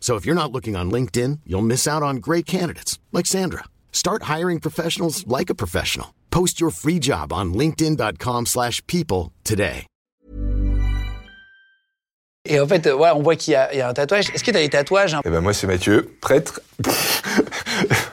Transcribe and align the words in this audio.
So 0.00 0.16
if 0.16 0.24
you're 0.24 0.34
not 0.42 0.52
looking 0.52 0.74
on 0.74 0.90
LinkedIn, 0.90 1.40
you'll 1.44 1.60
miss 1.60 1.86
out 1.86 2.02
on 2.02 2.16
great 2.16 2.46
candidates 2.46 2.98
like 3.12 3.26
Sandra. 3.26 3.64
Start 3.92 4.22
hiring 4.22 4.58
professionals 4.60 5.26
like 5.26 5.50
a 5.50 5.54
professional. 5.54 6.14
Post 6.30 6.58
your 6.62 6.70
free 6.70 6.98
job 6.98 7.30
on 7.32 7.52
linkedin.com/people 7.52 8.46
slash 8.46 8.80
people 8.86 9.32
today. 9.44 9.84
Et 12.50 12.58
en 12.60 12.66
fait, 12.66 12.86
euh, 12.86 12.96
ouais, 12.96 13.10
on 13.14 13.22
voit 13.22 13.36
qu'il 13.36 13.52
y, 13.52 13.76
y 13.76 13.80
a 13.80 13.88
un 13.88 13.92
tatouage. 13.92 14.30
Est-ce 14.34 14.42
que 14.42 14.50
tu 14.50 14.56
as 14.56 14.60
des 14.60 14.70
tatouages 14.70 15.14
hein? 15.14 15.20
Eh 15.24 15.28
ben 15.28 15.40
moi 15.42 15.52
c'est 15.52 15.66
Mathieu, 15.66 16.16
prêtre. 16.22 16.60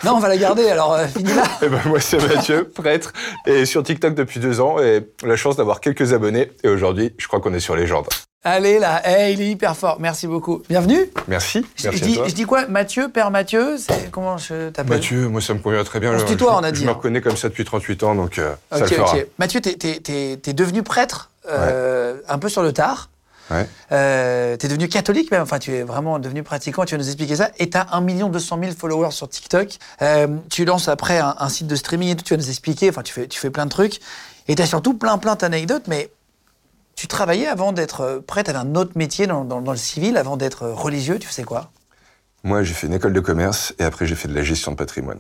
Non, 0.04 0.16
on 0.16 0.20
va 0.20 0.28
la 0.28 0.38
garder, 0.38 0.68
alors 0.68 0.94
euh, 0.94 1.08
finis 1.08 1.34
là. 1.34 1.44
Eh 1.62 1.70
ben 1.70 1.82
moi 1.86 2.02
c'est 2.02 2.18
Mathieu, 2.18 2.68
prêtre, 2.68 3.14
et 3.46 3.66
sur 3.66 3.82
TikTok 3.82 4.14
depuis 4.14 4.40
deux 4.42 4.60
ans, 4.60 4.78
et 4.80 5.08
la 5.24 5.36
chance 5.38 5.56
d'avoir 5.56 5.80
quelques 5.80 6.12
abonnés. 6.14 6.52
Et 6.64 6.68
aujourd'hui, 6.68 7.14
je 7.18 7.28
crois 7.28 7.40
qu'on 7.40 7.54
est 7.54 7.60
sur 7.62 7.76
Légende. 7.76 8.08
Allez 8.48 8.78
là, 8.78 9.02
hey, 9.04 9.34
il 9.34 9.42
est 9.42 9.50
hyper 9.50 9.76
fort. 9.76 9.98
Merci 10.00 10.28
beaucoup. 10.28 10.62
Bienvenue. 10.70 11.10
Merci, 11.28 11.66
Je, 11.76 11.90
merci 11.90 11.98
je 12.00 12.04
à 12.04 12.08
dis, 12.08 12.16
toi. 12.16 12.28
je 12.28 12.34
dis 12.36 12.44
quoi? 12.46 12.68
Mathieu, 12.68 13.10
Père 13.10 13.32
Mathieu 13.32 13.78
Comment 14.12 14.38
je 14.38 14.70
t'appelle? 14.70 14.98
Mathieu, 14.98 15.28
moi 15.28 15.42
ça 15.42 15.56
me 15.56 15.60
convient 15.60 15.84
très 15.84 16.00
bien. 16.00 16.14
On 16.14 16.20
se 16.20 16.28
je- 16.38 16.44
on 16.46 16.58
a 16.64 16.72
dit, 16.72 16.82
Je 16.82 16.86
me 16.86 16.92
hein. 16.92 16.94
reconnais 16.94 17.22
comme 17.22 17.36
ça 17.38 17.50
depuis 17.50 17.66
38 17.66 18.04
ans, 18.04 18.14
donc 18.14 18.38
euh, 18.38 18.54
ça 18.72 18.78
Ok, 18.86 18.92
le 18.92 18.96
fera. 18.98 19.16
Mathieu, 19.40 19.62
t'es, 19.62 19.74
t'es- 19.74 20.38
t'es 20.40 20.54
devenu 20.54 20.84
prêtre 20.84 21.32
euh, 21.50 22.18
un 22.30 22.38
peu 22.38 22.48
sur 22.48 22.62
le 22.62 22.72
tard. 22.72 23.10
Ouais. 23.50 23.68
Euh, 23.92 24.58
t'es 24.58 24.68
devenu 24.68 24.90
catholique 24.90 25.32
même, 25.32 25.42
enfin 25.42 25.58
tu 25.58 25.72
es 25.74 25.82
vraiment 25.82 26.20
devenu 26.20 26.44
pratiquant, 26.44 26.86
tu 26.86 26.94
vas 26.96 27.00
nous 27.00 27.08
expliquer 27.08 27.38
ça. 27.38 27.50
Et 27.58 27.72
t'as 27.72 27.88
1 27.94 28.02
200 28.30 28.60
000 28.62 28.74
followers 28.78 29.10
sur 29.12 29.28
TikTok. 29.28 29.70
Euh, 30.04 30.28
tu 30.52 30.66
lances 30.66 30.88
après 30.88 31.18
un, 31.18 31.34
un 31.40 31.50
site 31.50 31.66
de 31.66 31.76
streaming 31.76 32.10
et 32.10 32.16
tout, 32.16 32.24
tu 32.24 32.34
vas 32.36 32.38
nous 32.42 32.50
expliquer, 32.50 32.90
enfin 32.92 33.02
tu 33.02 33.12
fais, 33.14 33.28
tu 33.28 33.40
fais 33.40 33.50
plein 33.50 33.66
de 33.66 33.72
trucs. 33.72 34.00
Et 34.48 34.54
t'as 34.56 34.68
surtout 34.68 34.94
plein 34.94 35.18
plein 35.18 35.34
d'anecdotes, 35.34 35.86
mais 35.88 36.12
tu 36.96 37.08
travaillais 37.08 37.48
avant 37.48 37.72
d'être 37.74 38.02
euh, 38.02 38.20
prêtre, 38.26 38.52
t'avais 38.52 38.66
un 38.66 38.76
autre 38.76 38.92
métier 38.96 39.28
dans, 39.28 39.44
dans- 39.44 39.62
dans 39.62 39.72
le 39.72 39.78
civil, 39.78 40.18
avant 40.18 40.38
d'être 40.38 40.64
euh, 40.64 40.74
religieux, 40.74 41.20
tu 41.20 41.28
faisais 41.28 41.44
quoi? 41.44 41.70
Moi 42.44 42.64
j'ai 42.64 42.74
fait 42.74 42.88
une 42.88 42.94
école 42.94 43.14
de 43.14 43.20
commerce, 43.20 43.74
et 43.80 43.84
après 43.84 44.06
j'ai 44.06 44.16
fait 44.16 44.28
de 44.28 44.36
la 44.36 44.44
gestion 44.44 44.72
de 44.72 44.78
patrimoine. 44.78 45.20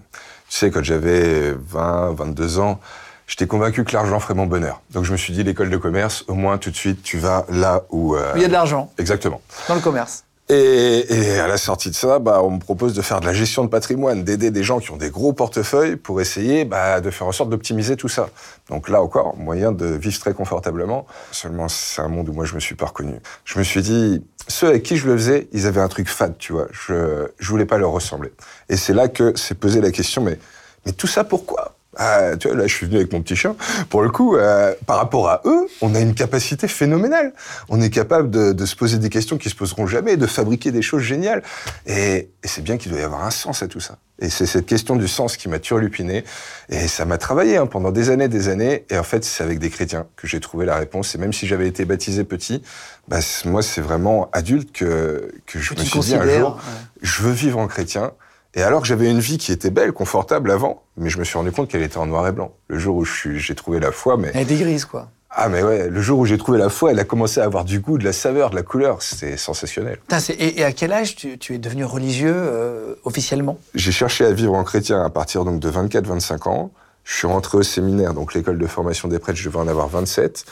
Tu 0.49 0.57
sais, 0.57 0.71
quand 0.71 0.83
j'avais 0.83 1.53
20, 1.53 2.13
22 2.13 2.59
ans, 2.59 2.79
j'étais 3.27 3.47
convaincu 3.47 3.83
que 3.83 3.93
l'argent 3.93 4.19
ferait 4.19 4.35
mon 4.35 4.45
bonheur. 4.45 4.81
Donc 4.91 5.03
je 5.05 5.11
me 5.11 5.17
suis 5.17 5.33
dit, 5.33 5.43
l'école 5.43 5.69
de 5.71 5.77
commerce, 5.77 6.23
au 6.27 6.35
moins 6.35 6.57
tout 6.59 6.69
de 6.71 6.75
suite, 6.75 7.01
tu 7.01 7.17
vas 7.17 7.45
là 7.49 7.81
où... 7.89 8.15
euh, 8.15 8.31
Il 8.35 8.41
y 8.41 8.45
a 8.45 8.47
de 8.47 8.53
l'argent 8.53 8.91
Exactement. 8.99 9.41
dans 9.67 9.75
le 9.75 9.81
commerce. 9.81 10.23
Et, 10.47 11.39
à 11.39 11.47
la 11.47 11.57
sortie 11.57 11.89
de 11.89 11.95
ça, 11.95 12.19
bah, 12.19 12.41
on 12.43 12.51
me 12.51 12.59
propose 12.59 12.93
de 12.93 13.01
faire 13.01 13.19
de 13.19 13.25
la 13.25 13.33
gestion 13.33 13.63
de 13.63 13.69
patrimoine, 13.69 14.23
d'aider 14.23 14.51
des 14.51 14.63
gens 14.63 14.79
qui 14.79 14.91
ont 14.91 14.97
des 14.97 15.09
gros 15.09 15.33
portefeuilles 15.33 15.95
pour 15.95 16.21
essayer 16.21 16.65
bah, 16.65 17.01
de 17.01 17.09
faire 17.09 17.25
en 17.25 17.31
sorte 17.31 17.49
d'optimiser 17.49 17.95
tout 17.95 18.09
ça. 18.09 18.29
Donc 18.69 18.87
là 18.87 19.01
encore, 19.01 19.35
moyen 19.37 19.71
de 19.71 19.87
vivre 19.87 20.19
très 20.19 20.33
confortablement. 20.33 21.07
Seulement, 21.31 21.67
c'est 21.67 22.01
un 22.01 22.09
monde 22.09 22.29
où 22.29 22.33
moi 22.33 22.45
je 22.45 22.53
me 22.53 22.59
suis 22.59 22.75
pas 22.75 22.85
reconnu. 22.85 23.15
Je 23.43 23.57
me 23.57 23.63
suis 23.63 23.81
dit, 23.81 24.23
ceux 24.47 24.67
avec 24.67 24.83
qui 24.83 24.97
je 24.97 25.07
le 25.07 25.17
faisais, 25.17 25.47
ils 25.51 25.65
avaient 25.65 25.81
un 25.81 25.87
truc 25.87 26.07
fade, 26.07 26.37
tu 26.37 26.53
vois. 26.53 26.67
Je, 26.71 27.27
je 27.39 27.49
voulais 27.49 27.65
pas 27.65 27.79
leur 27.79 27.91
ressembler. 27.91 28.31
Et 28.69 28.77
c'est 28.77 28.93
là 28.93 29.07
que 29.07 29.35
s'est 29.35 29.55
posé 29.55 29.81
la 29.81 29.89
question, 29.89 30.21
mais, 30.21 30.37
mais 30.85 30.91
tout 30.91 31.07
ça 31.07 31.23
pourquoi? 31.23 31.74
Ah, 31.97 32.37
tu 32.37 32.47
vois, 32.47 32.57
là, 32.57 32.67
je 32.67 32.73
suis 32.73 32.85
venu 32.85 32.97
avec 32.97 33.11
mon 33.13 33.21
petit 33.21 33.35
chien. 33.35 33.55
Pour 33.89 34.01
le 34.01 34.09
coup, 34.09 34.35
euh, 34.35 34.73
par 34.85 34.97
rapport 34.97 35.29
à 35.29 35.41
eux, 35.45 35.67
on 35.81 35.95
a 35.95 35.99
une 35.99 36.13
capacité 36.13 36.67
phénoménale. 36.67 37.33
On 37.69 37.81
est 37.81 37.89
capable 37.89 38.29
de, 38.29 38.53
de 38.53 38.65
se 38.65 38.75
poser 38.75 38.97
des 38.97 39.09
questions 39.09 39.37
qui 39.37 39.49
se 39.49 39.55
poseront 39.55 39.87
jamais, 39.87 40.17
de 40.17 40.27
fabriquer 40.27 40.71
des 40.71 40.81
choses 40.81 41.01
géniales. 41.01 41.43
Et, 41.85 42.29
et 42.43 42.47
c'est 42.47 42.61
bien 42.61 42.77
qu'il 42.77 42.91
doit 42.91 43.01
y 43.01 43.03
avoir 43.03 43.23
un 43.25 43.31
sens 43.31 43.63
à 43.63 43.67
tout 43.67 43.79
ça. 43.79 43.97
Et 44.19 44.29
c'est 44.29 44.45
cette 44.45 44.65
question 44.65 44.95
du 44.95 45.07
sens 45.07 45.35
qui 45.35 45.49
m'a 45.49 45.59
turlupiné. 45.59 46.23
Et 46.69 46.87
ça 46.87 47.05
m'a 47.05 47.17
travaillé 47.17 47.57
hein, 47.57 47.65
pendant 47.65 47.91
des 47.91 48.09
années, 48.09 48.27
des 48.29 48.47
années. 48.47 48.85
Et 48.89 48.97
en 48.97 49.03
fait, 49.03 49.25
c'est 49.25 49.43
avec 49.43 49.59
des 49.59 49.69
chrétiens 49.69 50.07
que 50.15 50.27
j'ai 50.27 50.39
trouvé 50.39 50.65
la 50.65 50.77
réponse. 50.77 51.15
Et 51.15 51.17
même 51.17 51.33
si 51.33 51.47
j'avais 51.47 51.67
été 51.67 51.85
baptisé 51.85 52.23
petit, 52.23 52.61
bah, 53.07 53.19
moi, 53.45 53.61
c'est 53.61 53.81
vraiment 53.81 54.29
adulte 54.31 54.71
que, 54.71 55.31
que 55.45 55.59
je 55.59 55.73
Que 55.73 55.79
me 55.81 55.85
suis 55.85 55.99
dit 55.99 56.15
un 56.15 56.39
jour, 56.39 56.55
ouais. 56.55 56.61
je 57.01 57.23
veux 57.23 57.31
vivre 57.33 57.59
en 57.59 57.67
chrétien. 57.67 58.11
Et 58.55 58.63
alors 58.63 58.81
que 58.81 58.87
j'avais 58.87 59.09
une 59.11 59.19
vie 59.19 59.37
qui 59.37 59.51
était 59.51 59.69
belle, 59.69 59.91
confortable 59.91 60.49
avant, 60.49 60.83
mais 60.97 61.09
je 61.09 61.19
me 61.19 61.23
suis 61.25 61.37
rendu 61.37 61.51
compte 61.51 61.67
qu'elle 61.69 61.81
était 61.83 61.97
en 61.97 62.05
noir 62.05 62.25
et 62.27 62.31
blanc. 62.31 62.53
Le 62.67 62.79
jour 62.79 62.95
où 62.95 63.03
j'ai 63.05 63.55
trouvé 63.55 63.79
la 63.79 63.91
foi, 63.91 64.15
mais 64.17 64.31
Elle 64.33 64.43
était 64.43 64.55
grise, 64.55 64.85
quoi. 64.85 65.09
ah 65.29 65.49
mais 65.49 65.61
ouais, 65.61 65.89
le 65.89 66.01
jour 66.01 66.19
où 66.19 66.25
j'ai 66.25 66.37
trouvé 66.37 66.57
la 66.57 66.69
foi, 66.69 66.91
elle 66.91 66.99
a 66.99 67.03
commencé 67.03 67.41
à 67.41 67.43
avoir 67.43 67.65
du 67.65 67.81
goût, 67.81 67.97
de 67.97 68.05
la 68.05 68.13
saveur, 68.13 68.49
de 68.51 68.55
la 68.55 68.63
couleur. 68.63 69.01
C'était 69.01 69.35
sensationnel. 69.35 69.97
Et, 70.29 70.59
et 70.61 70.63
à 70.63 70.71
quel 70.71 70.93
âge 70.93 71.17
tu, 71.17 71.37
tu 71.37 71.53
es 71.53 71.57
devenu 71.57 71.83
religieux 71.83 72.33
euh, 72.33 72.95
officiellement? 73.03 73.57
J'ai 73.73 73.91
cherché 73.91 74.23
à 74.25 74.31
vivre 74.31 74.53
en 74.53 74.63
chrétien 74.63 75.03
à 75.03 75.09
partir 75.09 75.43
donc 75.43 75.59
de 75.59 75.69
24-25 75.69 76.47
ans. 76.49 76.71
Je 77.03 77.13
suis 77.13 77.27
rentré 77.27 77.57
au 77.57 77.63
séminaire, 77.63 78.13
donc 78.13 78.33
l'école 78.33 78.57
de 78.57 78.65
formation 78.67 79.09
des 79.09 79.19
prêtres, 79.19 79.37
je 79.37 79.49
devais 79.49 79.59
en 79.59 79.67
avoir 79.67 79.89
27. 79.89 80.45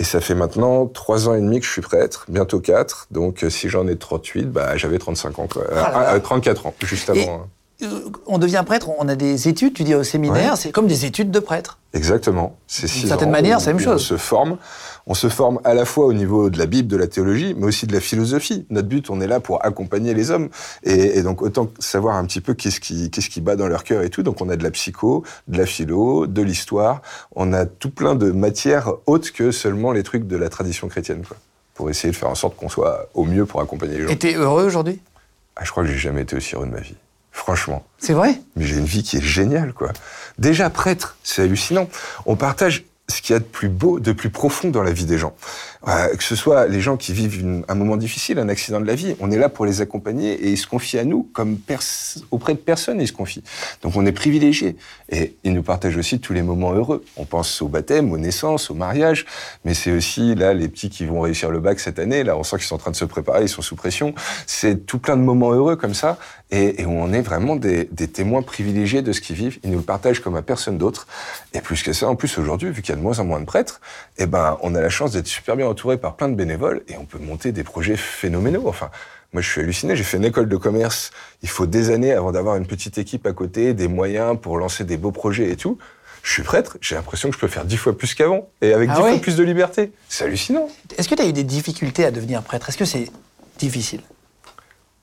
Et 0.00 0.04
ça 0.04 0.20
fait 0.22 0.34
maintenant 0.34 0.86
trois 0.86 1.28
ans 1.28 1.34
et 1.34 1.40
demi 1.42 1.60
que 1.60 1.66
je 1.66 1.70
suis 1.70 1.82
prêtre, 1.82 2.24
bientôt 2.28 2.58
4. 2.58 3.08
Donc 3.10 3.44
euh, 3.44 3.50
si 3.50 3.68
j'en 3.68 3.86
ai 3.86 3.96
38, 3.96 4.46
bah, 4.50 4.74
j'avais 4.78 4.98
35 4.98 5.38
ans. 5.38 5.46
Quoi. 5.46 5.64
Ah 5.70 5.74
là 5.92 6.14
Euh, 6.14 6.18
34 6.20 6.66
ans, 6.66 6.74
juste 6.82 7.10
avant. 7.10 7.20
hein. 7.34 7.46
Euh, 7.82 8.00
On 8.26 8.38
devient 8.38 8.62
prêtre, 8.64 8.88
on 8.98 9.08
a 9.08 9.14
des 9.14 9.46
études, 9.48 9.74
tu 9.74 9.84
dis 9.84 9.94
au 9.94 10.02
séminaire, 10.02 10.52
Ouais. 10.52 10.56
c'est 10.58 10.72
comme 10.72 10.86
des 10.86 11.04
études 11.04 11.30
de 11.30 11.38
prêtre. 11.38 11.78
Exactement. 11.92 12.56
C'est 12.66 12.88
six 12.88 13.08
certaine 13.08 13.28
ans 13.28 13.32
manière, 13.32 13.60
c'est 13.60 13.66
la 13.68 13.74
même 13.74 13.82
chose. 13.84 13.94
On 13.96 13.98
se 13.98 14.16
forme. 14.16 14.56
On 15.06 15.14
se 15.14 15.28
forme 15.28 15.60
à 15.64 15.74
la 15.74 15.84
fois 15.84 16.06
au 16.06 16.12
niveau 16.12 16.50
de 16.50 16.58
la 16.58 16.66
Bible, 16.66 16.88
de 16.88 16.96
la 16.96 17.06
théologie, 17.06 17.54
mais 17.56 17.66
aussi 17.66 17.86
de 17.86 17.92
la 17.92 18.00
philosophie. 18.00 18.66
Notre 18.70 18.88
but, 18.88 19.10
on 19.10 19.20
est 19.20 19.26
là 19.26 19.40
pour 19.40 19.64
accompagner 19.64 20.14
les 20.14 20.30
hommes. 20.30 20.48
Et, 20.82 21.18
et 21.18 21.22
donc, 21.22 21.42
autant 21.42 21.70
savoir 21.78 22.16
un 22.16 22.24
petit 22.24 22.40
peu 22.40 22.54
qu'est-ce 22.54 22.80
qui, 22.80 23.10
qu'est-ce 23.10 23.30
qui 23.30 23.40
bat 23.40 23.56
dans 23.56 23.68
leur 23.68 23.84
cœur 23.84 24.02
et 24.02 24.10
tout. 24.10 24.22
Donc, 24.22 24.40
on 24.40 24.48
a 24.48 24.56
de 24.56 24.62
la 24.62 24.70
psycho, 24.70 25.24
de 25.48 25.58
la 25.58 25.66
philo, 25.66 26.26
de 26.26 26.42
l'histoire. 26.42 27.02
On 27.34 27.52
a 27.52 27.66
tout 27.66 27.90
plein 27.90 28.14
de 28.14 28.30
matières 28.30 28.92
autres 29.06 29.32
que 29.32 29.50
seulement 29.50 29.92
les 29.92 30.02
trucs 30.02 30.26
de 30.26 30.36
la 30.36 30.48
tradition 30.48 30.88
chrétienne, 30.88 31.24
quoi. 31.26 31.36
Pour 31.74 31.88
essayer 31.88 32.12
de 32.12 32.16
faire 32.16 32.28
en 32.28 32.34
sorte 32.34 32.56
qu'on 32.56 32.68
soit 32.68 33.08
au 33.14 33.24
mieux 33.24 33.46
pour 33.46 33.62
accompagner 33.62 33.96
les 33.96 34.02
gens. 34.02 34.10
Et 34.10 34.18
t'es 34.18 34.34
heureux 34.34 34.64
aujourd'hui? 34.64 35.00
Ah, 35.56 35.64
je 35.64 35.70
crois 35.70 35.82
que 35.82 35.88
j'ai 35.88 35.96
jamais 35.96 36.22
été 36.22 36.36
aussi 36.36 36.54
heureux 36.54 36.66
de 36.66 36.72
ma 36.72 36.80
vie. 36.80 36.96
Franchement. 37.32 37.84
C'est 37.96 38.12
vrai? 38.12 38.38
Mais 38.54 38.64
j'ai 38.66 38.76
une 38.76 38.84
vie 38.84 39.02
qui 39.02 39.16
est 39.16 39.22
géniale, 39.22 39.72
quoi. 39.72 39.92
Déjà, 40.38 40.68
prêtre, 40.68 41.16
c'est 41.22 41.42
hallucinant. 41.42 41.88
On 42.26 42.36
partage 42.36 42.84
ce 43.10 43.22
qu'il 43.22 43.34
y 43.34 43.36
a 43.36 43.40
de 43.40 43.44
plus 43.44 43.68
beau, 43.68 44.00
de 44.00 44.12
plus 44.12 44.30
profond 44.30 44.70
dans 44.70 44.82
la 44.82 44.92
vie 44.92 45.04
des 45.04 45.18
gens. 45.18 45.34
Euh, 45.88 46.14
que 46.14 46.22
ce 46.22 46.36
soit 46.36 46.66
les 46.66 46.80
gens 46.80 46.96
qui 46.96 47.12
vivent 47.12 47.64
un 47.66 47.74
moment 47.74 47.96
difficile, 47.96 48.38
un 48.38 48.48
accident 48.48 48.80
de 48.80 48.86
la 48.86 48.94
vie, 48.94 49.16
on 49.18 49.30
est 49.30 49.38
là 49.38 49.48
pour 49.48 49.64
les 49.64 49.80
accompagner 49.80 50.32
et 50.32 50.50
ils 50.50 50.58
se 50.58 50.66
confient 50.66 50.98
à 50.98 51.04
nous 51.04 51.28
comme 51.32 51.58
auprès 52.30 52.52
de 52.52 52.58
personne, 52.58 53.00
ils 53.00 53.08
se 53.08 53.12
confient. 53.12 53.42
Donc 53.82 53.96
on 53.96 54.04
est 54.04 54.12
privilégiés. 54.12 54.76
Et 55.08 55.36
ils 55.44 55.52
nous 55.52 55.62
partagent 55.62 55.96
aussi 55.96 56.20
tous 56.20 56.32
les 56.32 56.42
moments 56.42 56.72
heureux. 56.72 57.04
On 57.16 57.24
pense 57.24 57.62
au 57.62 57.68
baptême, 57.68 58.12
aux 58.12 58.18
naissances, 58.18 58.70
au 58.70 58.74
mariage, 58.74 59.26
mais 59.64 59.74
c'est 59.74 59.92
aussi 59.92 60.34
là 60.34 60.52
les 60.52 60.68
petits 60.68 60.90
qui 60.90 61.06
vont 61.06 61.20
réussir 61.20 61.50
le 61.50 61.60
bac 61.60 61.80
cette 61.80 61.98
année. 61.98 62.24
Là, 62.24 62.36
on 62.36 62.42
sent 62.42 62.56
qu'ils 62.56 62.66
sont 62.66 62.74
en 62.74 62.78
train 62.78 62.90
de 62.90 62.96
se 62.96 63.04
préparer, 63.06 63.42
ils 63.42 63.48
sont 63.48 63.62
sous 63.62 63.76
pression. 63.76 64.14
C'est 64.46 64.86
tout 64.86 64.98
plein 64.98 65.16
de 65.16 65.22
moments 65.22 65.52
heureux 65.52 65.76
comme 65.76 65.94
ça 65.94 66.18
et, 66.50 66.82
et 66.82 66.86
où 66.86 66.92
on 66.92 67.12
est 67.12 67.22
vraiment 67.22 67.56
des, 67.56 67.88
des 67.90 68.08
témoins 68.08 68.42
privilégiés 68.42 69.02
de 69.02 69.12
ce 69.12 69.20
qu'ils 69.20 69.36
vivent. 69.36 69.58
Ils 69.62 69.70
nous 69.70 69.78
le 69.78 69.84
partagent 69.84 70.20
comme 70.20 70.36
à 70.36 70.42
personne 70.42 70.78
d'autre. 70.78 71.06
Et 71.54 71.60
plus 71.60 71.82
que 71.82 71.92
ça, 71.92 72.08
en 72.08 72.16
plus 72.16 72.38
aujourd'hui, 72.38 72.70
vu 72.70 72.82
qu'il 72.82 72.94
y 72.94 72.98
a 72.98 72.99
de 73.00 73.04
moins 73.04 73.18
en 73.18 73.24
moins 73.24 73.40
de 73.40 73.44
prêtres, 73.46 73.80
eh 74.18 74.26
ben, 74.26 74.56
on 74.62 74.74
a 74.76 74.80
la 74.80 74.90
chance 74.90 75.12
d'être 75.12 75.26
super 75.26 75.56
bien 75.56 75.66
entouré 75.66 75.96
par 75.98 76.14
plein 76.14 76.28
de 76.28 76.34
bénévoles 76.34 76.82
et 76.88 76.96
on 76.96 77.04
peut 77.04 77.18
monter 77.18 77.50
des 77.50 77.64
projets 77.64 77.96
phénoménaux. 77.96 78.68
Enfin, 78.68 78.90
moi, 79.32 79.42
je 79.42 79.48
suis 79.50 79.60
halluciné. 79.60 79.96
J'ai 79.96 80.04
fait 80.04 80.16
une 80.18 80.24
école 80.24 80.48
de 80.48 80.56
commerce. 80.56 81.10
Il 81.42 81.48
faut 81.48 81.66
des 81.66 81.90
années 81.90 82.12
avant 82.12 82.30
d'avoir 82.32 82.56
une 82.56 82.66
petite 82.66 82.98
équipe 82.98 83.26
à 83.26 83.32
côté, 83.32 83.74
des 83.74 83.88
moyens 83.88 84.36
pour 84.40 84.58
lancer 84.58 84.84
des 84.84 84.96
beaux 84.96 85.12
projets 85.12 85.50
et 85.50 85.56
tout. 85.56 85.78
Je 86.22 86.32
suis 86.32 86.42
prêtre. 86.42 86.76
J'ai 86.80 86.94
l'impression 86.96 87.30
que 87.30 87.34
je 87.34 87.40
peux 87.40 87.48
faire 87.48 87.64
dix 87.64 87.76
fois 87.78 87.96
plus 87.96 88.14
qu'avant 88.14 88.48
et 88.60 88.72
avec 88.74 88.90
Ah 88.92 88.96
dix 88.96 89.02
ouais? 89.02 89.10
fois 89.12 89.20
plus 89.20 89.36
de 89.36 89.42
liberté. 89.42 89.92
C'est 90.08 90.24
hallucinant. 90.24 90.68
Est-ce 90.98 91.08
que 91.08 91.14
tu 91.14 91.22
as 91.22 91.26
eu 91.26 91.32
des 91.32 91.44
difficultés 91.44 92.04
à 92.04 92.10
devenir 92.10 92.42
prêtre? 92.42 92.68
Est-ce 92.68 92.76
que 92.78 92.84
c'est 92.84 93.10
difficile? 93.58 94.00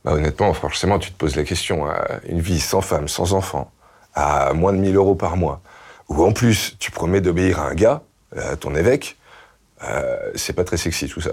Bah, 0.05 0.13
honnêtement, 0.13 0.53
forcément, 0.53 0.99
tu 0.99 1.11
te 1.11 1.17
poses 1.17 1.35
la 1.35 1.43
question. 1.43 1.89
euh, 1.89 1.93
une 2.29 2.39
vie 2.41 2.59
sans 2.59 2.81
femme, 2.81 3.07
sans 3.07 3.33
enfant, 3.33 3.71
à 4.13 4.53
moins 4.53 4.73
de 4.73 4.77
1000 4.77 4.95
euros 4.95 5.15
par 5.15 5.37
mois, 5.37 5.61
où 6.09 6.23
en 6.23 6.31
plus, 6.31 6.75
tu 6.79 6.91
promets 6.91 7.21
d'obéir 7.21 7.59
à 7.59 7.69
un 7.69 7.75
gars, 7.75 8.01
euh, 8.35 8.55
ton 8.55 8.75
évêque, 8.75 9.17
euh, 9.83 10.17
c'est 10.35 10.53
pas 10.53 10.63
très 10.63 10.77
sexy 10.77 11.07
tout 11.07 11.21
ça. 11.21 11.31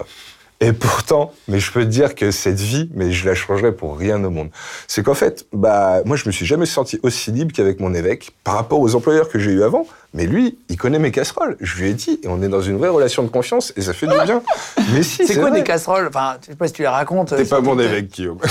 Et 0.60 0.72
pourtant, 0.72 1.32
mais 1.48 1.58
je 1.58 1.70
peux 1.72 1.80
te 1.82 1.90
dire 1.90 2.14
que 2.14 2.30
cette 2.30 2.60
vie, 2.60 2.88
mais 2.94 3.10
je 3.10 3.26
la 3.26 3.34
changerais 3.34 3.72
pour 3.72 3.98
rien 3.98 4.22
au 4.22 4.30
monde. 4.30 4.50
C'est 4.86 5.02
qu'en 5.02 5.14
fait, 5.14 5.46
bah, 5.52 6.00
moi, 6.04 6.16
je 6.16 6.26
me 6.26 6.32
suis 6.32 6.46
jamais 6.46 6.64
senti 6.64 6.98
aussi 7.02 7.32
libre 7.32 7.52
qu'avec 7.52 7.80
mon 7.80 7.92
évêque 7.92 8.30
par 8.44 8.54
rapport 8.54 8.78
aux 8.80 8.94
employeurs 8.94 9.28
que 9.28 9.38
j'ai 9.38 9.50
eu 9.50 9.62
avant. 9.64 9.86
Mais 10.14 10.26
lui, 10.26 10.56
il 10.68 10.76
connaît 10.76 11.00
mes 11.00 11.10
casseroles. 11.10 11.56
Je 11.60 11.76
lui 11.82 11.90
ai 11.90 11.94
dit, 11.94 12.20
et 12.22 12.28
on 12.28 12.40
est 12.40 12.48
dans 12.48 12.62
une 12.62 12.78
vraie 12.78 12.88
relation 12.88 13.24
de 13.24 13.28
confiance, 13.28 13.72
et 13.76 13.82
ça 13.82 13.92
fait 13.92 14.06
du 14.06 14.14
bien. 14.24 14.42
Mais 14.92 15.02
si, 15.02 15.26
C'est 15.26 15.34
quoi 15.34 15.50
vrai. 15.50 15.58
des 15.58 15.64
casseroles? 15.64 16.06
Enfin, 16.06 16.36
je 16.40 16.46
sais 16.52 16.56
pas 16.56 16.68
si 16.68 16.72
tu 16.72 16.82
les 16.82 16.88
racontes. 16.88 17.30
T'es 17.30 17.42
euh, 17.42 17.44
pas 17.46 17.60
mon 17.60 17.78
évêque, 17.78 18.12
Guillaume. 18.12 18.38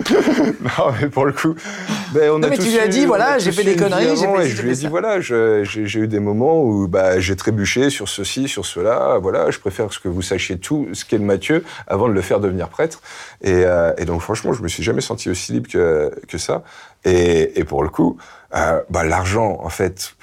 non, 0.08 0.92
mais 1.00 1.08
pour 1.08 1.24
le 1.24 1.32
coup. 1.32 1.54
Ben, 2.12 2.30
on 2.30 2.38
Non, 2.38 2.48
a 2.48 2.50
mais 2.50 2.58
tu 2.58 2.68
lui 2.68 2.78
as 2.78 2.88
dit, 2.88 3.06
voilà, 3.06 3.38
j'ai 3.38 3.52
fait 3.52 3.64
des 3.64 3.76
conneries, 3.76 4.08
avant, 4.08 4.40
et 4.40 4.48
je 4.48 4.62
lui 4.62 4.72
ai 4.72 4.74
dit, 4.74 4.86
voilà, 4.86 5.20
j'ai 5.20 5.98
eu 5.98 6.08
des 6.08 6.20
moments 6.20 6.62
où 6.62 6.88
bah, 6.88 7.20
j'ai 7.20 7.36
trébuché 7.36 7.90
sur 7.90 8.08
ceci, 8.08 8.48
sur 8.48 8.66
cela. 8.66 9.18
Voilà, 9.20 9.50
je 9.50 9.58
préfère 9.58 9.88
que 9.88 10.08
vous 10.08 10.22
sachiez 10.22 10.58
tout 10.58 10.88
ce 10.92 11.04
qu'est 11.04 11.18
le 11.18 11.24
Mathieu 11.24 11.64
avant 11.86 12.08
de 12.08 12.12
le 12.12 12.22
faire 12.22 12.40
devenir 12.40 12.68
prêtre. 12.68 13.00
Et, 13.42 13.64
euh, 13.64 13.92
et 13.96 14.04
donc, 14.04 14.20
franchement, 14.20 14.52
je 14.52 14.62
me 14.62 14.68
suis 14.68 14.82
jamais 14.82 15.00
senti 15.00 15.30
aussi 15.30 15.52
libre 15.52 15.70
que, 15.70 16.10
que 16.28 16.38
ça. 16.38 16.62
Et, 17.04 17.58
et 17.58 17.64
pour 17.64 17.82
le 17.82 17.88
coup, 17.88 18.16
euh, 18.54 18.80
bah, 18.90 19.04
l'argent, 19.04 19.58
en 19.62 19.68
fait. 19.68 20.14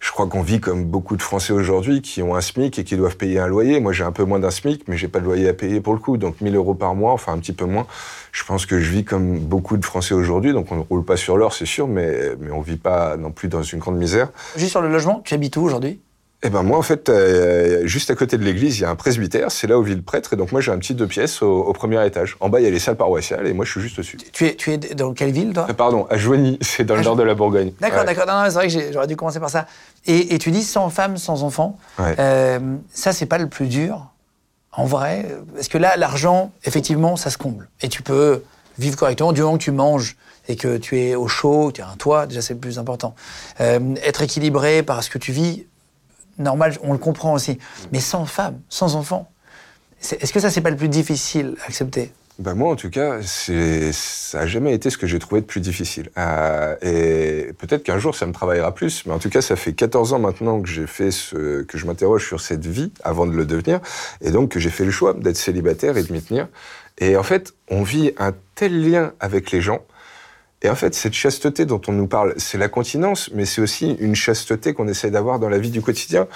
Je 0.00 0.12
crois 0.12 0.26
qu'on 0.26 0.42
vit 0.42 0.60
comme 0.60 0.84
beaucoup 0.84 1.16
de 1.16 1.22
Français 1.22 1.52
aujourd'hui 1.52 2.02
qui 2.02 2.22
ont 2.22 2.36
un 2.36 2.40
SMIC 2.40 2.78
et 2.78 2.84
qui 2.84 2.96
doivent 2.96 3.16
payer 3.16 3.40
un 3.40 3.48
loyer. 3.48 3.80
Moi, 3.80 3.92
j'ai 3.92 4.04
un 4.04 4.12
peu 4.12 4.24
moins 4.24 4.38
d'un 4.38 4.50
SMIC, 4.50 4.86
mais 4.86 4.96
j'ai 4.96 5.08
pas 5.08 5.18
de 5.18 5.24
loyer 5.24 5.48
à 5.48 5.54
payer 5.54 5.80
pour 5.80 5.92
le 5.92 5.98
coup. 5.98 6.16
Donc, 6.16 6.40
1000 6.40 6.54
euros 6.54 6.74
par 6.74 6.94
mois, 6.94 7.12
enfin 7.12 7.32
un 7.32 7.38
petit 7.38 7.52
peu 7.52 7.64
moins. 7.64 7.86
Je 8.30 8.44
pense 8.44 8.64
que 8.64 8.78
je 8.78 8.90
vis 8.90 9.04
comme 9.04 9.38
beaucoup 9.38 9.76
de 9.76 9.84
Français 9.84 10.14
aujourd'hui. 10.14 10.52
Donc, 10.52 10.70
on 10.70 10.76
ne 10.76 10.82
roule 10.82 11.04
pas 11.04 11.16
sur 11.16 11.36
l'or, 11.36 11.52
c'est 11.52 11.66
sûr, 11.66 11.88
mais, 11.88 12.36
mais 12.40 12.50
on 12.52 12.60
vit 12.60 12.76
pas 12.76 13.16
non 13.16 13.32
plus 13.32 13.48
dans 13.48 13.62
une 13.62 13.80
grande 13.80 13.96
misère. 13.96 14.30
Juste 14.56 14.70
sur 14.70 14.82
le 14.82 14.88
logement, 14.88 15.20
tu 15.24 15.34
habites 15.34 15.56
où 15.56 15.62
aujourd'hui? 15.62 16.00
Eh 16.44 16.50
ben 16.50 16.62
moi, 16.62 16.78
en 16.78 16.82
fait, 16.82 17.08
euh, 17.08 17.84
juste 17.86 18.10
à 18.12 18.14
côté 18.14 18.38
de 18.38 18.44
l'église, 18.44 18.78
il 18.78 18.82
y 18.82 18.84
a 18.84 18.90
un 18.90 18.94
presbytère. 18.94 19.50
C'est 19.50 19.66
là 19.66 19.76
où 19.76 19.82
vit 19.82 19.96
le 19.96 20.02
prêtre. 20.02 20.34
Et 20.34 20.36
donc, 20.36 20.52
moi, 20.52 20.60
j'ai 20.60 20.70
un 20.70 20.78
petit 20.78 20.94
deux 20.94 21.08
pièces 21.08 21.42
au, 21.42 21.62
au 21.64 21.72
premier 21.72 22.06
étage. 22.06 22.36
En 22.38 22.48
bas, 22.48 22.60
il 22.60 22.64
y 22.64 22.66
a 22.68 22.70
les 22.70 22.78
salles 22.78 22.96
paroissiales 22.96 23.48
et 23.48 23.52
moi, 23.52 23.64
je 23.64 23.72
suis 23.72 23.80
juste 23.80 23.96
dessus. 23.96 24.18
tu 24.32 24.46
es, 24.46 24.54
tu 24.54 24.72
es 24.72 24.78
dans 24.78 25.14
quelle 25.14 25.32
ville, 25.32 25.52
toi? 25.52 25.66
Euh, 25.68 25.72
Pardon, 25.72 26.06
à 26.10 26.16
Joigny, 26.16 26.56
c'est 26.62 26.84
dans 26.84 26.94
le 26.94 27.00
À 27.00 27.04
nord 27.04 27.16
de 27.16 27.24
la 27.24 27.34
Bourgogne. 27.34 27.72
D'accord, 27.80 28.00
Ouais. 28.00 28.04
d'accord. 28.04 28.26
Non, 28.28 28.34
non, 28.34 28.44
c'est 28.44 28.54
vrai 28.54 28.68
que 28.68 28.92
j'aurais 28.92 29.08
dû 29.08 29.16
commencer 29.16 29.40
par 29.40 29.50
ça. 29.50 29.66
Et, 30.06 30.32
et 30.34 30.38
tu 30.38 30.52
dis 30.52 30.62
sans 30.62 30.88
femme, 30.90 31.16
sans 31.16 31.42
enfant. 31.42 31.76
Ouais. 31.98 32.14
Euh, 32.20 32.60
ça, 32.92 33.12
c'est 33.12 33.26
pas 33.26 33.38
le 33.38 33.48
plus 33.48 33.66
dur, 33.66 34.06
en 34.70 34.84
vrai. 34.84 35.26
Parce 35.56 35.66
que 35.66 35.76
là, 35.78 35.96
l'argent, 35.96 36.52
effectivement, 36.64 37.16
ça 37.16 37.30
se 37.30 37.38
comble. 37.38 37.68
Et 37.82 37.88
tu 37.88 38.02
peux 38.04 38.42
vivre 38.78 38.96
correctement 38.96 39.32
du 39.32 39.40
moment 39.42 39.58
que 39.58 39.64
tu 39.64 39.72
manges 39.72 40.16
et 40.46 40.54
que 40.54 40.76
tu 40.76 41.00
es 41.00 41.16
au 41.16 41.26
chaud, 41.26 41.72
tu 41.74 41.82
as 41.82 41.88
un 41.88 41.96
toit, 41.96 42.26
déjà, 42.28 42.42
c'est 42.42 42.54
le 42.54 42.60
plus 42.60 42.78
important. 42.78 43.16
Euh, 43.60 43.80
être 44.04 44.22
équilibré 44.22 44.84
par 44.84 45.02
ce 45.02 45.10
que 45.10 45.18
tu 45.18 45.32
vis, 45.32 45.66
normal, 46.38 46.76
on 46.82 46.92
le 46.92 46.98
comprend 46.98 47.32
aussi. 47.32 47.58
Mais 47.92 48.00
sans 48.00 48.24
femme, 48.24 48.60
sans 48.68 48.96
enfant, 48.96 49.30
est-ce 50.00 50.32
que 50.32 50.40
ça, 50.40 50.50
c'est 50.50 50.60
pas 50.60 50.70
le 50.70 50.76
plus 50.76 50.88
difficile 50.88 51.56
à 51.62 51.66
accepter? 51.66 52.12
Bah 52.38 52.54
moi, 52.54 52.70
en 52.70 52.76
tout 52.76 52.88
cas, 52.88 53.20
ça 53.20 54.38
a 54.38 54.46
jamais 54.46 54.72
été 54.72 54.90
ce 54.90 54.98
que 54.98 55.08
j'ai 55.08 55.18
trouvé 55.18 55.40
de 55.40 55.46
plus 55.46 55.60
difficile. 55.60 56.08
Euh, 56.16 56.76
et 56.82 57.52
peut-être 57.54 57.82
qu'un 57.82 57.98
jour, 57.98 58.14
ça 58.14 58.26
me 58.26 58.32
travaillera 58.32 58.72
plus, 58.72 59.06
mais 59.06 59.12
en 59.12 59.18
tout 59.18 59.28
cas, 59.28 59.42
ça 59.42 59.56
fait 59.56 59.72
14 59.72 60.12
ans 60.12 60.20
maintenant 60.20 60.62
que 60.62 60.68
j'ai 60.68 60.86
fait 60.86 61.10
ce, 61.10 61.62
que 61.62 61.76
je 61.76 61.86
m'interroge 61.86 62.24
sur 62.24 62.40
cette 62.40 62.64
vie 62.64 62.92
avant 63.02 63.26
de 63.26 63.32
le 63.32 63.44
devenir, 63.44 63.80
et 64.20 64.30
donc 64.30 64.52
que 64.52 64.60
j'ai 64.60 64.70
fait 64.70 64.84
le 64.84 64.92
choix 64.92 65.14
d'être 65.14 65.36
célibataire 65.36 65.96
et 65.96 66.04
de 66.04 66.12
m'y 66.12 66.22
tenir. 66.22 66.46
Et 66.98 67.16
en 67.16 67.24
fait, 67.24 67.54
on 67.70 67.82
vit 67.82 68.12
un 68.18 68.32
tel 68.54 68.88
lien 68.88 69.14
avec 69.18 69.50
les 69.50 69.60
gens. 69.60 69.80
Et 70.62 70.68
en 70.70 70.74
fait, 70.74 70.94
cette 70.94 71.14
chasteté 71.14 71.66
dont 71.66 71.80
on 71.86 71.92
nous 71.92 72.06
parle, 72.08 72.34
c'est 72.36 72.58
la 72.58 72.68
continence, 72.68 73.30
mais 73.32 73.44
c'est 73.46 73.60
aussi 73.60 73.92
une 74.00 74.14
chasteté 74.16 74.74
qu'on 74.74 74.88
essaie 74.88 75.10
d'avoir 75.10 75.38
dans 75.38 75.48
la 75.48 75.58
vie 75.58 75.70
du 75.70 75.82
quotidien, 75.82 76.26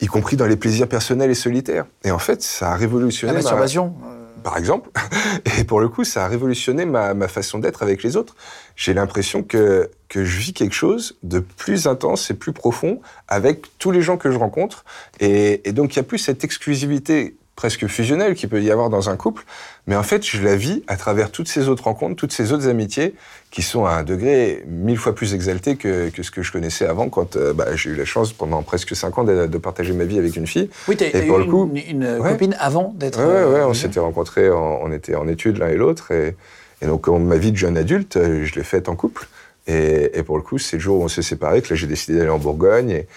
y 0.00 0.06
compris 0.06 0.36
dans 0.36 0.46
les 0.46 0.56
plaisirs 0.56 0.88
personnels 0.88 1.30
et 1.30 1.34
solitaires. 1.34 1.84
Et 2.04 2.10
en 2.10 2.18
fait, 2.18 2.42
ça 2.42 2.72
a 2.72 2.76
révolutionné 2.76 3.32
La 3.32 3.38
ma- 3.38 3.42
masturbation 3.42 3.94
euh, 4.06 4.14
par 4.42 4.56
exemple. 4.56 4.88
Et 5.58 5.64
pour 5.64 5.80
le 5.80 5.88
coup, 5.88 6.04
ça 6.04 6.24
a 6.24 6.28
révolutionné 6.28 6.86
ma, 6.86 7.12
ma 7.12 7.28
façon 7.28 7.58
d'être 7.58 7.82
avec 7.82 8.02
les 8.02 8.16
autres. 8.16 8.36
J'ai 8.76 8.94
l'impression 8.94 9.42
que, 9.42 9.90
que 10.08 10.24
je 10.24 10.38
vis 10.38 10.52
quelque 10.54 10.74
chose 10.74 11.18
de 11.24 11.40
plus 11.40 11.86
intense 11.88 12.30
et 12.30 12.34
plus 12.34 12.52
profond 12.52 13.00
avec 13.26 13.66
tous 13.78 13.90
les 13.90 14.00
gens 14.00 14.16
que 14.16 14.30
je 14.30 14.38
rencontre. 14.38 14.84
Et, 15.20 15.68
et 15.68 15.72
donc, 15.72 15.94
il 15.94 15.98
n'y 15.98 16.04
a 16.04 16.08
plus 16.08 16.18
cette 16.18 16.44
exclusivité 16.44 17.34
presque 17.58 17.88
fusionnelle 17.88 18.36
qu'il 18.36 18.48
peut 18.48 18.62
y 18.62 18.70
avoir 18.70 18.88
dans 18.88 19.10
un 19.10 19.16
couple. 19.16 19.42
Mais 19.88 19.96
en 19.96 20.04
fait, 20.04 20.24
je 20.24 20.40
la 20.40 20.54
vis 20.54 20.84
à 20.86 20.96
travers 20.96 21.32
toutes 21.32 21.48
ces 21.48 21.68
autres 21.68 21.82
rencontres, 21.84 22.14
toutes 22.14 22.32
ces 22.32 22.52
autres 22.52 22.68
amitiés 22.68 23.14
qui 23.50 23.62
sont 23.62 23.84
à 23.84 23.94
un 23.94 24.04
degré 24.04 24.62
mille 24.68 24.96
fois 24.96 25.12
plus 25.12 25.34
exalté 25.34 25.74
que, 25.74 26.08
que 26.10 26.22
ce 26.22 26.30
que 26.30 26.42
je 26.44 26.52
connaissais 26.52 26.86
avant 26.86 27.08
quand 27.08 27.34
euh, 27.34 27.52
bah, 27.52 27.74
j'ai 27.74 27.90
eu 27.90 27.96
la 27.96 28.04
chance 28.04 28.32
pendant 28.32 28.62
presque 28.62 28.94
cinq 28.94 29.18
ans 29.18 29.24
de, 29.24 29.46
de 29.48 29.58
partager 29.58 29.92
ma 29.92 30.04
vie 30.04 30.20
avec 30.20 30.36
une 30.36 30.46
fille. 30.46 30.70
Oui, 30.86 30.96
t'as 30.96 31.08
eu 31.08 31.26
le 31.28 31.42
une, 31.44 31.50
coup, 31.50 31.68
une 31.74 32.04
ouais. 32.20 32.30
copine 32.30 32.54
avant 32.60 32.94
d'être. 32.96 33.18
Ouais, 33.18 33.24
ouais, 33.26 33.52
ouais, 33.54 33.60
euh, 33.62 33.66
on 33.66 33.74
s'était 33.74 33.98
rencontrés, 33.98 34.48
en- 34.50 34.78
on 34.84 34.92
était 34.92 35.16
en 35.16 35.26
études 35.26 35.58
l'un 35.58 35.68
et 35.68 35.76
l'autre. 35.76 36.12
Et, 36.12 36.36
et 36.80 36.86
donc, 36.86 37.08
ma 37.08 37.38
vie 37.38 37.50
de 37.50 37.56
jeune 37.56 37.76
adulte, 37.76 38.18
euh, 38.18 38.44
je 38.44 38.54
l'ai 38.54 38.62
faite 38.62 38.88
en 38.88 38.94
couple. 38.94 39.26
Et, 39.66 40.16
et 40.16 40.22
pour 40.22 40.36
le 40.36 40.44
coup, 40.44 40.58
c'est 40.58 40.76
le 40.76 40.82
jour 40.82 41.00
où 41.00 41.02
on 41.02 41.08
s'est 41.08 41.22
séparés 41.22 41.60
que 41.60 41.70
là, 41.70 41.76
j'ai 41.76 41.88
décidé 41.88 42.18
d'aller 42.18 42.30
en 42.30 42.38
Bourgogne 42.38 42.90
et, 42.90 43.08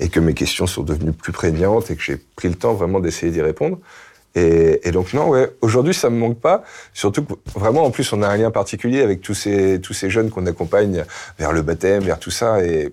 et 0.00 0.08
que 0.08 0.18
mes 0.18 0.34
questions 0.34 0.66
sont 0.66 0.82
devenues 0.82 1.12
plus 1.12 1.32
prégnantes 1.32 1.90
et 1.90 1.96
que 1.96 2.02
j'ai 2.02 2.16
pris 2.16 2.48
le 2.48 2.54
temps 2.54 2.74
vraiment 2.74 2.98
d'essayer 2.98 3.30
d'y 3.30 3.42
répondre. 3.42 3.78
Et, 4.34 4.92
donc, 4.92 5.12
non, 5.12 5.28
ouais, 5.28 5.50
aujourd'hui, 5.60 5.92
ça 5.92 6.08
me 6.08 6.16
manque 6.16 6.38
pas. 6.38 6.62
Surtout 6.94 7.24
que, 7.24 7.34
vraiment, 7.56 7.84
en 7.84 7.90
plus, 7.90 8.12
on 8.12 8.22
a 8.22 8.28
un 8.28 8.36
lien 8.36 8.50
particulier 8.50 9.02
avec 9.02 9.20
tous 9.22 9.34
ces, 9.34 9.80
tous 9.80 9.92
ces 9.92 10.08
jeunes 10.08 10.30
qu'on 10.30 10.46
accompagne 10.46 11.04
vers 11.38 11.52
le 11.52 11.62
baptême, 11.62 12.04
vers 12.04 12.18
tout 12.18 12.30
ça. 12.30 12.64
Et, 12.64 12.92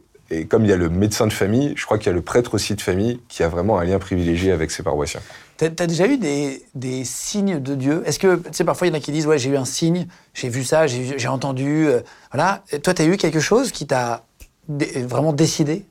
comme 0.50 0.66
il 0.66 0.70
y 0.70 0.74
a 0.74 0.78
le 0.78 0.90
médecin 0.90 1.26
de 1.26 1.32
famille, 1.32 1.74
je 1.78 1.86
crois 1.86 1.98
qu'il 1.98 2.08
y 2.08 2.10
a 2.10 2.14
le 2.14 2.22
prêtre 2.22 2.56
aussi 2.56 2.76
de 2.76 2.82
famille 2.82 3.22
qui 3.30 3.44
a 3.44 3.50
vraiment 3.50 3.80
un 3.80 3.86
lien 3.86 4.00
privilégié 4.00 4.52
avec 4.52 4.72
ses 4.72 4.84
paroissiens. 4.84 5.22
T'as 5.58 5.68
as 5.68 5.88
déjà 5.88 6.06
eu 6.08 6.18
des, 6.18 6.64
des 6.76 7.06
signes 7.06 7.60
de 7.60 7.76
Dieu? 7.76 8.04
Est-ce 8.06 8.20
que, 8.20 8.36
tu 8.36 8.50
sais, 8.52 8.66
parfois 8.66 8.88
il 8.88 8.90
y 8.90 8.94
en 8.94 8.98
a 8.98 9.00
qui 9.00 9.12
disent, 9.12 9.26
ouais, 9.26 9.38
j'ai 9.38 9.52
eu 9.52 9.58
un 9.58 9.66
signe, 9.66 10.08
j'ai 10.34 10.50
vu 10.50 10.64
ça, 10.66 10.86
j'ai 10.86 11.28
entendu, 11.30 11.88
euh, 11.88 12.02
voilà. 12.34 12.64
Et 12.72 12.80
toi, 12.80 12.94
t'as 12.94 13.06
eu 13.06 13.16
quelque 13.16 13.40
chose 13.40 13.72
qui 13.72 13.88
t'a 13.88 14.26
vraiment 14.68 15.34
décidé? 15.34 15.86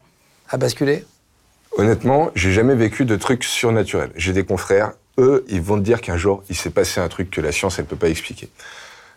À 0.48 0.56
basculer 0.56 1.04
Honnêtement, 1.78 2.30
j'ai 2.34 2.52
jamais 2.52 2.74
vécu 2.74 3.04
de 3.04 3.16
trucs 3.16 3.44
surnaturels. 3.44 4.10
J'ai 4.16 4.32
des 4.32 4.44
confrères, 4.44 4.92
eux, 5.18 5.44
ils 5.48 5.60
vont 5.60 5.76
te 5.76 5.82
dire 5.82 6.00
qu'un 6.00 6.16
jour, 6.16 6.42
il 6.48 6.56
s'est 6.56 6.70
passé 6.70 7.00
un 7.00 7.08
truc 7.08 7.30
que 7.30 7.40
la 7.40 7.52
science, 7.52 7.78
elle 7.78 7.84
peut 7.84 7.96
pas 7.96 8.08
expliquer. 8.08 8.48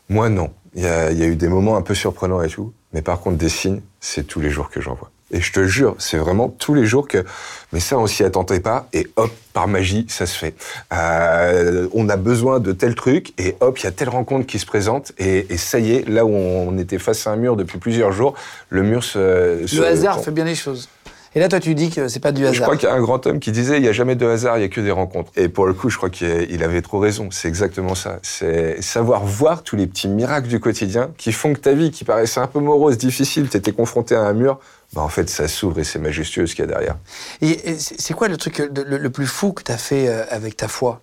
Moi, 0.10 0.30
non. 0.30 0.52
Il 0.76 0.84
y 0.84 0.88
a, 0.88 1.12
il 1.12 1.18
y 1.18 1.24
a 1.24 1.28
eu 1.28 1.36
des 1.36 1.48
moments 1.48 1.78
un 1.78 1.82
peu 1.82 1.96
surprenants 1.96 2.42
et 2.42 2.50
tout. 2.50 2.74
Mais 2.94 3.02
par 3.02 3.20
contre, 3.22 3.38
des 3.38 3.50
signes, 3.50 3.82
c'est 4.00 4.24
tous 4.28 4.40
les 4.42 4.50
jours 4.50 4.70
que 4.70 4.82
j'en 4.82 4.94
vois. 4.96 5.10
Et 5.32 5.42
je 5.42 5.54
te 5.54 5.64
jure, 5.68 5.96
c'est 6.00 6.18
vraiment 6.18 6.50
tous 6.50 6.74
les 6.74 6.86
jours 6.88 7.08
que. 7.08 7.24
Mais 7.72 7.80
ça, 7.80 8.00
on 8.00 8.08
s'y 8.08 8.24
attendait 8.24 8.60
pas. 8.60 8.88
Et 8.94 9.08
hop, 9.16 9.32
par 9.54 9.68
magie, 9.68 10.08
ça 10.10 10.26
se 10.26 10.36
fait. 10.36 10.56
Euh, 10.92 11.88
on 11.94 12.10
a 12.10 12.18
besoin 12.18 12.60
de 12.60 12.72
tel 12.72 12.96
truc. 12.96 13.34
Et 13.40 13.56
hop, 13.60 13.78
il 13.80 13.84
y 13.84 13.88
a 13.88 13.92
telle 13.92 14.10
rencontre 14.10 14.48
qui 14.48 14.58
se 14.58 14.66
présente. 14.66 15.12
Et, 15.20 15.46
et 15.54 15.58
ça 15.58 15.78
y 15.80 15.94
est, 15.94 16.10
là 16.10 16.26
où 16.26 16.32
on 16.34 16.78
était 16.80 16.98
face 16.98 17.28
à 17.28 17.32
un 17.32 17.36
mur 17.36 17.56
depuis 17.56 17.78
plusieurs 17.78 18.12
jours, 18.12 18.34
le 18.70 18.82
mur 18.82 19.04
se. 19.04 19.66
se- 19.68 19.76
Le 19.78 19.86
hasard 19.86 20.20
fait 20.24 20.32
bien 20.32 20.46
les 20.46 20.56
choses. 20.56 20.90
Et 21.40 21.42
là, 21.42 21.48
toi, 21.48 21.62
tu 21.62 21.74
dis 21.74 21.90
que 21.90 22.10
c'est 22.10 22.20
pas 22.20 22.34
du 22.34 22.42
hasard. 22.44 22.54
je 22.54 22.62
crois 22.64 22.76
qu'il 22.76 22.90
y 22.90 22.92
a 22.92 22.96
un 22.96 23.00
grand 23.00 23.26
homme 23.26 23.40
qui 23.40 23.54
disait 23.54 23.78
il 23.78 23.82
n'y 23.82 23.88
a 23.88 23.94
jamais 23.94 24.18
de 24.18 24.26
hasard, 24.28 24.58
il 24.58 24.60
n'y 24.60 24.66
a 24.66 24.68
que 24.68 24.82
des 24.82 24.92
rencontres. 24.92 25.32
Et 25.38 25.48
pour 25.48 25.68
le 25.68 25.74
coup, 25.74 25.90
je 25.90 25.96
crois 25.96 26.10
qu'il 26.10 26.62
avait 26.62 26.82
trop 26.82 27.00
raison. 27.00 27.30
C'est 27.32 27.48
exactement 27.48 27.96
ça. 27.96 28.20
C'est 28.24 28.82
savoir 28.82 29.24
voir 29.24 29.64
tous 29.64 29.78
les 29.78 29.88
petits 29.88 30.10
miracles 30.10 30.50
du 30.50 30.60
quotidien 30.60 31.12
qui 31.18 31.32
font 31.32 31.54
que 31.54 31.60
ta 31.60 31.72
vie, 31.72 31.92
qui 31.92 32.04
paraissait 32.04 32.42
un 32.42 32.48
peu 32.48 32.60
morose, 32.60 32.98
difficile, 32.98 33.48
tu 33.48 33.56
étais 33.56 33.72
confronté 33.72 34.16
à 34.16 34.24
un 34.24 34.34
mur, 34.34 34.60
bah 34.92 35.02
en 35.02 35.08
fait, 35.08 35.30
ça 35.30 35.48
s'ouvre 35.48 35.80
et 35.80 35.86
c'est 35.86 35.98
majestueux 35.98 36.46
ce 36.46 36.56
qu'il 36.56 36.66
y 36.66 36.68
a 36.68 36.72
derrière. 36.72 36.98
Et, 37.42 37.74
c'est 37.78 38.14
quoi 38.14 38.28
le 38.28 38.36
truc 38.36 38.58
le, 38.58 38.84
le- 38.84 38.98
le 38.98 39.10
plus 39.10 39.26
fou 39.28 39.54
que 39.54 39.64
tu 39.64 39.72
as 39.72 39.78
fait 39.78 40.10
euh, 40.10 40.26
avec 40.32 40.58
ta 40.58 40.68
foi? 40.68 41.00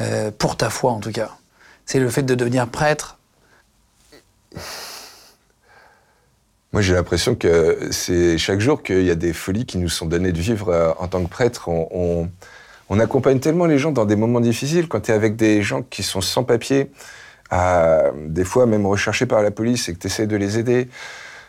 Euh, 0.00 0.30
Pour 0.38 0.56
ta 0.56 0.70
foi, 0.70 0.92
en 0.92 1.00
tout 1.00 1.12
cas. 1.12 1.32
C'est 1.84 2.00
le 2.00 2.08
fait 2.08 2.22
de 2.22 2.34
devenir 2.34 2.66
prêtre. 2.66 3.18
Moi, 6.72 6.82
j'ai 6.82 6.94
l'impression 6.94 7.34
que 7.34 7.88
c'est 7.90 8.38
chaque 8.38 8.60
jour 8.60 8.82
qu'il 8.82 9.02
y 9.02 9.10
a 9.10 9.16
des 9.16 9.32
folies 9.32 9.66
qui 9.66 9.78
nous 9.78 9.88
sont 9.88 10.06
données 10.06 10.30
de 10.32 10.40
vivre 10.40 10.68
euh, 10.68 10.92
en 10.98 11.08
tant 11.08 11.22
que 11.24 11.28
prêtre. 11.28 11.68
On, 11.68 11.88
on- 11.90 12.28
on 12.92 12.98
accompagne 12.98 13.38
tellement 13.38 13.66
les 13.66 13.78
gens 13.78 13.92
dans 13.92 14.04
des 14.04 14.16
moments 14.16 14.40
difficiles. 14.40 14.88
Quand 14.88 15.00
tu 15.00 15.12
es 15.12 15.14
avec 15.14 15.36
des 15.36 15.62
gens 15.62 15.82
qui 15.82 16.02
sont 16.02 16.20
sans 16.20 16.42
papier, 16.42 16.90
euh, 17.52 18.10
des 18.26 18.44
fois 18.44 18.66
même 18.66 18.84
recherchés 18.86 19.26
par 19.26 19.42
la 19.42 19.52
police 19.52 19.88
et 19.88 19.94
que 19.94 19.98
tu 20.00 20.08
essaies 20.08 20.26
de 20.26 20.34
les 20.36 20.58
aider. 20.58 20.88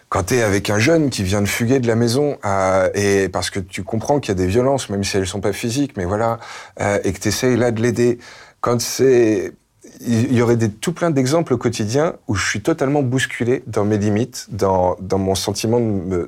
Quand 0.10 0.24
tu 0.26 0.36
es 0.36 0.44
avec 0.44 0.70
un 0.70 0.80
jeune 0.80 1.10
qui 1.10 1.24
vient 1.24 1.42
de 1.42 1.48
fuguer 1.48 1.80
de 1.80 1.88
la 1.88 1.96
maison, 1.96 2.38
euh, 2.46 2.90
et 2.96 3.30
parce 3.30 3.50
que 3.50 3.60
tu 3.60 3.84
comprends 3.84 4.20
qu'il 4.20 4.30
y 4.30 4.38
a 4.40 4.44
des 4.44 4.48
violences, 4.48 4.90
même 4.90 5.04
si 5.04 5.18
elles 5.18 5.28
sont 5.28 5.42
pas 5.42 5.54
physiques, 5.54 5.98
mais 5.98 6.06
voilà, 6.06 6.40
euh, 6.82 7.00
et 7.04 7.14
que 7.14 7.20
tu 7.20 7.30
essayes 7.30 7.58
là 7.58 7.72
de 7.72 7.82
l'aider. 7.82 8.20
Quand 8.62 8.80
c'est 8.82 9.54
il 10.00 10.34
y 10.34 10.42
aurait 10.42 10.58
des, 10.58 10.70
tout 10.70 10.94
plein 10.94 11.10
d'exemples 11.10 11.54
au 11.54 11.58
quotidien 11.58 12.16
où 12.28 12.36
je 12.36 12.48
suis 12.48 12.62
totalement 12.62 13.02
bousculé 13.02 13.64
dans 13.68 13.84
mes 13.84 13.98
limites, 13.98 14.48
dans, 14.50 14.96
dans 15.00 15.18
mon 15.18 15.36
sentiment 15.36 15.80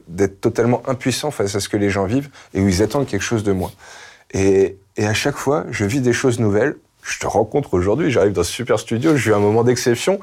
d'être 0.07 0.41
totalement 0.41 0.81
impuissant 0.87 1.31
face 1.31 1.55
à 1.55 1.59
ce 1.59 1.69
que 1.69 1.77
les 1.77 1.89
gens 1.89 2.05
vivent 2.05 2.29
et 2.53 2.61
où 2.61 2.67
ils 2.67 2.81
attendent 2.81 3.05
quelque 3.05 3.23
chose 3.23 3.43
de 3.43 3.51
moi. 3.51 3.71
Et, 4.31 4.77
et 4.97 5.05
à 5.05 5.13
chaque 5.13 5.35
fois, 5.35 5.65
je 5.69 5.85
vis 5.85 6.01
des 6.01 6.13
choses 6.13 6.39
nouvelles. 6.39 6.75
Je 7.03 7.19
te 7.19 7.27
rencontre 7.27 7.73
aujourd'hui, 7.73 8.11
j'arrive 8.11 8.31
dans 8.31 8.43
ce 8.43 8.51
super 8.51 8.79
studio, 8.79 9.17
j'ai 9.17 9.31
eu 9.31 9.33
un 9.33 9.39
moment 9.39 9.63
d'exception. 9.63 10.19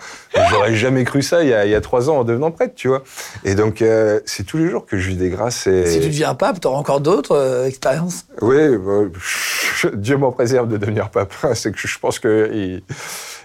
J'aurais 0.50 0.74
jamais 0.74 1.04
cru 1.04 1.22
ça 1.22 1.42
il 1.42 1.50
y, 1.50 1.54
a, 1.54 1.66
il 1.66 1.70
y 1.70 1.74
a 1.74 1.80
trois 1.80 2.08
ans 2.08 2.18
en 2.18 2.24
devenant 2.24 2.50
prêtre, 2.50 2.74
tu 2.74 2.88
vois. 2.88 3.02
Et 3.44 3.54
donc, 3.54 3.82
euh, 3.82 4.20
c'est 4.24 4.44
tous 4.44 4.56
les 4.56 4.68
jours 4.68 4.86
que 4.86 4.98
je 4.98 5.08
vis 5.08 5.16
des 5.16 5.28
grâces. 5.28 5.66
Et... 5.66 5.86
Si 5.86 6.00
tu 6.00 6.06
deviens 6.06 6.34
pape, 6.34 6.60
tu 6.60 6.66
auras 6.66 6.78
encore 6.78 7.00
d'autres 7.00 7.36
euh, 7.36 7.66
expériences 7.66 8.24
Oui, 8.40 8.78
bah, 8.78 9.02
Dieu 9.94 10.16
m'en 10.16 10.32
préserve 10.32 10.68
de 10.68 10.78
devenir 10.78 11.10
pape. 11.10 11.34
C'est 11.54 11.72
que 11.72 11.78
je 11.78 11.98
pense 11.98 12.18
qu'il 12.18 12.82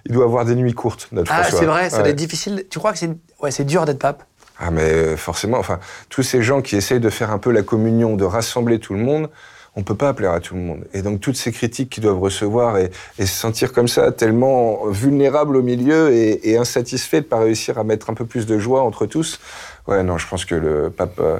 il 0.06 0.12
doit 0.12 0.25
avoir 0.25 0.46
des 0.46 0.56
nuits 0.56 0.74
courtes, 0.74 1.08
notre 1.12 1.32
Ah, 1.34 1.44
c'est 1.44 1.65
vrai, 1.65 1.89
ça 1.89 2.00
doit 2.00 2.10
être 2.10 2.15
difficile. 2.15 2.65
Tu 2.70 2.77
crois 2.77 2.94
que 2.94 3.00
c'est 3.00 3.10
ouais, 3.42 3.50
c'est 3.50 3.63
dur 3.63 3.86
d'être 3.86 4.00
pape? 4.00 4.24
Ah 4.60 4.72
mais 4.72 4.84
euh, 4.84 5.18
forcément, 5.18 5.58
enfin, 5.58 5.80
tous 6.10 6.24
ces 6.24 6.42
gens 6.42 6.62
qui 6.62 6.75
essayent 6.75 7.00
de 7.00 7.10
faire 7.10 7.32
un 7.32 7.39
peu 7.39 7.51
la 7.51 7.63
communion, 7.63 8.15
de 8.15 8.24
rassembler 8.24 8.80
tout 8.80 8.94
le 8.94 9.00
monde, 9.00 9.30
on 9.75 9.84
peut 9.84 9.96
pas 9.96 10.13
plaire 10.13 10.32
à 10.32 10.39
tout 10.39 10.55
le 10.55 10.62
monde. 10.62 10.88
Et 10.94 11.01
donc 11.01 11.20
toutes 11.20 11.36
ces 11.36 11.51
critiques 11.51 11.89
qu'ils 11.89 12.03
doivent 12.03 12.20
recevoir 12.20 12.77
et, 12.77 12.91
se 13.20 13.25
sentir 13.25 13.74
comme 13.74 13.88
ça, 13.88 14.12
tellement 14.12 14.86
vulnérables 14.88 15.58
au 15.58 15.62
milieu 15.62 16.13
et, 16.13 16.50
et 16.50 16.58
insatisfaits 16.58 17.17
de 17.17 17.22
pas 17.22 17.39
réussir 17.39 17.77
à 17.77 17.84
mettre 17.84 18.10
un 18.10 18.13
peu 18.13 18.25
plus 18.25 18.46
de 18.46 18.58
joie 18.58 18.84
entre 18.84 19.05
tous. 19.05 19.39
Ouais, 19.88 20.01
non, 20.03 20.17
je 20.17 20.27
pense 20.27 20.46
que 20.46 20.55
le 20.55 20.89
pape, 20.89 21.20
euh, 21.20 21.39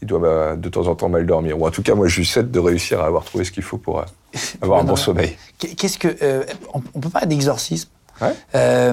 il, 0.00 0.06
doit 0.06 0.18
bah, 0.18 0.56
de 0.56 0.68
temps 0.68 0.86
en 0.86 0.94
temps 0.94 1.08
mal 1.08 1.26
dormir. 1.26 1.60
Ou 1.60 1.66
en 1.66 1.70
tout 1.70 1.82
cas, 1.82 1.94
moi, 1.94 2.08
je 2.08 2.16
lui 2.16 2.26
souhaite 2.26 2.50
de 2.50 2.58
réussir 2.58 3.00
à 3.00 3.06
avoir 3.06 3.24
trouvé 3.24 3.44
ce 3.44 3.52
qu'il 3.52 3.62
faut 3.62 3.78
pour 3.78 4.00
euh, 4.00 4.04
avoir 4.62 4.80
un 4.80 4.84
bon 4.84 4.96
sommeil. 4.96 5.36
Qu'est-ce 5.58 5.98
que 5.98 6.08
euh, 6.22 6.44
on, 6.72 6.80
peut 7.00 7.10
pas 7.10 7.26
d'exorcisme 7.26 7.90
ouais. 8.22 8.92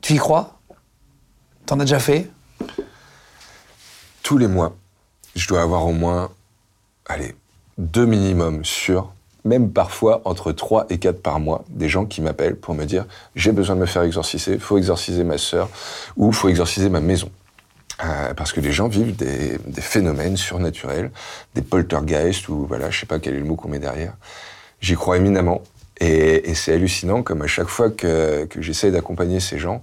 Tu 0.00 0.14
y 0.14 0.16
crois? 0.18 0.58
T'en 1.64 1.80
as 1.80 1.84
déjà 1.84 1.98
fait? 1.98 2.28
Tous 4.22 4.38
les 4.38 4.48
mois, 4.48 4.76
je 5.34 5.46
dois 5.48 5.62
avoir 5.62 5.86
au 5.86 5.92
moins, 5.92 6.30
allez, 7.06 7.34
deux 7.78 8.06
minimums 8.06 8.64
sûrs, 8.64 9.12
même 9.44 9.70
parfois 9.70 10.22
entre 10.24 10.52
trois 10.52 10.86
et 10.90 10.98
quatre 10.98 11.22
par 11.22 11.40
mois, 11.40 11.64
des 11.68 11.88
gens 11.88 12.04
qui 12.04 12.20
m'appellent 12.20 12.56
pour 12.56 12.74
me 12.74 12.84
dire 12.84 13.06
j'ai 13.34 13.52
besoin 13.52 13.76
de 13.76 13.80
me 13.80 13.86
faire 13.86 14.02
exorciser, 14.02 14.58
faut 14.58 14.78
exorciser 14.78 15.24
ma 15.24 15.38
sœur 15.38 15.68
ou 16.16 16.32
faut 16.32 16.48
exorciser 16.48 16.88
ma 16.88 17.00
maison. 17.00 17.30
Euh, 18.04 18.34
parce 18.34 18.52
que 18.52 18.60
les 18.60 18.72
gens 18.72 18.88
vivent 18.88 19.16
des, 19.16 19.58
phénomènes 19.80 20.36
surnaturels, 20.36 21.10
des 21.54 21.62
poltergeists 21.62 22.48
ou 22.48 22.66
voilà, 22.66 22.90
je 22.90 23.00
sais 23.00 23.06
pas 23.06 23.18
quel 23.18 23.34
est 23.34 23.38
le 23.38 23.44
mot 23.44 23.56
qu'on 23.56 23.68
met 23.68 23.78
derrière. 23.78 24.12
J'y 24.80 24.94
crois 24.94 25.16
éminemment 25.16 25.62
et, 25.98 26.52
c'est 26.54 26.74
hallucinant 26.74 27.22
comme 27.22 27.40
à 27.40 27.46
chaque 27.46 27.68
fois 27.68 27.90
que, 27.90 28.44
que 28.44 28.60
j'essaie 28.60 28.90
d'accompagner 28.90 29.40
ces 29.40 29.58
gens, 29.58 29.82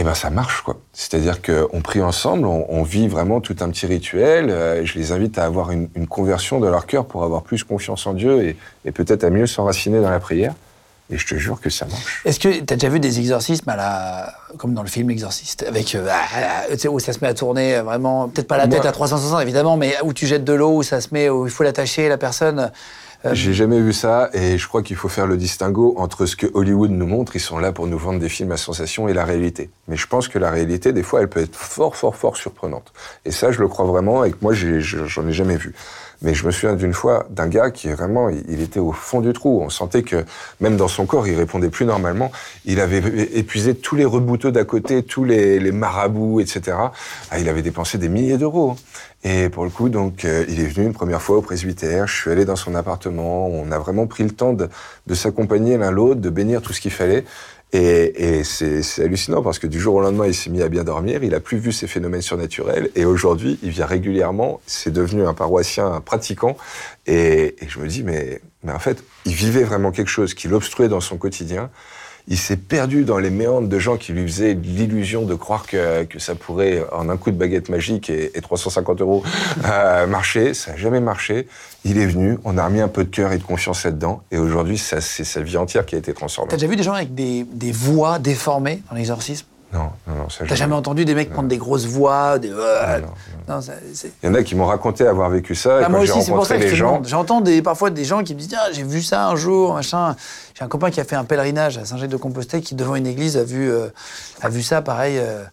eh 0.00 0.04
ben 0.04 0.14
ça 0.14 0.30
marche 0.30 0.62
quoi. 0.62 0.78
C'est-à-dire 0.92 1.42
qu'on 1.42 1.80
prie 1.80 2.00
ensemble, 2.00 2.46
on, 2.46 2.82
vit 2.84 3.08
vraiment 3.08 3.40
tout 3.40 3.56
un 3.60 3.68
petit 3.68 3.86
rituel. 3.86 4.48
Euh, 4.48 4.84
je 4.84 4.96
les 4.96 5.10
invite 5.10 5.38
à 5.38 5.44
avoir 5.44 5.72
une, 5.72 5.88
conversion 6.06 6.60
de 6.60 6.68
leur 6.68 6.86
cœur 6.86 7.04
pour 7.04 7.24
avoir 7.24 7.42
plus 7.42 7.64
confiance 7.64 8.06
en 8.06 8.14
Dieu 8.14 8.44
et, 8.44 8.56
et 8.84 8.92
peut-être 8.92 9.24
à 9.24 9.30
mieux 9.30 9.46
s'enraciner 9.46 10.00
dans 10.00 10.10
la 10.10 10.20
prière. 10.20 10.54
Et 11.10 11.16
je 11.16 11.26
te 11.26 11.34
jure 11.36 11.58
que 11.60 11.70
ça 11.70 11.86
marche. 11.86 12.20
Est-ce 12.26 12.38
que 12.38 12.48
tu 12.48 12.72
as 12.72 12.76
déjà 12.76 12.90
vu 12.90 13.00
des 13.00 13.18
exorcismes 13.18 13.68
à 13.70 13.76
la... 13.76 14.34
comme 14.58 14.74
dans 14.74 14.82
le 14.82 14.88
film 14.88 15.10
Exorciste, 15.10 15.64
avec 15.66 15.94
euh, 15.94 16.06
ah, 16.10 16.66
ah, 16.70 16.88
où 16.90 17.00
ça 17.00 17.14
se 17.14 17.20
met 17.20 17.28
à 17.28 17.34
tourner 17.34 17.76
euh, 17.76 17.82
vraiment, 17.82 18.28
peut-être 18.28 18.46
pas 18.46 18.58
la 18.58 18.68
tête 18.68 18.84
à 18.84 18.92
360 18.92 19.40
évidemment, 19.40 19.78
mais 19.78 19.94
où 20.04 20.12
tu 20.12 20.26
jettes 20.26 20.44
de 20.44 20.52
l'eau, 20.52 20.76
où 20.76 20.82
ça 20.82 21.00
se 21.00 21.08
met, 21.12 21.30
où 21.30 21.46
il 21.46 21.50
faut 21.50 21.62
l'attacher 21.62 22.08
la 22.08 22.18
personne. 22.18 22.70
Euh, 23.24 23.34
J'ai 23.34 23.52
jamais 23.52 23.80
vu 23.80 23.92
ça 23.92 24.30
et 24.32 24.58
je 24.58 24.68
crois 24.68 24.82
qu'il 24.82 24.94
faut 24.94 25.08
faire 25.08 25.26
le 25.26 25.36
distinguo 25.36 25.94
entre 25.98 26.24
ce 26.24 26.36
que 26.36 26.46
Hollywood 26.54 26.92
nous 26.92 27.06
montre, 27.06 27.34
ils 27.34 27.40
sont 27.40 27.58
là 27.58 27.72
pour 27.72 27.88
nous 27.88 27.98
vendre 27.98 28.20
des 28.20 28.28
films 28.28 28.52
à 28.52 28.56
sensation 28.56 29.08
et 29.08 29.12
la 29.12 29.24
réalité. 29.24 29.70
Mais 29.88 29.96
je 29.96 30.06
pense 30.06 30.28
que 30.28 30.38
la 30.38 30.50
réalité, 30.52 30.92
des 30.92 31.02
fois, 31.02 31.20
elle 31.20 31.28
peut 31.28 31.40
être 31.40 31.56
fort, 31.56 31.96
fort, 31.96 32.14
fort 32.14 32.36
surprenante. 32.36 32.92
Et 33.24 33.32
ça, 33.32 33.50
je 33.50 33.58
le 33.58 33.66
crois 33.66 33.86
vraiment 33.86 34.22
et 34.22 34.30
que 34.30 34.36
moi, 34.40 34.54
j'en 34.54 34.68
ai, 34.68 35.28
ai 35.28 35.32
jamais 35.32 35.56
vu. 35.56 35.74
Mais 36.20 36.34
je 36.34 36.44
me 36.44 36.50
souviens 36.50 36.74
d'une 36.74 36.94
fois 36.94 37.26
d'un 37.30 37.46
gars 37.46 37.70
qui 37.70 37.88
vraiment, 37.88 38.28
il 38.28 38.60
était 38.60 38.80
au 38.80 38.92
fond 38.92 39.20
du 39.20 39.32
trou. 39.32 39.62
On 39.62 39.70
sentait 39.70 40.02
que 40.02 40.24
même 40.60 40.76
dans 40.76 40.88
son 40.88 41.06
corps, 41.06 41.28
il 41.28 41.36
répondait 41.36 41.70
plus 41.70 41.86
normalement. 41.86 42.32
Il 42.64 42.80
avait 42.80 42.98
épuisé 43.34 43.74
tous 43.76 43.94
les 43.94 44.04
rebouteux 44.04 44.50
d'à 44.50 44.64
côté, 44.64 45.04
tous 45.04 45.24
les, 45.24 45.60
les, 45.60 45.70
marabouts, 45.70 46.40
etc. 46.40 46.76
Ah, 47.30 47.38
il 47.38 47.48
avait 47.48 47.62
dépensé 47.62 47.98
des 47.98 48.08
milliers 48.08 48.38
d'euros. 48.38 48.76
Et 49.24 49.48
pour 49.48 49.64
le 49.64 49.70
coup, 49.70 49.88
donc, 49.88 50.24
euh, 50.24 50.44
il 50.48 50.60
est 50.60 50.66
venu 50.66 50.86
une 50.86 50.92
première 50.92 51.20
fois 51.20 51.38
au 51.38 51.42
presbytère. 51.42 52.06
Je 52.06 52.14
suis 52.14 52.30
allé 52.30 52.44
dans 52.44 52.56
son 52.56 52.74
appartement. 52.74 53.48
On 53.48 53.72
a 53.72 53.78
vraiment 53.78 54.06
pris 54.06 54.24
le 54.24 54.30
temps 54.30 54.52
de, 54.52 54.68
de 55.06 55.14
s'accompagner 55.14 55.76
l'un 55.76 55.90
l'autre, 55.90 56.20
de 56.20 56.30
bénir 56.30 56.62
tout 56.62 56.72
ce 56.72 56.80
qu'il 56.80 56.92
fallait. 56.92 57.24
Et, 57.72 58.38
et 58.38 58.44
c'est 58.44 59.02
hallucinant 59.02 59.42
parce 59.42 59.58
que 59.58 59.66
du 59.66 59.78
jour 59.78 59.96
au 59.96 60.00
lendemain, 60.00 60.26
il 60.26 60.34
s'est 60.34 60.48
mis 60.48 60.62
à 60.62 60.68
bien 60.68 60.84
dormir, 60.84 61.22
il 61.22 61.34
a 61.34 61.40
plus 61.40 61.58
vu 61.58 61.70
ces 61.70 61.86
phénomènes 61.86 62.22
surnaturels, 62.22 62.88
et 62.94 63.04
aujourd'hui, 63.04 63.58
il 63.62 63.68
vient 63.68 63.84
régulièrement, 63.84 64.62
c'est 64.66 64.90
devenu 64.90 65.26
un 65.26 65.34
paroissien 65.34 65.86
un 65.86 66.00
pratiquant, 66.00 66.56
et, 67.06 67.56
et, 67.62 67.68
je 67.68 67.78
me 67.78 67.86
dis, 67.86 68.02
mais, 68.04 68.40
mais 68.64 68.72
en 68.72 68.78
fait, 68.78 69.04
il 69.26 69.34
vivait 69.34 69.64
vraiment 69.64 69.90
quelque 69.92 70.08
chose 70.08 70.32
qui 70.32 70.48
l'obstruait 70.48 70.88
dans 70.88 71.00
son 71.00 71.18
quotidien, 71.18 71.68
il 72.28 72.36
s'est 72.38 72.56
perdu 72.56 73.04
dans 73.04 73.18
les 73.18 73.30
méandres 73.30 73.68
de 73.68 73.78
gens 73.78 73.96
qui 73.96 74.12
lui 74.12 74.26
faisaient 74.26 74.54
l'illusion 74.54 75.24
de 75.24 75.34
croire 75.34 75.66
que, 75.66 76.06
ça 76.18 76.34
pourrait, 76.34 76.84
en 76.92 77.08
un 77.08 77.16
coup 77.16 77.30
de 77.30 77.36
baguette 77.36 77.70
magique 77.70 78.10
et, 78.10 78.30
et 78.36 78.40
350 78.40 79.00
euros, 79.00 79.22
euh, 79.64 80.06
marcher. 80.06 80.52
Ça 80.54 80.72
n'a 80.72 80.76
jamais 80.76 81.00
marché. 81.00 81.48
Il 81.84 81.98
est 81.98 82.06
venu, 82.06 82.38
on 82.44 82.58
a 82.58 82.64
remis 82.64 82.80
un 82.80 82.88
peu 82.88 83.04
de 83.04 83.10
cœur 83.10 83.32
et 83.32 83.38
de 83.38 83.42
confiance 83.42 83.84
là-dedans, 83.84 84.22
et 84.30 84.36
aujourd'hui, 84.36 84.78
c'est 84.78 85.00
sa 85.00 85.40
vie 85.40 85.56
entière 85.56 85.86
qui 85.86 85.94
a 85.94 85.98
été 85.98 86.12
transformée. 86.12 86.50
T'as 86.50 86.56
déjà 86.56 86.66
vu 86.66 86.76
des 86.76 86.82
gens 86.82 86.92
avec 86.92 87.14
des, 87.14 87.44
des 87.44 87.72
voix 87.72 88.18
déformées 88.18 88.82
dans 88.90 88.96
l'exorcisme? 88.96 89.46
Non, 89.72 89.90
non, 90.06 90.14
non. 90.14 90.26
T'as 90.48 90.54
jamais 90.54 90.74
entendu 90.74 91.04
des 91.04 91.14
mecs 91.14 91.30
prendre 91.30 91.48
des 91.48 91.58
grosses 91.58 91.84
voix 91.84 92.38
des... 92.38 92.48
Non, 92.48 93.60
Il 94.22 94.26
y 94.26 94.30
en 94.30 94.34
a 94.34 94.42
qui 94.42 94.54
m'ont 94.54 94.66
raconté 94.66 95.06
avoir 95.06 95.28
vécu 95.28 95.54
ça. 95.54 95.80
et 95.80 95.84
ah, 95.84 95.88
moi 95.88 96.00
aussi, 96.00 96.22
c'est 96.22 96.32
pour 96.32 96.46
ça 96.46 96.58
que 96.58 96.74
gens... 96.74 97.02
j'entends 97.04 97.42
parfois 97.62 97.90
des 97.90 98.04
gens 98.04 98.22
qui 98.22 98.34
me 98.34 98.40
disent 98.40 98.56
ah, 98.58 98.68
j'ai 98.72 98.82
vu 98.82 99.02
ça 99.02 99.26
un 99.28 99.36
jour, 99.36 99.74
machin. 99.74 100.16
J'ai 100.58 100.64
un 100.64 100.68
copain 100.68 100.90
qui 100.90 101.00
a 101.00 101.04
fait 101.04 101.16
un 101.16 101.24
pèlerinage 101.24 101.78
à 101.78 101.84
Saint-Jacques-de-Compostelle 101.84 102.62
qui, 102.62 102.74
devant 102.74 102.96
une 102.96 103.06
église, 103.06 103.36
a 103.36 103.44
vu, 103.44 103.70
euh, 103.70 103.88
a 104.42 104.48
vu 104.48 104.62
ça, 104.62 104.82
pareil. 104.82 105.18
Euh, 105.18 105.44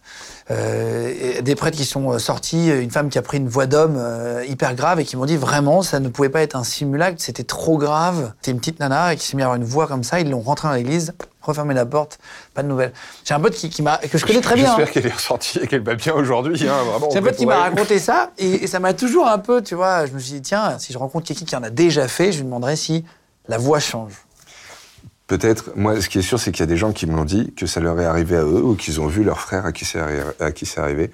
euh, 0.50 1.42
des 1.42 1.54
prêtres 1.54 1.76
qui 1.76 1.84
sont 1.84 2.18
sortis, 2.18 2.68
une 2.68 2.90
femme 2.90 3.08
qui 3.08 3.18
a 3.18 3.22
pris 3.22 3.38
une 3.38 3.48
voix 3.48 3.66
d'homme 3.66 4.00
hyper 4.48 4.74
grave 4.74 5.00
et 5.00 5.04
qui 5.04 5.16
m'ont 5.16 5.26
dit 5.26 5.36
vraiment, 5.36 5.82
ça 5.82 6.00
ne 6.00 6.08
pouvait 6.08 6.28
pas 6.28 6.40
être 6.42 6.56
un 6.56 6.64
simulacre, 6.64 7.16
c'était 7.18 7.44
trop 7.44 7.78
grave. 7.78 8.32
C'était 8.40 8.52
une 8.52 8.58
petite 8.58 8.80
nana 8.80 9.12
et 9.12 9.16
qui 9.16 9.26
s'est 9.26 9.36
mis 9.36 9.42
à 9.42 9.46
avoir 9.46 9.56
une 9.56 9.64
voix 9.64 9.86
comme 9.86 10.04
ça, 10.04 10.20
ils 10.20 10.30
l'ont 10.30 10.40
rentrée 10.40 10.68
dans 10.68 10.74
l'église 10.74 11.14
refermer 11.46 11.74
la 11.74 11.86
porte, 11.86 12.18
pas 12.54 12.62
de 12.62 12.68
nouvelles. 12.68 12.92
J'ai 13.24 13.34
un 13.34 13.40
pote 13.40 13.54
qui, 13.54 13.82
m'a, 13.82 13.98
que 13.98 14.18
je 14.18 14.26
connais 14.26 14.40
très 14.40 14.54
bien. 14.54 14.66
J'espère 14.66 14.88
hein. 14.88 14.90
qu'elle 14.92 15.06
est 15.06 15.14
ressortie 15.14 15.58
et 15.60 15.66
qu'elle 15.66 15.82
va 15.82 15.94
bien 15.94 16.14
aujourd'hui. 16.14 16.54
Hein, 16.68 16.76
J'ai 17.10 17.18
un 17.18 17.22
pote 17.22 17.36
qui 17.36 17.46
m'a 17.46 17.60
raconté 17.60 17.98
ça 17.98 18.32
et, 18.38 18.66
ça 18.66 18.80
m'a 18.80 18.94
toujours 18.94 19.26
un 19.26 19.38
peu, 19.38 19.62
tu 19.62 19.74
vois, 19.74 20.06
je 20.06 20.12
me 20.12 20.18
suis 20.18 20.34
dit, 20.34 20.42
tiens, 20.42 20.78
si 20.78 20.92
je 20.92 20.98
rencontre 20.98 21.26
quelqu'un 21.26 21.44
qui 21.44 21.56
en 21.56 21.62
a 21.62 21.70
déjà 21.70 22.08
fait, 22.08 22.32
je 22.32 22.38
lui 22.38 22.44
demanderais 22.44 22.76
si 22.76 23.04
la 23.48 23.58
voix 23.58 23.80
change. 23.80 24.12
Peut-être. 25.26 25.72
Moi, 25.74 26.00
ce 26.00 26.08
qui 26.08 26.18
est 26.18 26.22
sûr, 26.22 26.38
c'est 26.38 26.52
qu'il 26.52 26.60
y 26.60 26.62
a 26.62 26.66
des 26.66 26.76
gens 26.76 26.92
qui 26.92 27.06
me 27.06 27.16
l'ont 27.16 27.24
dit, 27.24 27.52
que 27.56 27.66
ça 27.66 27.80
leur 27.80 28.00
est 28.00 28.04
arrivé 28.04 28.36
à 28.36 28.42
eux 28.42 28.62
ou 28.62 28.74
qu'ils 28.76 29.00
ont 29.00 29.08
vu 29.08 29.24
leur 29.24 29.40
frère 29.40 29.66
à 29.66 29.72
qui 29.72 29.84
c'est 29.84 30.78
arrivé. 30.78 31.10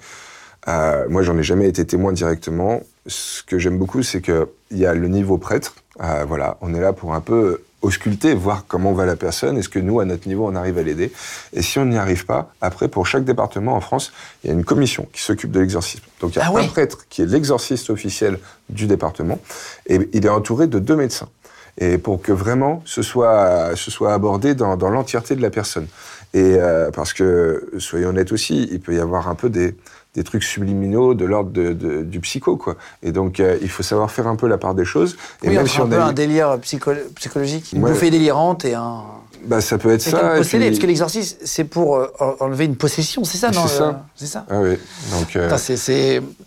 Euh, 0.67 1.05
moi, 1.09 1.23
j'en 1.23 1.37
ai 1.37 1.43
jamais 1.43 1.67
été 1.67 1.85
témoin 1.85 2.13
directement. 2.13 2.81
Ce 3.07 3.43
que 3.43 3.57
j'aime 3.57 3.77
beaucoup, 3.77 4.03
c'est 4.03 4.21
qu'il 4.21 4.45
y 4.71 4.85
a 4.85 4.93
le 4.93 5.07
niveau 5.07 5.37
prêtre. 5.37 5.75
Euh, 6.01 6.25
voilà, 6.27 6.57
on 6.61 6.73
est 6.73 6.79
là 6.79 6.93
pour 6.93 7.13
un 7.13 7.21
peu 7.21 7.61
ausculter, 7.83 8.33
voir 8.33 8.65
comment 8.67 8.93
va 8.93 9.05
la 9.05 9.15
personne, 9.15 9.57
est-ce 9.57 9.69
que 9.69 9.77
nous, 9.77 9.99
à 9.99 10.05
notre 10.05 10.27
niveau, 10.27 10.47
on 10.47 10.55
arrive 10.55 10.77
à 10.77 10.83
l'aider. 10.83 11.11
Et 11.51 11.61
si 11.61 11.77
on 11.77 11.85
n'y 11.85 11.97
arrive 11.97 12.25
pas, 12.25 12.53
après, 12.61 12.87
pour 12.87 13.05
chaque 13.05 13.25
département 13.25 13.75
en 13.75 13.81
France, 13.81 14.11
il 14.43 14.47
y 14.47 14.49
a 14.51 14.53
une 14.53 14.65
commission 14.65 15.07
qui 15.13 15.21
s'occupe 15.21 15.51
de 15.51 15.59
l'exorcisme. 15.59 16.03
Donc 16.21 16.35
il 16.35 16.39
y 16.39 16.41
a 16.41 16.45
ah 16.47 16.57
un 16.57 16.67
prêtre 16.67 17.05
qui 17.09 17.21
est 17.21 17.25
l'exorciste 17.25 17.89
officiel 17.89 18.39
du 18.69 18.87
département, 18.87 19.39
et 19.85 19.99
il 20.13 20.25
est 20.25 20.29
entouré 20.29 20.67
de 20.67 20.79
deux 20.79 20.95
médecins. 20.95 21.29
Et 21.77 21.97
pour 21.97 22.21
que 22.21 22.31
vraiment 22.31 22.81
ce 22.85 23.01
soit, 23.01 23.75
ce 23.75 23.91
soit 23.91 24.13
abordé 24.13 24.55
dans, 24.55 24.77
dans 24.77 24.89
l'entièreté 24.89 25.35
de 25.35 25.41
la 25.41 25.49
personne. 25.49 25.87
Et 26.33 26.55
euh, 26.57 26.89
parce 26.91 27.13
que, 27.13 27.69
soyons 27.77 28.09
honnêtes 28.09 28.31
aussi, 28.31 28.67
il 28.71 28.79
peut 28.79 28.95
y 28.95 28.99
avoir 28.99 29.27
un 29.27 29.35
peu 29.35 29.49
des, 29.49 29.75
des 30.13 30.23
trucs 30.23 30.43
subliminaux 30.43 31.13
de 31.13 31.25
l'ordre 31.25 31.51
de, 31.51 32.03
du 32.03 32.19
psycho, 32.19 32.55
quoi. 32.55 32.75
Et 33.01 33.11
donc, 33.11 33.39
euh, 33.39 33.57
il 33.61 33.69
faut 33.69 33.83
savoir 33.83 34.11
faire 34.11 34.27
un 34.27 34.35
peu 34.35 34.47
la 34.47 34.57
part 34.57 34.75
des 34.75 34.85
choses. 34.85 35.17
Et 35.43 35.49
même 35.49 35.67
si 35.67 35.79
on 35.81 35.91
a 35.91 36.03
un 36.03 36.13
délire 36.13 36.59
psychologique, 36.59 37.73
une 37.73 37.81
bouffée 37.81 38.11
délirante 38.11 38.65
et 38.65 38.75
un 38.75 39.03
bah, 39.45 39.61
ça 39.61 39.77
peut 39.77 39.91
être 39.91 40.01
ça. 40.01 40.35
Posséder, 40.37 40.67
Parce 40.67 40.79
que 40.79 40.87
l'exorcisme, 40.87 41.37
c'est 41.43 41.63
pour 41.63 41.97
euh, 41.97 42.07
enlever 42.39 42.65
une 42.65 42.75
possession, 42.75 43.23
c'est 43.23 43.37
ça, 43.37 43.51
non 43.51 43.63
C'est 43.67 43.77
ça. 43.77 43.87
Euh, 43.89 43.93
c'est 44.15 44.25
ça. 44.25 44.45
Ah 44.49 44.59
oui. 44.61 44.77
Donc, 45.11 45.35
euh, 45.35 45.49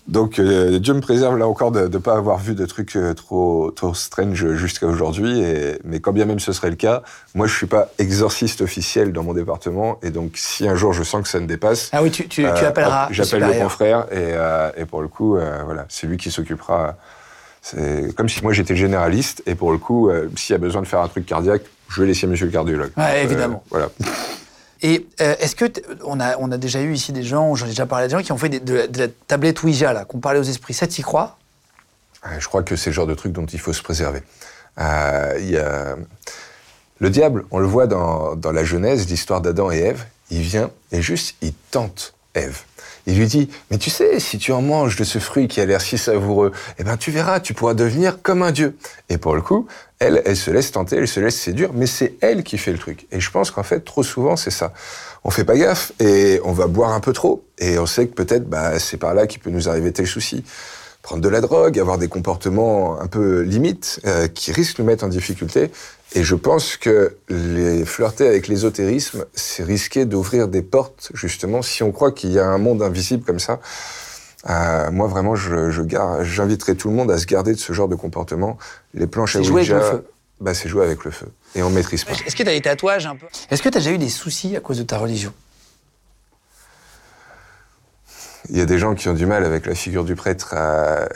donc 0.08 0.40
Dieu 0.80 0.94
me 0.94 1.00
préserve 1.00 1.36
là 1.38 1.46
encore 1.46 1.72
de 1.72 1.86
ne 1.86 1.98
pas 1.98 2.16
avoir 2.16 2.38
vu 2.38 2.54
de 2.54 2.64
trucs 2.66 2.98
trop, 3.16 3.70
trop 3.70 3.94
strange 3.94 4.52
jusqu'à 4.54 4.86
aujourd'hui. 4.86 5.42
Mais 5.84 6.00
quand 6.00 6.12
bien 6.12 6.24
même 6.24 6.40
ce 6.40 6.52
serait 6.52 6.70
le 6.70 6.76
cas, 6.76 7.02
moi, 7.34 7.46
je 7.46 7.54
suis 7.54 7.66
pas 7.66 7.88
exorciste 7.98 8.60
officiel 8.60 9.12
dans 9.12 9.22
mon 9.22 9.34
département. 9.34 9.98
Et 10.02 10.10
donc, 10.10 10.32
si 10.34 10.66
un 10.68 10.76
jour 10.76 10.92
je 10.92 11.02
sens 11.02 11.22
que 11.22 11.28
ça 11.28 11.40
ne 11.40 11.46
dépasse. 11.46 11.90
Ah 11.92 12.02
oui, 12.02 12.10
tu, 12.10 12.28
tu, 12.28 12.42
tu 12.42 12.64
appelleras. 12.64 13.08
J'appelle 13.10 13.44
le 13.44 13.60
confrère 13.62 14.06
et, 14.12 14.34
et 14.80 14.84
pour 14.86 15.02
le 15.02 15.08
coup, 15.08 15.36
voilà, 15.64 15.86
c'est 15.88 16.06
lui 16.06 16.16
qui 16.16 16.30
s'occupera. 16.30 16.96
C'est 17.68 18.14
comme 18.14 18.28
si 18.28 18.44
moi 18.44 18.52
j'étais 18.52 18.76
généraliste 18.76 19.42
et 19.46 19.56
pour 19.56 19.72
le 19.72 19.78
coup, 19.78 20.08
s'il 20.36 20.52
y 20.52 20.54
a 20.54 20.58
besoin 20.58 20.82
de 20.82 20.86
faire 20.86 21.00
un 21.00 21.08
truc 21.08 21.26
cardiaque, 21.26 21.62
je 21.88 22.00
vais 22.00 22.06
laisser 22.06 22.26
monsieur 22.26 22.46
le 22.46 22.52
cardiologue. 22.52 22.90
Ouais, 22.96 23.24
évidemment. 23.24 23.62
Euh, 23.66 23.68
voilà. 23.70 23.88
Et 24.82 25.06
euh, 25.20 25.34
est-ce 25.38 25.56
que 25.56 25.64
on 26.04 26.20
a, 26.20 26.36
on 26.38 26.50
a 26.52 26.58
déjà 26.58 26.80
eu 26.80 26.92
ici 26.92 27.12
des 27.12 27.22
gens, 27.22 27.54
j'en 27.54 27.66
ai 27.66 27.70
déjà 27.70 27.86
parlé 27.86 28.04
à 28.04 28.08
des 28.08 28.12
gens 28.12 28.22
qui 28.22 28.32
ont 28.32 28.38
fait 28.38 28.48
de, 28.48 28.88
la 28.96 29.08
tablette 29.08 29.62
Ouija 29.62 29.92
là, 29.92 30.04
qu'on 30.04 30.18
parlait 30.18 30.38
aux 30.38 30.44
esprits. 30.44 30.74
Ça, 30.74 30.86
t'y 30.86 31.02
crois? 31.02 31.38
Je 32.38 32.46
crois 32.46 32.62
que 32.62 32.76
c'est 32.76 32.90
le 32.90 32.94
genre 32.94 33.06
de 33.06 33.14
truc 33.14 33.32
dont 33.32 33.46
il 33.46 33.60
faut 33.60 33.72
se 33.72 33.82
préserver. 33.82 34.22
Euh, 34.78 35.38
y 35.40 35.56
a... 35.56 35.96
Le 36.98 37.10
diable, 37.10 37.44
on 37.50 37.58
le 37.58 37.66
voit 37.66 37.86
dans, 37.86 38.36
dans 38.36 38.52
la 38.52 38.64
Genèse, 38.64 39.06
l'histoire 39.08 39.40
d'Adam 39.40 39.70
et 39.70 39.78
Ève. 39.78 40.04
Il 40.30 40.40
vient 40.40 40.70
et 40.92 41.02
juste 41.02 41.36
il 41.42 41.52
tente 41.70 42.14
Ève. 42.34 42.62
Il 43.06 43.18
lui 43.18 43.26
dit, 43.26 43.48
mais 43.70 43.78
tu 43.78 43.88
sais, 43.88 44.18
si 44.18 44.36
tu 44.36 44.50
en 44.50 44.62
manges 44.62 44.96
de 44.96 45.04
ce 45.04 45.20
fruit 45.20 45.46
qui 45.46 45.60
a 45.60 45.64
l'air 45.64 45.80
si 45.80 45.96
savoureux, 45.96 46.50
eh 46.78 46.84
ben 46.84 46.96
tu 46.96 47.12
verras, 47.12 47.38
tu 47.38 47.54
pourras 47.54 47.74
devenir 47.74 48.20
comme 48.20 48.42
un 48.42 48.50
dieu. 48.50 48.76
Et 49.08 49.16
pour 49.16 49.36
le 49.36 49.42
coup, 49.42 49.68
elle, 50.00 50.22
elle 50.24 50.36
se 50.36 50.50
laisse 50.50 50.72
tenter, 50.72 50.96
elle 50.96 51.06
se 51.06 51.20
laisse 51.20 51.40
séduire, 51.40 51.70
mais 51.72 51.86
c'est 51.86 52.14
elle 52.20 52.42
qui 52.42 52.58
fait 52.58 52.72
le 52.72 52.78
truc. 52.78 53.06
Et 53.12 53.20
je 53.20 53.30
pense 53.30 53.52
qu'en 53.52 53.62
fait, 53.62 53.80
trop 53.80 54.02
souvent, 54.02 54.34
c'est 54.36 54.50
ça. 54.50 54.72
On 55.22 55.30
fait 55.30 55.44
pas 55.44 55.56
gaffe 55.56 55.92
et 56.00 56.40
on 56.44 56.52
va 56.52 56.66
boire 56.66 56.90
un 56.92 57.00
peu 57.00 57.12
trop. 57.12 57.44
Et 57.58 57.78
on 57.78 57.86
sait 57.86 58.08
que 58.08 58.14
peut-être, 58.14 58.48
bah, 58.48 58.78
c'est 58.80 58.96
par 58.96 59.14
là 59.14 59.26
qu'il 59.26 59.40
peut 59.40 59.50
nous 59.50 59.68
arriver 59.68 59.92
tel 59.92 60.06
souci. 60.06 60.44
prendre 61.02 61.22
de 61.22 61.28
la 61.28 61.40
drogue, 61.40 61.78
avoir 61.78 61.98
des 61.98 62.08
comportements 62.08 63.00
un 63.00 63.06
peu 63.06 63.42
limites 63.42 64.00
euh, 64.04 64.26
qui 64.26 64.50
risquent 64.50 64.78
de 64.78 64.82
nous 64.82 64.88
mettre 64.88 65.04
en 65.04 65.08
difficulté. 65.08 65.70
Et 66.18 66.22
je 66.24 66.34
pense 66.34 66.78
que 66.78 67.14
les 67.28 67.84
flirter 67.84 68.26
avec 68.26 68.48
l'ésotérisme, 68.48 69.26
c'est 69.34 69.62
risquer 69.62 70.06
d'ouvrir 70.06 70.48
des 70.48 70.62
portes, 70.62 71.10
justement, 71.12 71.60
si 71.60 71.82
on 71.82 71.92
croit 71.92 72.10
qu'il 72.10 72.32
y 72.32 72.38
a 72.38 72.46
un 72.46 72.56
monde 72.56 72.82
invisible 72.82 73.22
comme 73.22 73.38
ça. 73.38 73.60
Euh, 74.48 74.90
moi, 74.90 75.08
vraiment, 75.08 75.34
je, 75.36 75.70
j'inviterais 76.22 76.74
tout 76.74 76.88
le 76.88 76.94
monde 76.94 77.10
à 77.10 77.18
se 77.18 77.26
garder 77.26 77.52
de 77.52 77.58
ce 77.58 77.72
genre 77.74 77.88
de 77.88 77.96
comportement. 77.96 78.56
Les 78.94 79.06
planches 79.06 79.36
à 79.36 79.40
C'est 79.40 79.44
jouer 79.44 79.60
avec 79.60 79.72
Ouija, 79.74 79.90
le 79.92 79.98
feu. 79.98 80.06
bah, 80.40 80.54
c'est 80.54 80.68
jouer 80.70 80.86
avec 80.86 81.04
le 81.04 81.10
feu. 81.10 81.26
Et 81.54 81.62
on 81.62 81.68
maîtrise 81.68 82.04
pas. 82.04 82.12
Est-ce 82.12 82.34
que 82.34 82.42
tu 82.42 82.48
as 82.48 82.52
des 82.52 82.62
tatouages 82.62 83.06
un 83.06 83.16
peu? 83.16 83.26
Est-ce 83.50 83.62
que 83.62 83.68
tu 83.68 83.76
as 83.76 83.80
déjà 83.80 83.92
eu 83.92 83.98
des 83.98 84.08
soucis 84.08 84.56
à 84.56 84.60
cause 84.60 84.78
de 84.78 84.84
ta 84.84 84.96
religion? 84.96 85.34
Il 88.48 88.56
y 88.56 88.60
a 88.60 88.64
des 88.66 88.78
gens 88.78 88.94
qui 88.94 89.08
ont 89.08 89.14
du 89.14 89.26
mal 89.26 89.44
avec 89.44 89.66
la 89.66 89.74
figure 89.74 90.04
du 90.04 90.14
prêtre. 90.14 90.54
à- 90.54 91.00
euh, 91.00 91.08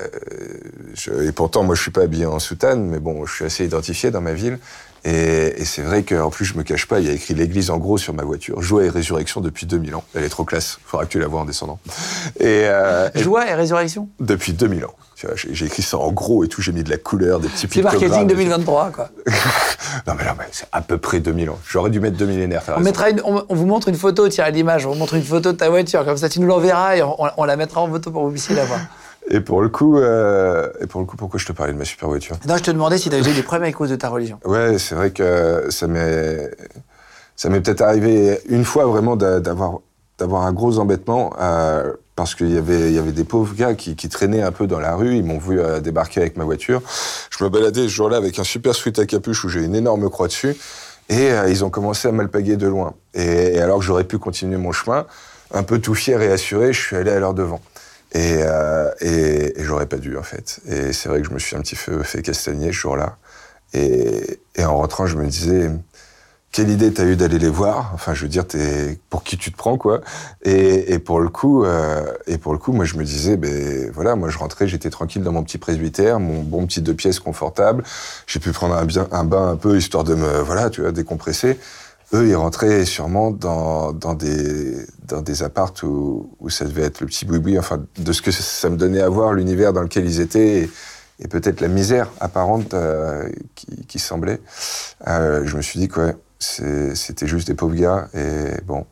je- 0.95 1.23
et 1.23 1.33
pourtant, 1.33 1.63
moi, 1.63 1.75
je 1.77 1.83
suis 1.83 1.93
pas 1.93 2.03
habillé 2.03 2.27
en 2.27 2.41
soutane, 2.41 2.85
mais 2.87 2.99
bon, 2.99 3.25
je 3.25 3.33
suis 3.33 3.45
assez 3.47 3.65
identifié 3.65 4.11
dans 4.11 4.21
ma 4.21 4.33
ville. 4.35 4.59
Et, 5.05 5.55
et 5.63 5.65
c'est 5.65 5.83
vrai 5.83 6.03
qu'en 6.03 6.31
plus, 6.31 6.45
je 6.45 6.55
me 6.59 6.63
cache 6.63 6.87
pas, 6.87 7.01
il 7.01 7.07
y 7.07 7.11
a 7.11 7.13
écrit 7.13 7.35
l'église 7.35 7.71
en 7.71 7.79
gros 7.79 7.97
sur 7.99 8.13
ma 8.13 8.23
voiture. 8.23 8.61
Joie 8.61 8.85
et 8.85 8.89
résurrection 8.91 9.41
depuis 9.41 9.67
2000 9.67 9.95
ans. 9.95 10.05
Elle 10.15 10.25
est 10.25 10.29
trop 10.29 10.45
classe. 10.45 10.79
Faudra 10.85 11.07
que 11.07 11.11
tu 11.11 11.19
la 11.19 11.27
vois 11.27 11.41
en 11.41 11.45
descendant. 11.47 11.79
Et, 12.39 12.65
euh, 12.67 13.09
et 13.15 13.23
Joie 13.23 13.49
et 13.49 13.55
résurrection? 13.55 14.09
Depuis 14.21 14.53
2000 14.53 14.85
ans. 14.85 14.95
J'ai 15.53 15.67
écrit 15.67 15.83
ça 15.83 15.99
en 15.99 16.13
gros 16.13 16.45
et 16.45 16.49
tout. 16.49 16.63
J'ai 16.63 16.73
mis 16.73 16.83
de 16.83 16.89
la 16.91 16.97
couleur, 16.97 17.41
des 17.41 17.49
petits 17.49 17.67
C'est 17.71 17.83
marketing 17.83 18.09
pictogrammes. 18.09 18.27
2023, 18.29 18.91
quoi. 18.91 19.11
Non, 20.07 20.15
mais 20.17 20.25
non, 20.25 20.31
mais 20.39 20.45
c'est 20.53 20.67
à 20.73 20.81
peu 20.83 20.99
près 20.99 21.21
2000 21.21 21.51
ans. 21.51 21.59
J'aurais 21.69 21.91
dû 21.91 21.99
mettre 22.01 22.17
2000 22.17 22.37
millénaires. 22.37 22.63
On, 22.69 22.73
raison. 22.73 22.85
mettra 22.85 23.11
une- 23.11 23.21
on, 23.25 23.45
on 23.49 23.55
vous 23.55 23.67
montre 23.67 23.89
une 23.89 23.97
photo, 23.97 24.29
tiens, 24.29 24.45
à 24.45 24.51
l'image, 24.51 24.87
on 24.87 24.93
vous 24.93 24.99
montre 24.99 25.15
une 25.15 25.23
photo 25.25 25.53
de 25.53 25.57
ta 25.57 25.69
voiture, 25.69 26.05
comme 26.05 26.17
ça 26.17 26.29
tu 26.29 26.41
nous 26.41 26.47
l'enverras 26.47 26.97
et 26.97 27.03
on- 27.03 27.17
on 27.37 27.45
la 27.45 27.57
mettra 27.57 27.81
en 27.83 27.89
photo 27.91 28.11
pour 28.11 28.23
que 28.23 28.27
vous 28.27 28.33
puissiez 28.33 28.55
la 28.55 28.65
voir. 28.65 28.81
Et 29.33 29.41
pour 29.41 29.63
le 29.63 29.69
coup, 29.69 29.97
euh, 29.97 30.69
et 30.81 30.87
pour 30.87 31.01
le 31.01 31.07
coup, 31.07 31.17
pourquoi 31.17 31.39
je 31.39 31.47
te 31.47 31.53
parlais 31.53 31.73
de 31.73 31.79
ma 31.79 31.85
super 31.85 32.09
voiture? 32.09 32.37
Non, 32.49 32.57
je 32.57 32.63
te 32.65 32.71
demandais 32.71 32.99
si 32.99 33.09
tu 33.11 33.15
avais 33.15 33.31
eu 33.31 33.35
des 33.35 33.43
problèmes 33.45 33.69
à 33.69 33.73
cause 33.73 33.91
de 33.91 33.97
ta 33.97 34.09
religion. 34.09 34.39
Ouais, 34.45 34.77
c'est 34.79 34.95
vrai 34.97 35.13
que 35.13 35.67
ça 35.71 35.87
m'est, 35.87 36.51
ça 37.37 37.49
m'est 37.49 37.61
peut-être 37.61 37.83
arrivé 37.83 38.41
une 38.49 38.65
fois 38.65 38.87
vraiment 38.87 39.15
d'a- 39.15 39.39
d'avoir, 39.39 39.79
d'avoir 40.19 40.43
un 40.47 40.53
gros 40.53 40.79
embêtement 40.81 41.33
euh, 41.41 41.93
parce 42.17 42.35
qu'il 42.35 42.53
y 42.53 42.59
avait, 42.59 42.89
il 42.89 42.93
y 42.93 42.99
avait 42.99 43.13
des 43.13 43.23
pauvres 43.25 43.55
gars 43.55 43.75
qui, 43.75 43.95
qui 43.95 44.09
traînaient 44.09 44.43
un 44.43 44.51
peu 44.53 44.67
dans 44.67 44.81
la 44.81 44.97
rue. 44.97 45.15
Ils 45.17 45.25
m'ont 45.25 45.39
vu 45.39 45.61
euh, 45.61 45.79
débarquer 45.81 46.21
avec 46.21 46.37
ma 46.37 46.45
voiture. 46.45 46.83
Je 47.31 47.45
me 47.45 47.49
baladais 47.49 47.83
ce 47.85 47.89
jour-là 47.89 48.17
avec 48.17 48.39
un 48.41 48.45
super 48.45 48.75
sweat 48.75 48.99
à 48.99 49.07
capuche 49.07 49.45
où 49.45 49.49
j'ai 49.49 49.63
une 49.63 49.77
énorme 49.77 50.11
croix 50.11 50.27
dessus. 50.27 50.57
Et 51.09 51.31
euh, 51.33 51.49
ils 51.49 51.65
ont 51.65 51.71
commencé 51.71 52.09
à 52.09 52.13
m'alpaguer 52.13 52.57
de 52.57 52.67
loin. 52.67 52.95
Et, 53.15 53.55
et 53.55 53.61
alors 53.61 53.79
que 53.79 53.85
j'aurais 53.85 54.05
pu 54.05 54.19
continuer 54.19 54.57
mon 54.59 54.73
chemin, 54.73 55.07
un 55.55 55.63
peu 55.63 55.79
tout 55.79 55.95
fier 55.95 56.21
et 56.21 56.31
assuré, 56.31 56.73
je 56.73 56.81
suis 56.81 56.97
allé 56.97 57.11
à 57.13 57.19
leur 57.21 57.33
devant. 57.35 57.61
Et, 58.13 58.39
euh, 58.43 58.91
et, 59.01 59.61
et 59.61 59.65
j'aurais 59.65 59.87
pas 59.87 59.99
dû, 59.99 60.17
en 60.17 60.23
fait. 60.23 60.61
Et 60.67 60.93
c'est 60.93 61.09
vrai 61.09 61.21
que 61.23 61.29
je 61.29 61.33
me 61.33 61.39
suis 61.39 61.57
un 61.57 61.61
petit 61.61 61.77
peu 61.77 62.03
fait 62.03 62.23
castagner 62.23 62.69
ce 62.69 62.73
jour-là. 62.73 63.17
Et, 63.73 64.41
et 64.57 64.65
en 64.65 64.79
rentrant, 64.79 65.07
je 65.07 65.17
me 65.17 65.27
disais, 65.27 65.71
quelle 66.51 66.69
idée 66.71 66.93
t'as 66.93 67.05
eu 67.05 67.15
d'aller 67.15 67.39
les 67.39 67.49
voir? 67.49 67.93
Enfin, 67.95 68.13
je 68.13 68.23
veux 68.23 68.29
dire, 68.29 68.45
pour 69.09 69.23
qui 69.23 69.37
tu 69.39 69.53
te 69.53 69.57
prends, 69.57 69.79
quoi? 69.79 70.01
Et, 70.43 70.93
et 70.93 70.99
pour 70.99 71.21
le 71.21 71.29
coup, 71.29 71.65
euh, 71.65 72.13
et 72.27 72.39
pour 72.39 72.53
le 72.53 72.59
coup, 72.59 72.73
moi, 72.73 72.85
je 72.85 72.97
me 72.97 73.05
disais, 73.05 73.37
ben 73.37 73.89
voilà, 73.93 74.17
moi, 74.17 74.29
je 74.29 74.39
rentrais, 74.39 74.67
j'étais 74.67 74.91
tranquille 74.91 75.23
dans 75.23 75.31
mon 75.31 75.45
petit 75.45 75.59
presbytère, 75.59 76.19
mon 76.19 76.43
bon 76.43 76.67
petit 76.67 76.83
deux 76.83 76.95
pièces 76.95 77.21
confortable. 77.21 77.85
J'ai 78.27 78.41
pu 78.41 78.51
prendre 78.51 78.75
un, 78.75 78.87
un 79.13 79.25
bain 79.25 79.51
un 79.51 79.57
peu 79.57 79.77
histoire 79.77 80.03
de 80.03 80.17
me, 80.17 80.41
voilà, 80.41 80.69
tu 80.71 80.81
vois, 80.81 80.91
décompresser. 80.91 81.61
Eux, 82.13 82.27
ils 82.29 82.35
rentraient 82.35 82.85
sûrement 82.85 83.31
dans, 83.31 83.93
dans 83.93 84.15
des 84.15 84.77
dans 85.07 85.23
des 85.23 85.43
appartes 85.43 85.83
où, 85.85 86.31
où 86.41 86.51
ça 86.51 86.65
devait 86.65 86.83
être 86.83 87.01
le 87.01 87.07
petit 87.07 87.25
boui-boui, 87.25 87.59
enfin, 87.59 87.83
de 87.99 88.13
ce 88.13 88.21
que 88.23 88.31
ça, 88.31 88.69
me 88.71 88.77
donnait 88.77 89.01
à 89.01 89.09
voir, 89.09 89.33
l'univers 89.33 89.73
dans 89.73 89.83
lequel 89.83 90.05
ils 90.07 90.21
étaient. 90.21 90.63
Et, 90.63 90.71
et 91.21 91.29
peut-être 91.29 91.61
la 91.61 91.69
misère 91.69 92.09
apparente 92.21 92.75
euh, 92.75 93.29
qui, 93.55 93.67
qui 93.87 93.99
semblait. 93.99 94.41
Euh, 95.07 95.43
je 95.45 95.57
me 95.57 95.63
suis 95.63 95.79
dit 95.79 95.89
que 95.89 96.01
ouais, 96.01 96.17
c'était 96.95 97.27
juste 97.27 97.47
des 97.49 97.55
pauvres 97.55 97.75
gars 97.75 98.09
et 98.15 98.61
bon, 98.65 98.87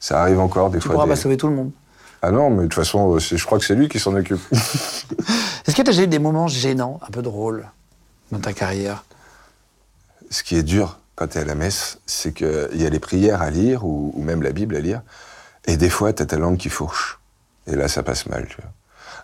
ça 0.00 0.20
arrive 0.22 0.40
encore 0.40 0.70
des 0.70 0.78
Tu 0.78 0.86
fois. 0.86 0.94
pourras 0.94 1.04
des- 1.06 1.10
pas 1.10 1.16
sauver 1.16 1.36
tout 1.36 1.48
le 1.48 1.54
monde. 1.54 1.70
Ah 2.22 2.30
non, 2.30 2.48
mais 2.50 2.62
de 2.62 2.68
toute 2.68 2.74
façon, 2.74 3.18
c'est- 3.20 3.36
je 3.36 3.44
crois 3.44 3.58
que 3.58 3.64
c'est 3.66 3.74
lui 3.74 3.88
qui 3.88 4.00
s'en 4.00 4.14
occupe. 4.14 4.40
Est-ce 4.52 5.74
que 5.74 5.74
tu 5.74 5.80
as 5.82 5.84
déjà 5.84 6.02
eu 6.04 6.06
des 6.08 6.18
moments 6.18 6.48
gênants, 6.48 6.98
un 7.06 7.10
peu 7.10 7.20
drôles, 7.22 7.68
dans 8.32 8.38
ta 8.40 8.52
carrière? 8.54 9.04
Ce 10.30 10.42
qui 10.42 10.56
est 10.56 10.62
dur 10.62 10.98
quand 11.14 11.28
tu 11.28 11.38
es 11.38 11.40
à 11.40 11.44
la 11.44 11.54
messe, 11.54 11.98
c'est 12.06 12.32
qu'il 12.32 12.68
y 12.74 12.86
a 12.86 12.90
les 12.90 12.98
prières 12.98 13.42
à 13.42 13.50
lire 13.50 13.84
ou, 13.84 14.12
même 14.16 14.42
la 14.42 14.52
Bible 14.52 14.76
à 14.76 14.80
lire, 14.80 15.02
et 15.66 15.76
des 15.76 15.90
fois, 15.90 16.12
tu 16.12 16.22
as 16.22 16.26
ta 16.26 16.36
langue 16.36 16.56
qui 16.56 16.68
fourche. 16.68 17.20
Et 17.66 17.76
là, 17.76 17.88
ça 17.88 18.02
passe 18.02 18.26
mal. 18.26 18.46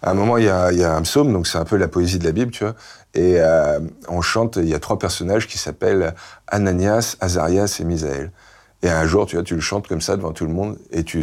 À 0.03 0.11
un 0.11 0.14
moment, 0.14 0.38
il 0.38 0.44
y 0.44 0.48
a, 0.48 0.94
un 0.94 1.03
psaume, 1.03 1.33
donc 1.33 1.46
c'est 1.46 1.59
un 1.59 1.64
peu 1.64 1.76
la 1.76 1.88
poésie 1.88 2.18
de 2.18 2.24
la 2.24 2.33
Bible, 2.33 2.53
tu 2.53 2.64
vois. 2.64 2.74
Et 3.14 3.37
euh, 3.38 3.81
on 4.09 4.22
chante, 4.22 4.57
il 4.57 4.68
y 4.68 4.74
a 4.74 4.79
trois 4.79 4.98
personnages 4.98 5.46
qui 5.46 5.59
s'appellent 5.59 6.14
Ananias, 6.46 7.16
Azarias 7.20 7.76
et 7.81 7.85
Misaël. 7.85 8.31
Et 8.83 8.88
un 8.88 9.05
jour, 9.05 9.26
tu 9.26 9.37
vois, 9.37 9.44
tu 9.44 9.55
le 9.55 9.61
chantes 9.61 9.87
comme 9.87 10.00
ça 10.00 10.16
devant 10.16 10.33
tout 10.33 10.46
le 10.46 10.53
monde, 10.53 10.79
et 10.90 11.05
tu 11.05 11.22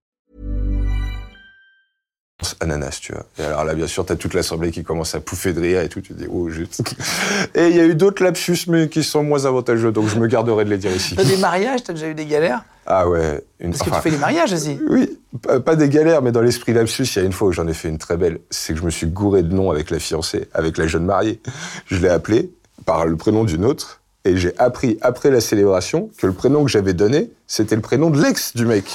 Ananas, 2.59 2.99
tu 3.01 3.13
vois. 3.13 3.25
Et 3.39 3.43
alors 3.43 3.65
là, 3.65 3.73
bien 3.73 3.87
sûr, 3.87 4.05
t'as 4.05 4.15
toute 4.15 4.33
l'assemblée 4.33 4.71
qui 4.71 4.83
commence 4.83 5.15
à 5.15 5.19
pouffer 5.19 5.53
de 5.53 5.61
rire 5.61 5.81
et 5.81 5.89
tout. 5.89 6.01
Tu 6.01 6.13
te 6.13 6.19
dis, 6.19 6.27
oh, 6.29 6.49
juste. 6.49 6.95
Et 7.55 7.67
il 7.67 7.75
y 7.75 7.79
a 7.79 7.85
eu 7.85 7.95
d'autres 7.95 8.23
lapsus, 8.23 8.67
mais 8.67 8.89
qui 8.89 9.03
sont 9.03 9.23
moins 9.23 9.45
avantageux, 9.45 9.91
donc 9.91 10.07
je 10.07 10.17
me 10.17 10.27
garderai 10.27 10.65
de 10.65 10.69
les 10.69 10.77
dire 10.77 10.95
ici. 10.95 11.15
T'as 11.15 11.23
des 11.23 11.37
mariages, 11.37 11.83
t'as 11.83 11.93
déjà 11.93 12.07
eu 12.07 12.13
des 12.13 12.25
galères? 12.25 12.63
Ah 12.85 13.07
ouais. 13.07 13.43
Une... 13.59 13.71
Parce 13.71 13.83
que 13.83 13.89
enfin, 13.89 13.97
tu 13.97 14.03
fais 14.03 14.11
des 14.11 14.17
mariages 14.17 14.53
aussi. 14.53 14.79
Oui, 14.89 15.19
pas, 15.41 15.59
pas 15.59 15.75
des 15.75 15.89
galères, 15.89 16.21
mais 16.21 16.31
dans 16.31 16.41
l'esprit 16.41 16.73
lapsus, 16.73 17.03
il 17.03 17.15
y 17.17 17.19
a 17.19 17.25
une 17.25 17.33
fois 17.33 17.49
où 17.49 17.51
j'en 17.51 17.67
ai 17.67 17.73
fait 17.73 17.89
une 17.89 17.97
très 17.97 18.17
belle. 18.17 18.39
C'est 18.49 18.73
que 18.73 18.79
je 18.79 18.85
me 18.85 18.91
suis 18.91 19.07
gouré 19.07 19.43
de 19.43 19.53
nom 19.53 19.71
avec 19.71 19.91
la 19.91 19.99
fiancée, 19.99 20.47
avec 20.53 20.77
la 20.77 20.87
jeune 20.87 21.05
mariée. 21.05 21.41
Je 21.85 21.97
l'ai 21.97 22.09
appelée 22.09 22.51
par 22.85 23.05
le 23.05 23.15
prénom 23.15 23.43
d'une 23.43 23.65
autre. 23.65 24.01
Et 24.23 24.37
j'ai 24.37 24.53
appris 24.59 24.97
après 25.01 25.31
la 25.31 25.41
célébration 25.41 26.09
que 26.17 26.27
le 26.27 26.33
prénom 26.33 26.63
que 26.63 26.69
j'avais 26.69 26.93
donné, 26.93 27.31
c'était 27.47 27.75
le 27.75 27.81
prénom 27.81 28.11
de 28.11 28.21
l'ex 28.21 28.55
du 28.55 28.65
mec. 28.65 28.85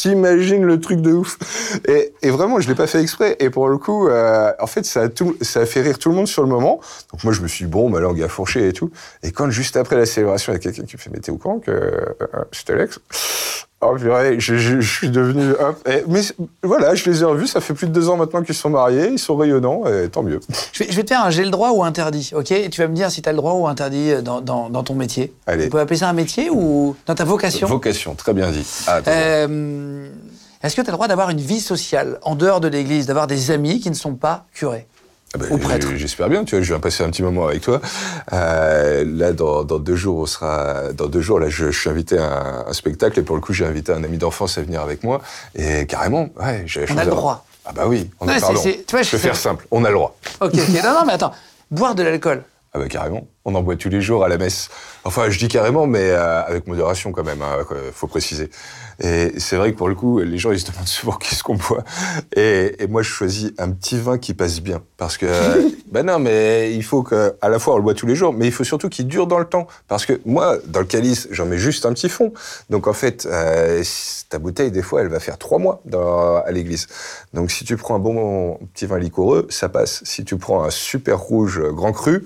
T'imagines 0.00 0.64
le 0.64 0.80
truc 0.80 1.02
de 1.02 1.12
ouf. 1.12 1.36
Et, 1.86 2.14
et 2.22 2.30
vraiment, 2.30 2.58
je 2.58 2.68
l'ai 2.68 2.74
pas 2.74 2.86
fait 2.86 3.02
exprès. 3.02 3.36
Et 3.38 3.50
pour 3.50 3.68
le 3.68 3.76
coup, 3.76 4.08
euh, 4.08 4.50
en 4.58 4.66
fait, 4.66 4.86
ça 4.86 5.02
a, 5.02 5.08
tout, 5.10 5.36
ça 5.42 5.60
a 5.60 5.66
fait 5.66 5.82
rire 5.82 5.98
tout 5.98 6.08
le 6.08 6.14
monde 6.14 6.26
sur 6.26 6.42
le 6.42 6.48
moment. 6.48 6.80
Donc 7.12 7.22
moi, 7.22 7.34
je 7.34 7.42
me 7.42 7.48
suis 7.48 7.66
dit, 7.66 7.70
bon, 7.70 7.90
ma 7.90 8.00
langue 8.00 8.22
a 8.22 8.28
fourché 8.28 8.66
et 8.66 8.72
tout. 8.72 8.90
Et 9.22 9.30
quand 9.30 9.50
juste 9.50 9.76
après 9.76 9.96
la 9.96 10.06
célébration, 10.06 10.54
il 10.54 10.56
y 10.56 10.56
a 10.56 10.60
quelqu'un 10.60 10.84
qui 10.84 10.96
me 10.96 11.00
fait, 11.02 11.10
mais 11.12 11.20
t'es 11.20 11.30
au 11.30 11.36
courant 11.36 11.58
que 11.58 11.70
euh, 11.70 12.14
c'était 12.50 12.76
l'ex 12.76 12.98
Oh 13.82 13.94
purée, 13.96 14.38
je, 14.38 14.56
je- 14.58 14.80
je 14.80 14.92
suis 14.98 15.08
devenu... 15.08 15.52
hop. 15.52 15.88
Et- 15.88 16.04
mais 16.06 16.20
voilà, 16.62 16.94
je 16.94 17.08
les 17.08 17.22
ai 17.22 17.24
revus, 17.24 17.46
ça 17.46 17.62
fait 17.62 17.72
plus 17.72 17.86
de 17.86 17.92
deux 17.92 18.10
ans 18.10 18.16
maintenant 18.18 18.42
qu'ils 18.42 18.54
sont 18.54 18.68
mariés, 18.68 19.08
ils 19.12 19.18
sont 19.18 19.36
rayonnants, 19.36 19.84
et 19.86 20.08
tant 20.10 20.22
mieux. 20.22 20.38
Je 20.72 20.84
vais, 20.84 20.90
je 20.90 20.96
vais 20.96 21.02
te 21.02 21.08
faire 21.08 21.24
un 21.24 21.30
j'ai 21.30 21.44
le 21.44 21.50
droit 21.50 21.70
ou 21.70 21.82
interdit, 21.82 22.30
ok? 22.34 22.50
Et 22.52 22.68
tu 22.68 22.82
vas 22.82 22.88
me 22.88 22.94
dire 22.94 23.10
si 23.10 23.22
tu 23.22 23.28
as 23.28 23.32
le 23.32 23.38
droit 23.38 23.54
ou 23.54 23.66
interdit 23.66 24.22
dans, 24.22 24.42
dans- 24.42 24.68
dans 24.68 24.82
ton 24.82 24.94
métier. 24.94 25.32
Allez. 25.46 25.66
On 25.66 25.70
peut 25.70 25.80
appeler 25.80 25.96
ça 25.98 26.10
un 26.10 26.12
métier 26.12 26.50
ou 26.50 26.94
dans 27.06 27.14
ta 27.14 27.24
vocation? 27.24 27.66
Vocation, 27.68 28.14
très 28.14 28.34
bien 28.34 28.50
dit. 28.50 28.66
Ah. 28.86 29.00
Euh, 29.08 30.08
Est-ce 30.62 30.76
que 30.76 30.82
tu 30.82 30.88
as 30.88 30.92
le 30.92 30.96
droit 30.96 31.08
d'avoir 31.08 31.30
une 31.30 31.40
vie 31.40 31.60
sociale 31.60 32.18
en 32.22 32.34
dehors 32.34 32.60
de 32.60 32.68
l'église, 32.68 33.06
d'avoir 33.06 33.26
des 33.26 33.50
amis 33.50 33.80
qui 33.80 33.88
ne 33.88 33.94
sont 33.94 34.14
pas 34.14 34.44
curés? 34.52 34.86
Ah 35.34 35.38
au 35.50 35.58
prêtre. 35.58 35.88
j- 35.90 35.98
J'espère 35.98 36.28
bien, 36.28 36.44
tu 36.44 36.56
vois, 36.56 36.62
je 36.64 36.72
viens 36.72 36.80
passer 36.80 37.04
un 37.04 37.10
petit 37.10 37.22
moment 37.22 37.46
avec 37.46 37.60
toi. 37.62 37.80
Euh, 38.32 39.04
là, 39.06 39.32
dans, 39.32 39.62
dans 39.64 39.78
deux 39.78 39.94
jours, 39.96 40.18
on 40.18 40.26
sera, 40.26 40.92
dans 40.92 41.06
deux 41.06 41.20
jours, 41.20 41.38
là, 41.38 41.48
je, 41.48 41.70
je 41.70 41.78
suis 41.80 41.88
invité 41.90 42.18
à 42.18 42.24
un, 42.24 42.66
un 42.68 42.72
spectacle, 42.72 43.18
et 43.18 43.22
pour 43.22 43.36
le 43.36 43.42
coup, 43.42 43.52
j'ai 43.52 43.64
invité 43.64 43.92
un 43.92 44.02
ami 44.02 44.18
d'enfance 44.18 44.58
à 44.58 44.62
venir 44.62 44.80
avec 44.80 45.04
moi, 45.04 45.20
et 45.54 45.86
carrément, 45.86 46.28
ouais, 46.40 46.64
j'ai 46.66 46.84
On 46.90 46.96
a 46.98 47.04
le 47.04 47.10
droit. 47.10 47.44
Ah 47.64 47.72
bah 47.72 47.84
oui, 47.86 48.10
on 48.20 48.26
parlons. 48.26 48.60
c'est- 48.60 48.84
tu 48.86 48.96
vois, 48.96 49.02
je 49.02 49.10
peux 49.10 49.18
faire 49.18 49.36
simple, 49.36 49.66
on 49.70 49.84
a 49.84 49.88
le 49.88 49.94
droit. 49.94 50.16
Ok, 50.40 50.52
ok. 50.54 50.82
Non, 50.82 50.92
non, 50.94 51.04
mais 51.06 51.12
attends. 51.12 51.32
Boire 51.70 51.94
de 51.94 52.02
l'alcool. 52.02 52.42
Ah 52.72 52.78
bah 52.78 52.88
carrément, 52.88 53.26
on 53.44 53.54
en 53.56 53.62
boit 53.62 53.74
tous 53.76 53.88
les 53.88 54.00
jours 54.00 54.24
à 54.24 54.28
la 54.28 54.38
messe. 54.38 54.68
Enfin, 55.04 55.28
je 55.28 55.38
dis 55.40 55.48
carrément, 55.48 55.86
mais 55.88 56.10
euh, 56.10 56.42
avec 56.44 56.66
modération 56.68 57.10
quand 57.12 57.24
même, 57.24 57.42
hein, 57.42 57.64
faut 57.92 58.06
préciser. 58.06 58.48
Et 59.00 59.32
c'est 59.38 59.56
vrai 59.56 59.72
que 59.72 59.76
pour 59.76 59.88
le 59.88 59.94
coup, 59.94 60.18
les 60.20 60.38
gens, 60.38 60.52
ils 60.52 60.60
se 60.60 60.70
demandent 60.70 60.86
souvent 60.86 61.12
qu'est-ce 61.20 61.42
qu'on 61.42 61.56
boit. 61.56 61.84
Et, 62.36 62.82
et, 62.82 62.86
moi, 62.86 63.02
je 63.02 63.08
choisis 63.08 63.52
un 63.58 63.70
petit 63.70 63.98
vin 63.98 64.18
qui 64.18 64.34
passe 64.34 64.60
bien. 64.60 64.82
Parce 64.96 65.16
que, 65.16 65.26
ben 65.90 66.06
non, 66.06 66.18
mais 66.18 66.74
il 66.74 66.84
faut 66.84 67.02
que, 67.02 67.34
à 67.40 67.48
la 67.48 67.58
fois, 67.58 67.74
on 67.74 67.76
le 67.78 67.82
boit 67.82 67.94
tous 67.94 68.06
les 68.06 68.14
jours, 68.14 68.32
mais 68.32 68.46
il 68.46 68.52
faut 68.52 68.64
surtout 68.64 68.88
qu'il 68.88 69.06
dure 69.06 69.26
dans 69.26 69.38
le 69.38 69.46
temps. 69.46 69.66
Parce 69.88 70.06
que 70.06 70.20
moi, 70.24 70.58
dans 70.66 70.80
le 70.80 70.86
calice, 70.86 71.28
j'en 71.30 71.46
mets 71.46 71.58
juste 71.58 71.86
un 71.86 71.92
petit 71.92 72.08
fond. 72.08 72.32
Donc, 72.68 72.86
en 72.86 72.92
fait, 72.92 73.26
euh, 73.26 73.82
ta 74.28 74.38
bouteille, 74.38 74.70
des 74.70 74.82
fois, 74.82 75.00
elle 75.00 75.08
va 75.08 75.20
faire 75.20 75.38
trois 75.38 75.58
mois 75.58 75.80
dans, 75.84 76.36
à 76.36 76.50
l'église. 76.50 76.86
Donc, 77.32 77.50
si 77.50 77.64
tu 77.64 77.76
prends 77.76 77.96
un 77.96 78.00
bon 78.00 78.58
petit 78.74 78.86
vin 78.86 78.98
liquoreux, 78.98 79.46
ça 79.50 79.68
passe. 79.68 80.02
Si 80.04 80.24
tu 80.24 80.36
prends 80.36 80.62
un 80.64 80.70
super 80.70 81.18
rouge 81.18 81.60
grand 81.72 81.92
cru, 81.92 82.24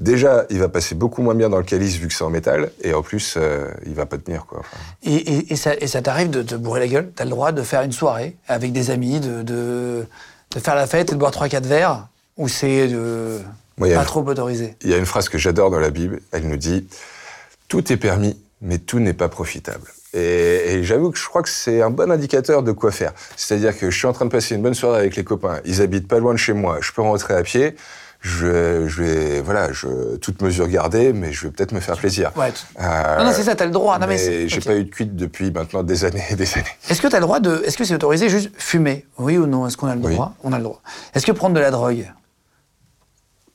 déjà, 0.00 0.46
il 0.50 0.58
va 0.58 0.68
passer 0.68 0.94
beaucoup 0.94 1.22
moins 1.22 1.34
bien 1.34 1.48
dans 1.48 1.58
le 1.58 1.64
calice 1.64 1.96
vu 1.96 2.08
que 2.08 2.14
c'est 2.14 2.24
en 2.24 2.30
métal, 2.30 2.72
et 2.82 2.94
en 2.94 3.02
plus, 3.02 3.34
euh, 3.36 3.68
il 3.86 3.94
va 3.94 4.06
pas 4.06 4.18
tenir. 4.18 4.46
Quoi. 4.46 4.62
Et, 5.04 5.52
et, 5.52 5.56
ça, 5.56 5.74
et 5.78 5.86
ça 5.86 6.02
t'arrive 6.02 6.30
de 6.30 6.42
te 6.42 6.54
bourrer 6.54 6.80
la 6.80 6.88
gueule? 6.88 7.12
T'as 7.14 7.24
le 7.24 7.30
droit 7.30 7.52
de 7.52 7.62
faire 7.62 7.82
une 7.82 7.92
soirée 7.92 8.36
avec 8.48 8.72
des 8.72 8.90
amis, 8.90 9.20
de, 9.20 9.42
de, 9.42 10.06
de 10.50 10.58
faire 10.58 10.74
la 10.74 10.86
fête 10.86 11.10
et 11.10 11.14
de 11.14 11.18
boire 11.18 11.32
3-4 11.32 11.62
verres 11.62 12.08
Ou 12.38 12.48
c'est 12.48 12.88
de... 12.88 13.38
pas 13.78 14.04
trop 14.04 14.26
autorisé? 14.26 14.74
Il 14.82 14.90
y 14.90 14.94
a 14.94 14.96
une 14.96 15.06
phrase 15.06 15.28
que 15.28 15.38
j'adore 15.38 15.70
dans 15.70 15.80
la 15.80 15.90
Bible, 15.90 16.20
elle 16.32 16.48
nous 16.48 16.56
dit 16.56 16.88
«Tout 17.68 17.92
est 17.92 17.98
permis, 17.98 18.36
mais 18.62 18.78
tout 18.78 18.98
n'est 18.98 19.14
pas 19.14 19.28
profitable». 19.28 19.86
Et, 20.12 20.72
et 20.72 20.82
j'avoue 20.82 21.12
que 21.12 21.18
je 21.18 21.24
crois 21.24 21.42
que 21.42 21.48
c'est 21.48 21.82
un 21.82 21.90
bon 21.90 22.10
indicateur 22.10 22.64
de 22.64 22.72
quoi 22.72 22.90
faire. 22.90 23.12
C'est-à-dire 23.36 23.78
que 23.78 23.90
je 23.92 23.96
suis 23.96 24.08
en 24.08 24.12
train 24.12 24.24
de 24.24 24.30
passer 24.30 24.56
une 24.56 24.62
bonne 24.62 24.74
soirée 24.74 24.98
avec 24.98 25.14
les 25.14 25.22
copains, 25.22 25.60
ils 25.64 25.82
habitent 25.82 26.08
pas 26.08 26.18
loin 26.18 26.32
de 26.32 26.38
chez 26.38 26.52
moi, 26.52 26.78
je 26.80 26.90
peux 26.90 27.02
rentrer 27.02 27.34
à 27.34 27.44
pied, 27.44 27.76
je, 28.20 28.86
je 28.86 29.02
vais, 29.02 29.40
voilà, 29.40 29.72
je, 29.72 30.16
toute 30.16 30.42
mesure 30.42 30.68
gardée, 30.68 31.12
mais 31.14 31.32
je 31.32 31.46
vais 31.46 31.50
peut-être 31.50 31.72
me 31.72 31.80
faire 31.80 31.96
plaisir. 31.96 32.30
Ouais, 32.36 32.52
euh, 32.78 33.18
non, 33.18 33.24
non, 33.24 33.32
c'est 33.32 33.44
ça, 33.44 33.54
t'as 33.54 33.64
le 33.64 33.70
droit. 33.70 33.98
Non, 33.98 34.06
mais, 34.06 34.16
mais 34.16 34.48
j'ai 34.48 34.60
pas 34.60 34.76
eu 34.76 34.84
de 34.84 34.90
cuite 34.90 35.16
depuis 35.16 35.50
maintenant 35.50 35.82
des 35.82 36.04
années 36.04 36.24
et 36.30 36.36
des 36.36 36.52
années. 36.54 36.66
Est-ce 36.90 37.00
que 37.00 37.08
t'as 37.08 37.18
le 37.18 37.24
droit 37.24 37.40
de, 37.40 37.62
est-ce 37.64 37.78
que 37.78 37.84
c'est 37.84 37.94
autorisé 37.94 38.28
juste 38.28 38.50
fumer? 38.58 39.06
Oui 39.18 39.38
ou 39.38 39.46
non? 39.46 39.66
Est-ce 39.66 39.78
qu'on 39.78 39.88
a 39.88 39.94
le 39.94 40.02
droit? 40.02 40.34
On 40.44 40.52
a 40.52 40.58
le 40.58 40.64
droit. 40.64 40.82
Est-ce 41.14 41.24
que 41.24 41.32
prendre 41.32 41.54
de 41.54 41.60
la 41.60 41.70
drogue? 41.70 42.12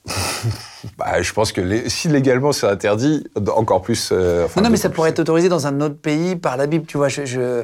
Bah, 0.99 1.19
je 1.19 1.33
pense 1.33 1.51
que 1.51 1.61
les, 1.61 1.89
si 1.89 2.07
légalement 2.09 2.51
c'est 2.51 2.67
interdit, 2.67 3.25
encore 3.55 3.81
plus. 3.81 4.09
Euh, 4.11 4.45
enfin, 4.45 4.61
non, 4.61 4.69
mais 4.69 4.77
ça 4.77 4.89
pourrait 4.89 5.09
être 5.09 5.19
autorisé 5.19 5.49
dans 5.49 5.65
un 5.65 5.81
autre 5.81 5.97
pays 5.97 6.35
par 6.35 6.57
la 6.57 6.67
Bible, 6.67 6.85
tu 6.85 6.97
vois. 6.97 7.07
Je, 7.07 7.63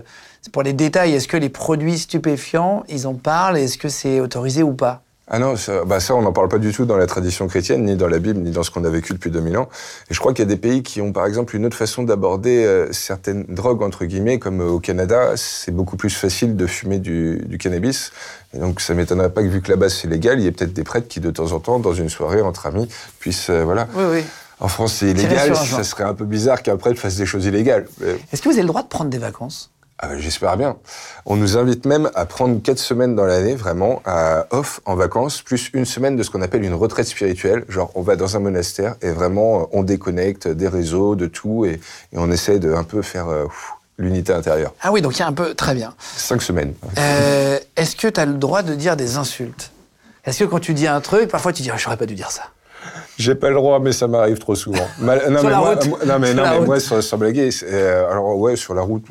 pour 0.51 0.63
les 0.63 0.73
détails. 0.73 1.13
Est-ce 1.13 1.27
que 1.27 1.37
les 1.37 1.49
produits 1.49 1.99
stupéfiants, 1.99 2.83
ils 2.89 3.05
en 3.05 3.13
parlent? 3.13 3.57
Est-ce 3.57 3.77
que 3.77 3.89
c'est 3.89 4.19
autorisé 4.19 4.63
ou 4.63 4.73
pas? 4.73 5.03
Ah 5.33 5.39
non, 5.39 5.55
ça, 5.55 5.85
bah 5.85 6.01
ça 6.01 6.13
on 6.13 6.21
n'en 6.21 6.33
parle 6.33 6.49
pas 6.49 6.57
du 6.57 6.73
tout 6.73 6.83
dans 6.83 6.97
la 6.97 7.07
tradition 7.07 7.47
chrétienne, 7.47 7.85
ni 7.85 7.95
dans 7.95 8.09
la 8.09 8.19
Bible, 8.19 8.41
ni 8.41 8.51
dans 8.51 8.63
ce 8.63 8.69
qu'on 8.69 8.83
a 8.83 8.89
vécu 8.89 9.13
depuis 9.13 9.31
2000 9.31 9.57
ans. 9.57 9.69
Et 10.09 10.13
je 10.13 10.19
crois 10.19 10.33
qu'il 10.33 10.43
y 10.43 10.47
a 10.47 10.49
des 10.49 10.57
pays 10.57 10.83
qui 10.83 10.99
ont 10.99 11.13
par 11.13 11.25
exemple 11.25 11.55
une 11.55 11.65
autre 11.65 11.77
façon 11.77 12.03
d'aborder 12.03 12.65
euh, 12.65 12.91
certaines 12.91 13.45
drogues, 13.45 13.81
entre 13.81 14.03
guillemets, 14.03 14.39
comme 14.39 14.59
euh, 14.59 14.71
au 14.71 14.81
Canada, 14.81 15.31
c'est 15.37 15.71
beaucoup 15.71 15.95
plus 15.95 16.09
facile 16.09 16.57
de 16.57 16.67
fumer 16.67 16.99
du, 16.99 17.41
du 17.45 17.57
cannabis. 17.57 18.11
Et 18.53 18.59
donc 18.59 18.81
ça 18.81 18.93
m'étonnerait 18.93 19.31
pas 19.31 19.41
que 19.41 19.47
vu 19.47 19.61
que 19.61 19.71
là-bas 19.71 19.87
c'est 19.87 20.09
légal, 20.09 20.37
il 20.37 20.43
y 20.43 20.47
ait 20.47 20.51
peut-être 20.51 20.73
des 20.73 20.83
prêtres 20.83 21.07
qui 21.07 21.21
de 21.21 21.31
temps 21.31 21.53
en 21.53 21.61
temps, 21.61 21.79
dans 21.79 21.93
une 21.93 22.09
soirée 22.09 22.41
entre 22.41 22.65
amis, 22.65 22.89
puissent... 23.19 23.49
Euh, 23.49 23.63
voilà. 23.63 23.87
Oui, 23.95 24.03
oui. 24.11 24.23
En 24.59 24.67
France 24.67 24.95
c'est 24.95 25.11
illégal, 25.11 25.55
ça 25.55 25.85
serait 25.85 26.03
un 26.03 26.13
peu 26.13 26.25
bizarre 26.25 26.61
qu'un 26.61 26.75
prêtre 26.75 26.99
fasse 26.99 27.15
des 27.15 27.25
choses 27.25 27.45
illégales. 27.45 27.87
Est-ce 28.33 28.41
que 28.41 28.49
vous 28.49 28.55
avez 28.55 28.63
le 28.63 28.67
droit 28.67 28.83
de 28.83 28.89
prendre 28.89 29.09
des 29.09 29.17
vacances? 29.17 29.71
Ah 30.01 30.07
ben, 30.07 30.17
J'espère 30.17 30.57
bien. 30.57 30.77
On 31.25 31.35
nous 31.35 31.57
invite 31.57 31.85
même 31.85 32.09
à 32.15 32.25
prendre 32.25 32.61
quatre 32.61 32.79
semaines 32.79 33.15
dans 33.15 33.25
l'année, 33.25 33.55
vraiment, 33.55 34.01
à 34.05 34.47
off, 34.49 34.81
en 34.85 34.95
vacances, 34.95 35.41
plus 35.41 35.69
une 35.73 35.85
semaine 35.85 36.15
de 36.17 36.23
ce 36.23 36.29
qu'on 36.29 36.41
appelle 36.41 36.63
une 36.63 36.73
retraite 36.73 37.07
spirituelle. 37.07 37.63
Genre, 37.69 37.91
on 37.95 38.01
va 38.01 38.15
dans 38.15 38.35
un 38.35 38.39
monastère 38.39 38.95
et 39.01 39.11
vraiment, 39.11 39.69
on 39.71 39.83
déconnecte 39.83 40.47
des 40.47 40.67
réseaux, 40.67 41.15
de 41.15 41.27
tout, 41.27 41.65
et, 41.65 41.79
et 42.11 42.17
on 42.17 42.31
essaie 42.31 42.59
de 42.59 42.73
un 42.73 42.83
peu 42.83 43.01
faire 43.01 43.29
euh, 43.29 43.45
l'unité 43.97 44.33
intérieure. 44.33 44.73
Ah 44.81 44.91
oui, 44.91 45.01
donc 45.01 45.15
il 45.15 45.19
y 45.19 45.23
a 45.23 45.27
un 45.27 45.33
peu... 45.33 45.53
Très 45.53 45.75
bien. 45.75 45.93
Cinq 45.99 46.41
semaines. 46.41 46.73
Euh, 46.97 47.59
Est-ce 47.75 47.95
que 47.95 48.07
tu 48.07 48.19
as 48.19 48.25
le 48.25 48.33
droit 48.33 48.63
de 48.63 48.73
dire 48.73 48.97
des 48.97 49.17
insultes? 49.17 49.71
Est-ce 50.25 50.43
que 50.43 50.49
quand 50.49 50.59
tu 50.59 50.73
dis 50.73 50.87
un 50.87 51.01
truc, 51.01 51.29
parfois 51.29 51.53
tu 51.53 51.61
dis 51.61 51.69
oh, 51.71 51.77
«j'aurais 51.77 51.97
pas 51.97 52.05
dû 52.05 52.15
dire 52.15 52.31
ça» 52.31 52.43
J'ai 53.17 53.35
pas 53.35 53.49
le 53.49 53.55
droit, 53.55 53.79
mais 53.79 53.91
ça 53.91 54.07
m'arrive 54.07 54.39
trop 54.39 54.55
souvent. 54.55 54.87
non, 54.99 55.05
mais 55.05 55.41
moi, 55.41 55.75
non, 56.05 56.19
mais, 56.19 56.33
non, 56.33 56.43
mais 56.43 56.59
moi, 56.65 56.79
sans, 56.79 57.17
blaguer, 57.17 57.49
euh, 57.63 58.09
alors 58.09 58.37
ouais, 58.37 58.55
sur 58.55 58.73
la 58.73 58.81
route, 58.81 59.05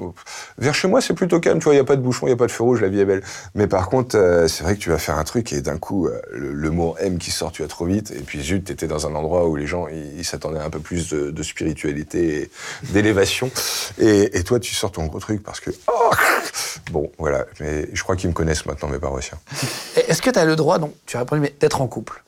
vers 0.58 0.74
chez 0.74 0.88
moi, 0.88 1.00
c'est 1.00 1.14
plutôt 1.14 1.38
calme, 1.40 1.58
tu 1.58 1.64
vois, 1.64 1.74
il 1.74 1.76
y 1.76 1.80
a 1.80 1.84
pas 1.84 1.96
de 1.96 2.00
bouchon, 2.00 2.26
il 2.26 2.30
y 2.30 2.32
a 2.32 2.36
pas 2.36 2.46
de 2.46 2.52
feu 2.52 2.64
rouge, 2.64 2.80
la 2.80 2.88
vie 2.88 3.00
est 3.00 3.04
belle. 3.04 3.22
Mais 3.54 3.66
par 3.66 3.88
contre, 3.88 4.16
euh, 4.16 4.48
c'est 4.48 4.64
vrai 4.64 4.74
que 4.74 4.80
tu 4.80 4.90
vas 4.90 4.98
faire 4.98 5.18
un 5.18 5.24
truc 5.24 5.52
et 5.52 5.60
d'un 5.60 5.78
coup, 5.78 6.06
euh, 6.06 6.20
le, 6.32 6.70
mot 6.70 6.96
M 6.98 7.18
qui 7.18 7.30
sort, 7.30 7.52
tu 7.52 7.62
vas 7.62 7.68
trop 7.68 7.84
vite, 7.84 8.10
et 8.10 8.20
puis 8.20 8.40
zut, 8.42 8.64
t'étais 8.64 8.86
dans 8.86 9.06
un 9.06 9.14
endroit 9.14 9.48
où 9.48 9.56
les 9.56 9.66
gens, 9.66 9.86
ils 9.88 10.24
s'attendaient 10.24 10.60
un 10.60 10.70
peu 10.70 10.80
plus 10.80 11.10
de, 11.10 11.30
de 11.30 11.42
spiritualité 11.42 12.42
et 12.42 12.50
d'élévation, 12.92 13.50
et, 13.98 14.38
et, 14.38 14.42
toi, 14.44 14.60
tu 14.60 14.74
sors 14.74 14.92
ton 14.92 15.06
gros 15.06 15.20
truc 15.20 15.42
parce 15.42 15.60
que, 15.60 15.70
oh 15.88 16.10
bon, 16.90 17.10
voilà. 17.18 17.46
Mais 17.60 17.88
je 17.92 18.02
crois 18.02 18.16
qu'ils 18.16 18.30
me 18.30 18.34
connaissent 18.34 18.66
maintenant, 18.66 18.88
mes 18.88 18.98
paroissiens. 18.98 19.38
Est-ce 20.08 20.22
que 20.22 20.30
tu 20.30 20.38
as 20.38 20.44
le 20.44 20.56
droit, 20.56 20.78
donc, 20.78 20.94
tu 21.06 21.16
as 21.16 21.20
répondu, 21.20 21.42
mais 21.42 21.54
d'être 21.60 21.80
en 21.80 21.86
couple? 21.86 22.22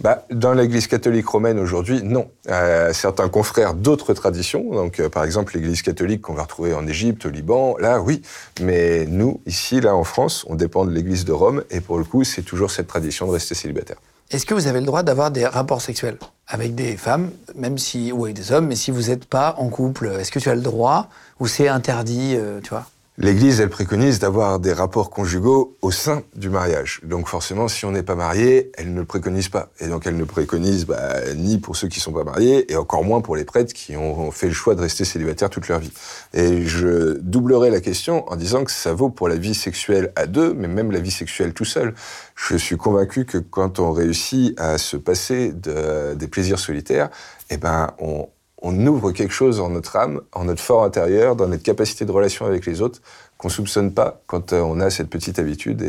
Bah, 0.00 0.26
dans 0.30 0.52
l'Église 0.52 0.86
catholique 0.86 1.26
romaine 1.26 1.58
aujourd'hui, 1.58 2.02
non. 2.02 2.28
Euh, 2.48 2.92
certains 2.92 3.28
confrères 3.28 3.74
d'autres 3.74 4.12
traditions, 4.12 4.70
donc 4.72 5.00
euh, 5.00 5.08
par 5.08 5.24
exemple 5.24 5.54
l'Église 5.54 5.80
catholique 5.82 6.22
qu'on 6.22 6.34
va 6.34 6.42
retrouver 6.42 6.74
en 6.74 6.86
Égypte, 6.86 7.24
au 7.26 7.30
Liban, 7.30 7.76
là 7.78 8.00
oui. 8.00 8.20
Mais 8.60 9.06
nous, 9.06 9.40
ici, 9.46 9.80
là 9.80 9.94
en 9.94 10.04
France, 10.04 10.44
on 10.48 10.54
dépend 10.54 10.84
de 10.84 10.90
l'Église 10.90 11.24
de 11.24 11.32
Rome, 11.32 11.64
et 11.70 11.80
pour 11.80 11.96
le 11.98 12.04
coup, 12.04 12.24
c'est 12.24 12.42
toujours 12.42 12.70
cette 12.70 12.88
tradition 12.88 13.26
de 13.26 13.32
rester 13.32 13.54
célibataire. 13.54 13.96
Est-ce 14.30 14.44
que 14.44 14.54
vous 14.54 14.66
avez 14.66 14.80
le 14.80 14.86
droit 14.86 15.02
d'avoir 15.02 15.30
des 15.30 15.46
rapports 15.46 15.80
sexuels 15.80 16.18
avec 16.48 16.74
des 16.74 16.96
femmes, 16.96 17.30
même 17.54 17.78
si 17.78 18.12
ou 18.12 18.24
avec 18.24 18.36
des 18.36 18.52
hommes, 18.52 18.66
mais 18.66 18.76
si 18.76 18.90
vous 18.90 19.08
n'êtes 19.08 19.24
pas 19.24 19.54
en 19.58 19.68
couple, 19.68 20.08
est-ce 20.18 20.30
que 20.30 20.38
tu 20.38 20.48
as 20.48 20.54
le 20.54 20.60
droit 20.60 21.08
ou 21.40 21.46
c'est 21.46 21.68
interdit, 21.68 22.34
euh, 22.36 22.60
tu 22.60 22.70
vois? 22.70 22.86
L'Église, 23.18 23.60
elle 23.60 23.70
préconise 23.70 24.18
d'avoir 24.18 24.60
des 24.60 24.74
rapports 24.74 25.08
conjugaux 25.08 25.78
au 25.80 25.90
sein 25.90 26.22
du 26.34 26.50
mariage. 26.50 27.00
Donc 27.02 27.28
forcément, 27.28 27.66
si 27.66 27.86
on 27.86 27.92
n'est 27.92 28.02
pas 28.02 28.14
marié, 28.14 28.70
elle 28.76 28.92
ne 28.92 29.00
le 29.00 29.06
préconise 29.06 29.48
pas. 29.48 29.70
Et 29.80 29.86
donc 29.86 30.06
elle 30.06 30.18
ne 30.18 30.24
préconise 30.24 30.84
bah, 30.84 31.14
ni 31.34 31.56
pour 31.56 31.76
ceux 31.76 31.88
qui 31.88 31.98
sont 31.98 32.12
pas 32.12 32.24
mariés, 32.24 32.70
et 32.70 32.76
encore 32.76 33.04
moins 33.04 33.22
pour 33.22 33.34
les 33.34 33.44
prêtres 33.44 33.72
qui 33.72 33.96
ont 33.96 34.30
fait 34.30 34.48
le 34.48 34.52
choix 34.52 34.74
de 34.74 34.82
rester 34.82 35.06
célibataires 35.06 35.48
toute 35.48 35.66
leur 35.68 35.78
vie. 35.78 35.92
Et 36.34 36.66
je 36.66 37.16
doublerai 37.18 37.70
la 37.70 37.80
question 37.80 38.30
en 38.30 38.36
disant 38.36 38.64
que 38.64 38.70
ça 38.70 38.92
vaut 38.92 39.08
pour 39.08 39.28
la 39.28 39.36
vie 39.36 39.54
sexuelle 39.54 40.12
à 40.14 40.26
deux, 40.26 40.52
mais 40.52 40.68
même 40.68 40.92
la 40.92 41.00
vie 41.00 41.10
sexuelle 41.10 41.54
tout 41.54 41.64
seul. 41.64 41.94
Je 42.34 42.54
suis 42.56 42.76
convaincu 42.76 43.24
que 43.24 43.38
quand 43.38 43.78
on 43.78 43.92
réussit 43.92 44.60
à 44.60 44.76
se 44.76 44.98
passer 44.98 45.52
de, 45.52 46.12
des 46.12 46.28
plaisirs 46.28 46.58
solitaires, 46.58 47.08
eh 47.48 47.56
ben 47.56 47.94
on, 47.98 48.28
on 48.62 48.86
ouvre 48.86 49.12
quelque 49.12 49.32
chose 49.32 49.60
en 49.60 49.70
notre 49.70 49.96
âme, 49.96 50.20
en 50.32 50.44
notre 50.44 50.62
fort 50.62 50.84
intérieur, 50.84 51.36
dans 51.36 51.48
notre 51.48 51.62
capacité 51.62 52.04
de 52.04 52.12
relation 52.12 52.46
avec 52.46 52.66
les 52.66 52.80
autres, 52.80 53.00
qu'on 53.36 53.48
soupçonne 53.48 53.92
pas 53.92 54.22
quand 54.26 54.52
euh, 54.52 54.60
on 54.60 54.80
a 54.80 54.90
cette 54.90 55.10
petite 55.10 55.38
habitude. 55.38 55.82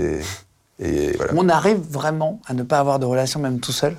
Et, 0.80 1.12
voilà. 1.17 1.34
On 1.36 1.49
arrive 1.49 1.80
vraiment 1.80 2.41
à 2.45 2.53
ne 2.53 2.63
pas 2.63 2.80
avoir 2.80 2.99
de 2.99 3.06
relation 3.06 3.39
même 3.39 3.60
tout 3.60 3.71
seul? 3.71 3.95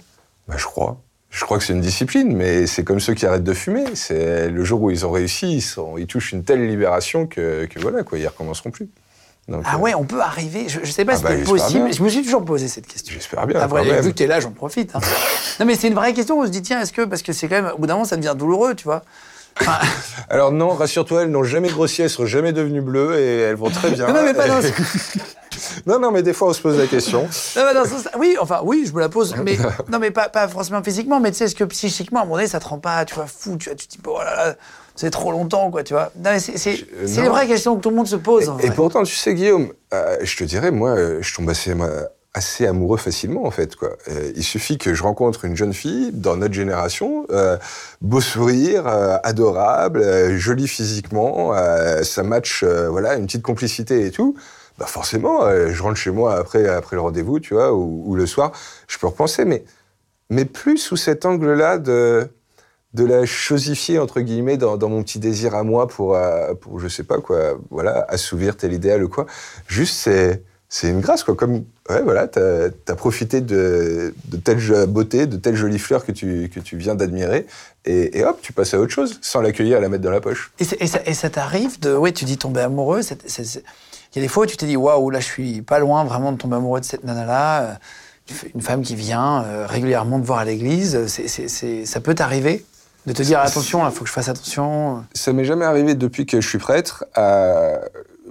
Bah, 0.46 0.54
Je 0.56 0.64
crois. 0.64 1.00
Je 1.30 1.44
crois 1.44 1.58
que 1.58 1.64
c'est 1.64 1.74
une 1.74 1.80
discipline, 1.82 2.34
mais 2.34 2.66
c'est 2.66 2.84
comme 2.84 3.00
ceux 3.00 3.12
qui 3.12 3.26
arrêtent 3.26 3.44
de 3.44 3.52
fumer. 3.52 3.84
C'est 3.94 4.48
le 4.48 4.64
jour 4.64 4.80
où 4.80 4.90
ils 4.90 5.04
ont 5.04 5.10
réussi, 5.10 5.62
ils, 5.98 6.06
touchent 6.06 6.32
une 6.32 6.42
telle 6.42 6.66
libération 6.66 7.26
que, 7.26 7.66
que 7.66 7.78
voilà, 7.78 8.02
quoi, 8.02 8.18
ils 8.18 8.26
recommenceront 8.26 8.70
plus 8.70 8.88
ah 9.50 9.74
euh, 9.74 9.78
ouais, 9.78 9.94
on 9.94 10.04
peut 10.04 10.20
arriver. 10.20 10.68
Je, 10.68 10.80
ne 10.80 10.84
sais 10.84 11.04
pas 11.04 11.16
si 11.16 11.24
ah 11.24 11.30
c'est 11.30 11.38
bah, 11.38 11.50
possible. 11.50 11.92
Je 11.92 12.02
me 12.02 12.08
suis 12.08 12.22
toujours 12.22 12.44
posé 12.44 12.68
cette 12.68 12.86
question. 12.86 13.14
J'espère 13.14 13.46
bien. 13.46 13.60
Après, 13.60 14.02
vu 14.02 14.10
que 14.10 14.16
tu 14.16 14.24
es 14.24 14.26
là, 14.26 14.40
j'en 14.40 14.50
profite. 14.50 14.94
Hein. 14.94 15.00
non, 15.60 15.66
mais 15.66 15.74
c'est 15.74 15.88
une 15.88 15.94
vraie 15.94 16.12
question. 16.12 16.38
On 16.38 16.44
se 16.44 16.50
dit, 16.50 16.62
tiens, 16.62 16.80
est-ce 16.82 16.92
que. 16.92 17.02
Parce 17.02 17.22
que 17.22 17.32
c'est 17.32 17.48
quand 17.48 17.62
même. 17.62 17.72
Au 17.74 17.78
bout 17.78 17.86
d'un 17.86 17.94
moment, 17.94 18.04
ça 18.04 18.16
devient 18.16 18.34
douloureux, 18.36 18.74
tu 18.74 18.84
vois. 18.84 19.02
Alors 20.28 20.52
non, 20.52 20.68
rassure-toi, 20.70 21.22
elles 21.22 21.30
n'ont 21.30 21.44
jamais 21.44 21.68
grossi, 21.68 22.02
elles 22.02 22.10
sont 22.10 22.26
jamais 22.26 22.52
devenues 22.52 22.80
bleues 22.80 23.18
et 23.18 23.38
elles 23.40 23.56
vont 23.56 23.70
très 23.70 23.90
bien. 23.90 24.06
non, 24.08 24.22
mais 24.22 24.34
pas 24.34 24.46
dans 24.46 24.60
non, 25.86 25.98
non, 25.98 26.10
mais 26.12 26.22
des 26.22 26.32
fois 26.32 26.48
on 26.48 26.52
se 26.52 26.60
pose 26.60 26.78
la 26.78 26.86
question. 26.86 27.28
non, 27.56 27.62
mais 27.74 28.18
oui, 28.18 28.36
enfin, 28.40 28.60
oui, 28.62 28.84
je 28.86 28.92
me 28.92 29.00
la 29.00 29.08
pose, 29.08 29.34
mais 29.42 29.58
non, 29.90 29.98
mais 29.98 30.10
pas, 30.10 30.28
pas 30.28 30.48
forcément 30.48 30.82
physiquement, 30.82 31.20
mais 31.20 31.32
tu 31.32 31.38
sais, 31.38 31.44
est-ce 31.46 31.54
que 31.54 31.64
psychiquement, 31.64 32.20
à 32.20 32.22
un 32.22 32.26
moment 32.26 32.36
donné, 32.36 32.48
ça 32.48 32.60
te 32.60 32.68
rend 32.68 32.78
pas, 32.78 33.04
tu 33.04 33.14
vois, 33.14 33.26
fou, 33.26 33.56
tu, 33.56 33.68
vois, 33.68 33.76
tu 33.76 33.88
te 33.88 33.92
dis, 33.92 33.98
oh 34.06 34.18
là 34.18 34.36
là, 34.36 34.54
c'est 34.98 35.10
trop 35.10 35.30
longtemps, 35.30 35.70
quoi, 35.70 35.84
tu 35.84 35.94
vois. 35.94 36.10
C'est 36.38 36.76
les 37.22 37.28
vraies 37.28 37.46
questions 37.46 37.76
que 37.76 37.80
tout 37.80 37.90
le 37.90 37.94
monde 37.94 38.08
se 38.08 38.16
pose. 38.16 38.52
Et, 38.64 38.70
pourtant, 38.72 39.04
tu 39.04 39.14
sais, 39.14 39.32
Guillaume, 39.32 39.72
euh, 39.94 40.16
je 40.22 40.36
te 40.36 40.42
dirais, 40.42 40.72
moi, 40.72 40.90
euh, 40.90 41.22
je 41.22 41.36
tombe 41.36 41.48
assez, 41.48 41.72
assez 42.34 42.66
amoureux 42.66 42.96
facilement, 42.98 43.46
en 43.46 43.52
fait, 43.52 43.76
quoi. 43.76 43.90
Euh, 44.08 44.32
il 44.34 44.42
suffit 44.42 44.76
que 44.76 44.94
je 44.94 45.04
rencontre 45.04 45.44
une 45.44 45.56
jeune 45.56 45.72
fille 45.72 46.10
dans 46.12 46.36
notre 46.36 46.54
génération, 46.54 47.28
beau 48.00 48.20
sourire, 48.20 48.88
adorable, 49.22 50.36
jolie 50.36 50.66
physiquement, 50.66 51.52
ça 52.02 52.24
match, 52.24 52.64
voilà, 52.64 53.14
une 53.14 53.26
petite 53.26 53.42
complicité 53.42 54.04
et 54.04 54.10
tout. 54.10 54.34
Bah 54.78 54.86
forcément, 54.86 55.42
je 55.68 55.82
rentre 55.82 55.96
chez 55.96 56.10
moi 56.10 56.36
après, 56.36 56.68
après 56.68 56.96
le 56.96 57.02
rendez-vous, 57.02 57.38
tu 57.38 57.54
vois, 57.54 57.72
ou, 57.72 58.02
ou 58.04 58.14
le 58.16 58.26
soir, 58.26 58.50
je 58.88 58.98
peux 58.98 59.06
repenser, 59.06 59.44
mais, 59.44 59.64
mais 60.30 60.44
plus 60.44 60.78
sous 60.78 60.96
cet 60.96 61.24
angle-là 61.24 61.78
de 61.78 62.28
de 62.98 63.04
la 63.04 63.24
chosifier 63.26 63.98
entre 63.98 64.20
guillemets 64.20 64.56
dans, 64.56 64.76
mon 64.88 65.02
petit 65.02 65.18
désir 65.18 65.54
à 65.54 65.62
moi 65.62 65.86
pour, 65.86 66.16
euh, 66.16 66.54
pour 66.54 66.80
je 66.80 66.88
sais 66.88 67.04
pas 67.04 67.18
quoi, 67.18 67.58
voilà, 67.70 68.04
assouvir 68.08 68.56
tel 68.56 68.72
idéal 68.72 69.04
ou 69.04 69.08
quoi. 69.08 69.26
Juste 69.68 69.94
c'est 69.94 70.42
c'est 70.70 70.90
une 70.90 71.00
grâce, 71.00 71.24
quoi. 71.24 71.34
Comme, 71.34 71.64
ouais, 71.88 72.02
voilà, 72.02 72.28
t'as 72.28 72.68
as 72.88 72.94
profité 72.94 73.40
de, 73.40 74.14
telle 74.44 74.58
beauté, 74.86 75.26
de 75.26 75.38
telle 75.38 75.56
jolie 75.56 75.78
fleur 75.78 76.04
que 76.04 76.12
tu, 76.12 76.50
que 76.54 76.60
tu 76.60 76.76
viens 76.76 76.94
d'admirer, 76.94 77.46
et, 77.86 78.22
hop, 78.22 78.38
tu 78.42 78.52
passes 78.52 78.74
à 78.74 78.78
autre 78.78 78.92
chose, 78.92 79.18
sans 79.22 79.40
l'accueillir 79.40 79.78
et 79.78 79.80
la 79.80 79.88
mettre 79.88 80.04
dans 80.04 80.10
la 80.10 80.20
poche. 80.20 80.52
Et, 80.58 81.14
ça, 81.14 81.30
t'arrive 81.30 81.80
de. 81.80 81.94
Oui, 81.94 82.12
tu 82.12 82.26
dis 82.26 82.36
tomber 82.36 82.60
amoureux. 82.60 83.00
Il 83.00 84.16
y 84.16 84.18
a 84.18 84.22
des 84.22 84.28
fois 84.28 84.42
où 84.42 84.46
tu 84.46 84.58
t'es 84.58 84.66
dit 84.66 84.76
waouh, 84.76 85.08
là, 85.08 85.20
je 85.20 85.24
suis 85.24 85.62
pas 85.62 85.78
loin 85.78 86.04
vraiment 86.04 86.32
de 86.32 86.36
tomber 86.36 86.56
amoureux 86.56 86.80
de 86.80 86.84
cette 86.84 87.04
nana-là. 87.04 87.62
euh, 87.62 87.74
tu 88.26 88.34
fais- 88.34 88.50
Une 88.54 88.60
femme 88.60 88.82
qui 88.82 88.94
vient 88.94 89.42
euh, 89.44 89.66
régulièrement 89.66 90.20
te 90.20 90.26
voir 90.26 90.40
à 90.40 90.44
l'église. 90.44 91.06
Ça 91.06 92.00
peut 92.00 92.14
t'arriver? 92.14 92.66
De 93.08 93.12
te 93.12 93.22
dire 93.22 93.40
attention, 93.40 93.86
il 93.86 93.92
faut 93.92 94.04
que 94.04 94.08
je 94.08 94.12
fasse 94.12 94.28
attention. 94.28 95.04
Ça 95.14 95.32
m'est 95.32 95.44
jamais 95.44 95.64
arrivé 95.64 95.94
depuis 95.94 96.26
que 96.26 96.40
je 96.40 96.48
suis 96.48 96.58
prêtre. 96.58 97.04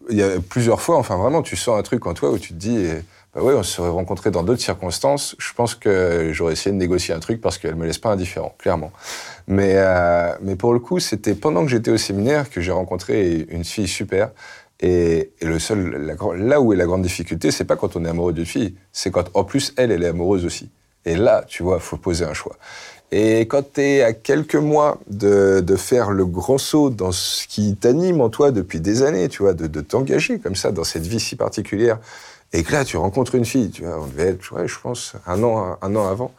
Il 0.10 0.16
y 0.16 0.24
a 0.24 0.40
plusieurs 0.40 0.80
fois, 0.80 0.98
enfin 0.98 1.18
vraiment, 1.18 1.42
tu 1.42 1.58
sens 1.58 1.78
un 1.78 1.84
truc 1.84 2.06
en 2.06 2.14
toi 2.14 2.32
où 2.32 2.38
tu 2.38 2.54
te 2.54 2.60
dis, 2.60 2.78
eh, 2.78 3.04
bah 3.36 3.42
on 3.44 3.64
se 3.64 3.74
serait 3.74 3.90
rencontrés 3.90 4.32
dans 4.32 4.44
d'autres 4.44 4.62
circonstances. 4.62 5.36
Je 5.38 5.54
pense 5.54 5.76
que 5.76 6.32
j'aurais 6.34 6.54
essayé 6.54 6.72
de 6.72 6.78
négocier 6.78 7.14
un 7.14 7.20
truc 7.20 7.42
parce 7.42 7.58
qu'elle 7.58 7.76
me 7.76 7.86
laisse 7.86 7.98
pas 7.98 8.10
indifférent, 8.10 8.56
clairement. 8.58 8.92
Mais, 9.48 9.74
euh, 9.76 10.32
mais 10.42 10.56
pour 10.56 10.74
le 10.74 10.80
coup, 10.80 11.00
c'était 11.00 11.36
pendant 11.36 11.64
que 11.64 11.70
j'étais 11.70 11.92
au 11.92 11.98
séminaire 11.98 12.50
que 12.50 12.62
j'ai 12.62 12.72
rencontré 12.72 13.46
une 13.50 13.64
fille 13.64 13.88
super. 13.88 14.32
Et, 14.80 15.32
le 15.42 15.60
seul, 15.60 16.16
là 16.36 16.62
où 16.62 16.72
est 16.72 16.76
la 16.76 16.86
grande 16.86 17.02
difficulté, 17.02 17.52
c'est 17.52 17.66
pas 17.66 17.76
quand 17.76 17.96
on 17.96 18.06
est 18.06 18.10
amoureux 18.10 18.34
d'une 18.34 18.46
fille, 18.46 18.76
c'est 18.92 19.12
quand 19.12 19.30
en 19.34 19.44
plus 19.44 19.74
elle, 19.76 19.92
elle 19.92 20.04
est 20.04 20.08
amoureuse 20.08 20.46
aussi. 20.46 20.70
Et 21.06 21.16
là, 21.16 21.44
tu 21.48 21.64
vois, 21.64 21.80
faut 21.80 21.98
poser 21.98 22.26
un 22.26 22.34
choix. 22.34 22.58
Et 23.12 23.42
quand 23.42 23.74
tu 23.74 23.82
es 23.82 24.02
à 24.02 24.14
quelques 24.14 24.56
mois 24.56 25.00
de, 25.10 25.64
faire 25.78 26.12
le 26.12 26.26
grand 26.26 26.58
saut 26.58 26.90
dans 26.90 27.12
ce 27.12 27.48
qui 27.48 27.76
t'anime 27.76 28.20
en 28.20 28.30
toi 28.30 28.52
depuis 28.52 28.82
des 28.82 29.04
années, 29.04 29.30
tu 29.30 29.44
vois, 29.44 29.54
de, 29.54 29.82
t'engager 29.82 30.40
comme 30.40 30.56
ça 30.56 30.72
dans 30.72 30.84
cette 30.84 31.08
vie 31.08 31.20
si 31.20 31.36
particulière, 31.36 32.00
et 32.54 32.64
que 32.64 32.72
là, 32.72 32.84
tu 32.84 32.98
rencontres 32.98 33.36
une 33.36 33.46
fille, 33.46 33.72
tu 33.72 33.84
vois, 33.84 34.00
on 34.02 34.08
devait 34.08 34.30
être, 34.30 34.68
je 34.68 34.80
pense, 34.82 35.14
un 35.26 35.44
an, 35.44 35.78
avant, 35.82 36.34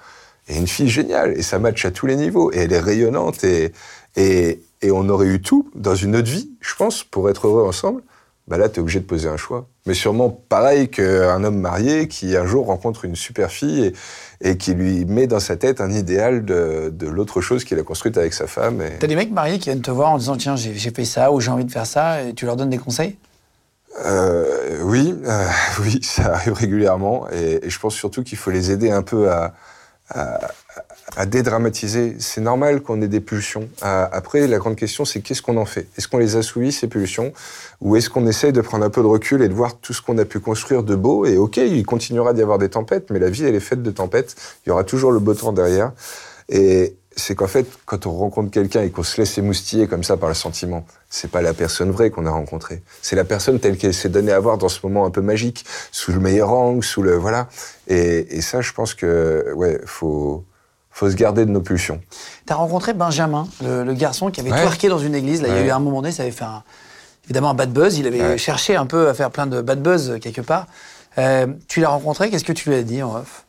et 0.48 0.56
une 0.56 0.66
fille 0.66 0.88
géniale, 0.88 1.38
et 1.38 1.42
ça 1.42 1.58
match 1.58 1.84
à 1.84 1.90
tous 1.90 2.06
les 2.06 2.16
niveaux, 2.16 2.52
et 2.52 2.58
elle 2.58 2.72
est 2.72 2.80
rayonnante, 2.80 3.44
et, 3.44 3.72
et, 4.16 4.60
et 4.82 4.90
on 4.90 5.08
aurait 5.08 5.26
eu 5.28 5.40
tout 5.40 5.70
dans 5.74 5.94
une 5.94 6.16
autre 6.16 6.30
vie, 6.30 6.50
je 6.60 6.74
pense, 6.74 7.02
pour 7.02 7.30
être 7.30 7.46
heureux 7.46 7.66
ensemble. 7.66 8.02
Bah 8.48 8.56
là, 8.56 8.70
tu 8.70 8.76
es 8.76 8.80
obligé 8.80 9.00
de 9.00 9.04
poser 9.04 9.28
un 9.28 9.36
choix. 9.36 9.68
Mais 9.86 9.92
sûrement 9.92 10.30
pareil 10.30 10.88
qu'un 10.88 11.44
homme 11.44 11.58
marié 11.58 12.08
qui 12.08 12.34
un 12.34 12.46
jour 12.46 12.66
rencontre 12.66 13.04
une 13.04 13.14
super 13.14 13.50
fille 13.50 13.92
et, 14.40 14.50
et 14.50 14.56
qui 14.56 14.72
lui 14.72 15.04
met 15.04 15.26
dans 15.26 15.40
sa 15.40 15.56
tête 15.56 15.80
un 15.82 15.90
idéal 15.90 16.44
de, 16.44 16.90
de 16.92 17.06
l'autre 17.06 17.42
chose 17.42 17.64
qu'il 17.64 17.78
a 17.78 17.82
construite 17.82 18.16
avec 18.16 18.32
sa 18.32 18.46
femme. 18.46 18.80
Et... 18.80 18.98
T'as 18.98 19.06
des 19.06 19.16
mecs 19.16 19.32
mariés 19.32 19.58
qui 19.58 19.66
viennent 19.66 19.82
te 19.82 19.90
voir 19.90 20.10
en 20.10 20.18
disant 20.18 20.36
tiens, 20.36 20.56
j'ai 20.56 20.90
fait 20.90 21.04
ça 21.04 21.30
ou 21.30 21.40
j'ai 21.40 21.50
envie 21.50 21.66
de 21.66 21.70
faire 21.70 21.86
ça, 21.86 22.22
et 22.22 22.32
tu 22.32 22.46
leur 22.46 22.56
donnes 22.56 22.70
des 22.70 22.78
conseils? 22.78 23.16
Euh, 24.04 24.78
oui, 24.82 25.14
euh, 25.26 25.46
oui, 25.80 26.00
ça 26.02 26.34
arrive 26.34 26.54
régulièrement. 26.54 27.28
Et, 27.30 27.66
et 27.66 27.70
je 27.70 27.78
pense 27.78 27.94
surtout 27.94 28.22
qu'il 28.22 28.38
faut 28.38 28.50
les 28.50 28.70
aider 28.70 28.90
un 28.90 29.02
peu 29.02 29.30
à, 29.30 29.54
à, 30.10 30.38
à 31.18 31.26
dédramatiser. 31.26 32.14
C'est 32.20 32.40
normal 32.40 32.80
qu'on 32.80 33.02
ait 33.02 33.08
des 33.08 33.20
pulsions. 33.20 33.68
À- 33.82 34.04
après, 34.04 34.46
la 34.46 34.58
grande 34.58 34.76
question, 34.76 35.04
c'est 35.04 35.20
qu'est-ce 35.20 35.42
qu'on 35.42 35.56
en 35.56 35.64
fait? 35.64 35.88
Est-ce 35.98 36.06
qu'on 36.06 36.18
les 36.18 36.36
assouvit, 36.36 36.70
ces 36.70 36.86
pulsions? 36.86 37.32
Ou 37.80 37.96
est-ce 37.96 38.08
qu'on 38.08 38.24
essaye 38.28 38.52
de 38.52 38.60
prendre 38.60 38.84
un 38.84 38.90
peu 38.90 39.02
de 39.02 39.06
recul 39.08 39.42
et 39.42 39.48
de 39.48 39.54
voir 39.54 39.76
tout 39.78 39.92
ce 39.92 40.00
qu'on 40.00 40.16
a 40.18 40.24
pu 40.24 40.38
construire 40.38 40.84
de 40.84 40.94
beau? 40.94 41.26
Et 41.26 41.36
ok, 41.36 41.56
il 41.56 41.84
continuera 41.84 42.34
d'y 42.34 42.40
avoir 42.40 42.58
des 42.58 42.68
tempêtes, 42.68 43.10
mais 43.10 43.18
la 43.18 43.30
vie, 43.30 43.44
elle 43.44 43.56
est 43.56 43.60
faite 43.60 43.82
de 43.82 43.90
tempêtes. 43.90 44.36
Il 44.64 44.68
y 44.68 44.72
aura 44.72 44.84
toujours 44.84 45.10
le 45.10 45.18
beau 45.18 45.34
temps 45.34 45.52
derrière. 45.52 45.90
Et 46.48 46.94
c'est 47.16 47.34
qu'en 47.34 47.48
fait, 47.48 47.66
quand 47.84 48.06
on 48.06 48.12
rencontre 48.12 48.52
quelqu'un 48.52 48.82
et 48.82 48.90
qu'on 48.90 49.02
se 49.02 49.20
laisse 49.20 49.36
émoustiller 49.38 49.88
comme 49.88 50.04
ça 50.04 50.16
par 50.16 50.28
le 50.28 50.36
sentiment, 50.36 50.86
c'est 51.10 51.32
pas 51.32 51.42
la 51.42 51.52
personne 51.52 51.90
vraie 51.90 52.10
qu'on 52.10 52.26
a 52.26 52.30
rencontrée. 52.30 52.80
C'est 53.02 53.16
la 53.16 53.24
personne 53.24 53.58
telle 53.58 53.76
qu'elle 53.76 53.92
s'est 53.92 54.08
donnée 54.08 54.30
à 54.30 54.38
voir 54.38 54.56
dans 54.56 54.68
ce 54.68 54.78
moment 54.84 55.04
un 55.04 55.10
peu 55.10 55.20
magique, 55.20 55.64
sous 55.90 56.12
le 56.12 56.20
meilleur 56.20 56.52
angle, 56.52 56.84
sous 56.84 57.02
le 57.02 57.16
voilà. 57.16 57.48
Et, 57.88 58.36
et 58.36 58.40
ça, 58.40 58.60
je 58.60 58.72
pense 58.72 58.94
que 58.94 59.52
ouais, 59.56 59.80
faut 59.84 60.44
faut 60.98 61.08
se 61.08 61.14
garder 61.14 61.44
de 61.46 61.50
nos 61.50 61.60
pulsions. 61.60 62.00
T'as 62.44 62.56
rencontré 62.56 62.92
Benjamin, 62.92 63.46
le, 63.62 63.84
le 63.84 63.94
garçon 63.94 64.30
qui 64.32 64.40
avait 64.40 64.50
Ouais. 64.50 64.60
twerké 64.62 64.88
dans 64.88 64.98
une 64.98 65.14
église. 65.14 65.42
Là, 65.42 65.48
il 65.48 65.54
y 65.54 65.58
a 65.58 65.64
eu 65.66 65.70
un 65.70 65.78
moment 65.78 66.02
donné, 66.02 66.12
ça 66.12 66.24
avait 66.24 66.32
fait 66.32 66.44
un- 66.44 66.64
évidemment 67.26 67.50
un 67.50 67.54
bad 67.54 67.72
buzz. 67.72 67.98
Il 67.98 68.06
avait 68.08 68.20
Ouais. 68.20 68.38
cherché 68.38 68.74
un 68.74 68.84
peu 68.86 69.08
à 69.08 69.14
faire 69.14 69.30
plein 69.30 69.46
de 69.46 69.60
bad 69.60 69.80
buzz 69.80 70.10
euh, 70.10 70.18
quelque 70.18 70.40
part. 70.40 70.66
Euh, 71.18 71.46
tu 71.68 71.80
l'as 71.80 71.90
rencontré, 71.90 72.30
qu'est-ce 72.30 72.44
que 72.44 72.52
tu 72.52 72.68
lui 72.70 72.76
as 72.76 72.82
dit 72.82 73.00
en 73.02 73.14
off? 73.14 73.44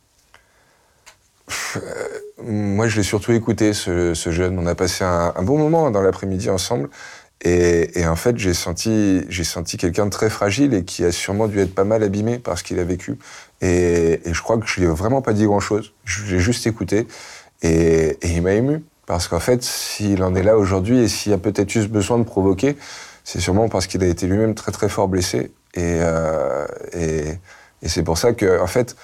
Moi, 2.43 2.87
je 2.87 2.97
l'ai 2.97 3.03
surtout 3.03 3.31
écouté, 3.31 3.73
ce, 3.73 4.13
ce 4.13 4.31
jeune. 4.31 4.57
On 4.59 4.67
a 4.67 4.75
passé 4.75 5.03
un, 5.03 5.33
un 5.35 5.41
bon 5.43 5.57
moment 5.57 5.89
dans 5.91 6.01
l'après-midi 6.01 6.49
ensemble. 6.51 6.89
Et, 7.41 7.99
et 7.99 8.05
en 8.05 8.15
fait, 8.17 8.37
j'ai 8.37 8.53
senti, 8.53 9.21
j'ai 9.29 9.43
senti 9.45 9.77
quelqu'un 9.77 10.05
de 10.05 10.09
très 10.11 10.29
fragile 10.29 10.73
et 10.73 10.83
qui 10.83 11.05
a 11.05 11.11
sûrement 11.11 11.47
dû 11.47 11.59
être 11.59 11.73
pas 11.73 11.85
mal 11.85 12.03
abîmé 12.03 12.37
par 12.37 12.57
ce 12.57 12.63
qu'il 12.63 12.79
a 12.79 12.83
vécu. 12.83 13.17
Et, 13.61 14.19
et 14.25 14.33
je 14.33 14.41
crois 14.41 14.57
que 14.57 14.67
je 14.67 14.79
lui 14.81 14.87
ai 14.87 14.89
vraiment 14.91 15.21
pas 15.21 15.31
dit 15.33 15.45
grand-chose. 15.45 15.93
Je 16.03 16.25
l'ai 16.33 16.39
juste 16.39 16.67
écouté. 16.67 17.07
Et, 17.61 18.17
et 18.21 18.27
il 18.29 18.41
m'a 18.41 18.53
ému. 18.53 18.83
Parce 19.05 19.27
qu'en 19.27 19.39
fait, 19.39 19.63
s'il 19.63 20.23
en 20.23 20.35
est 20.35 20.43
là 20.43 20.57
aujourd'hui 20.57 20.99
et 20.99 21.07
s'il 21.07 21.33
a 21.33 21.37
peut-être 21.37 21.73
eu 21.75 21.83
ce 21.83 21.87
besoin 21.87 22.19
de 22.19 22.23
provoquer, 22.23 22.77
c'est 23.23 23.39
sûrement 23.39 23.67
parce 23.67 23.87
qu'il 23.87 24.03
a 24.03 24.07
été 24.07 24.27
lui-même 24.27 24.55
très 24.55 24.71
très 24.71 24.87
fort 24.89 25.07
blessé. 25.07 25.51
Et, 25.73 25.99
euh, 26.01 26.65
et, 26.93 27.29
et 27.81 27.87
c'est 27.89 28.03
pour 28.03 28.17
ça 28.17 28.33
que, 28.33 28.61
en 28.61 28.67
fait, 28.67 28.95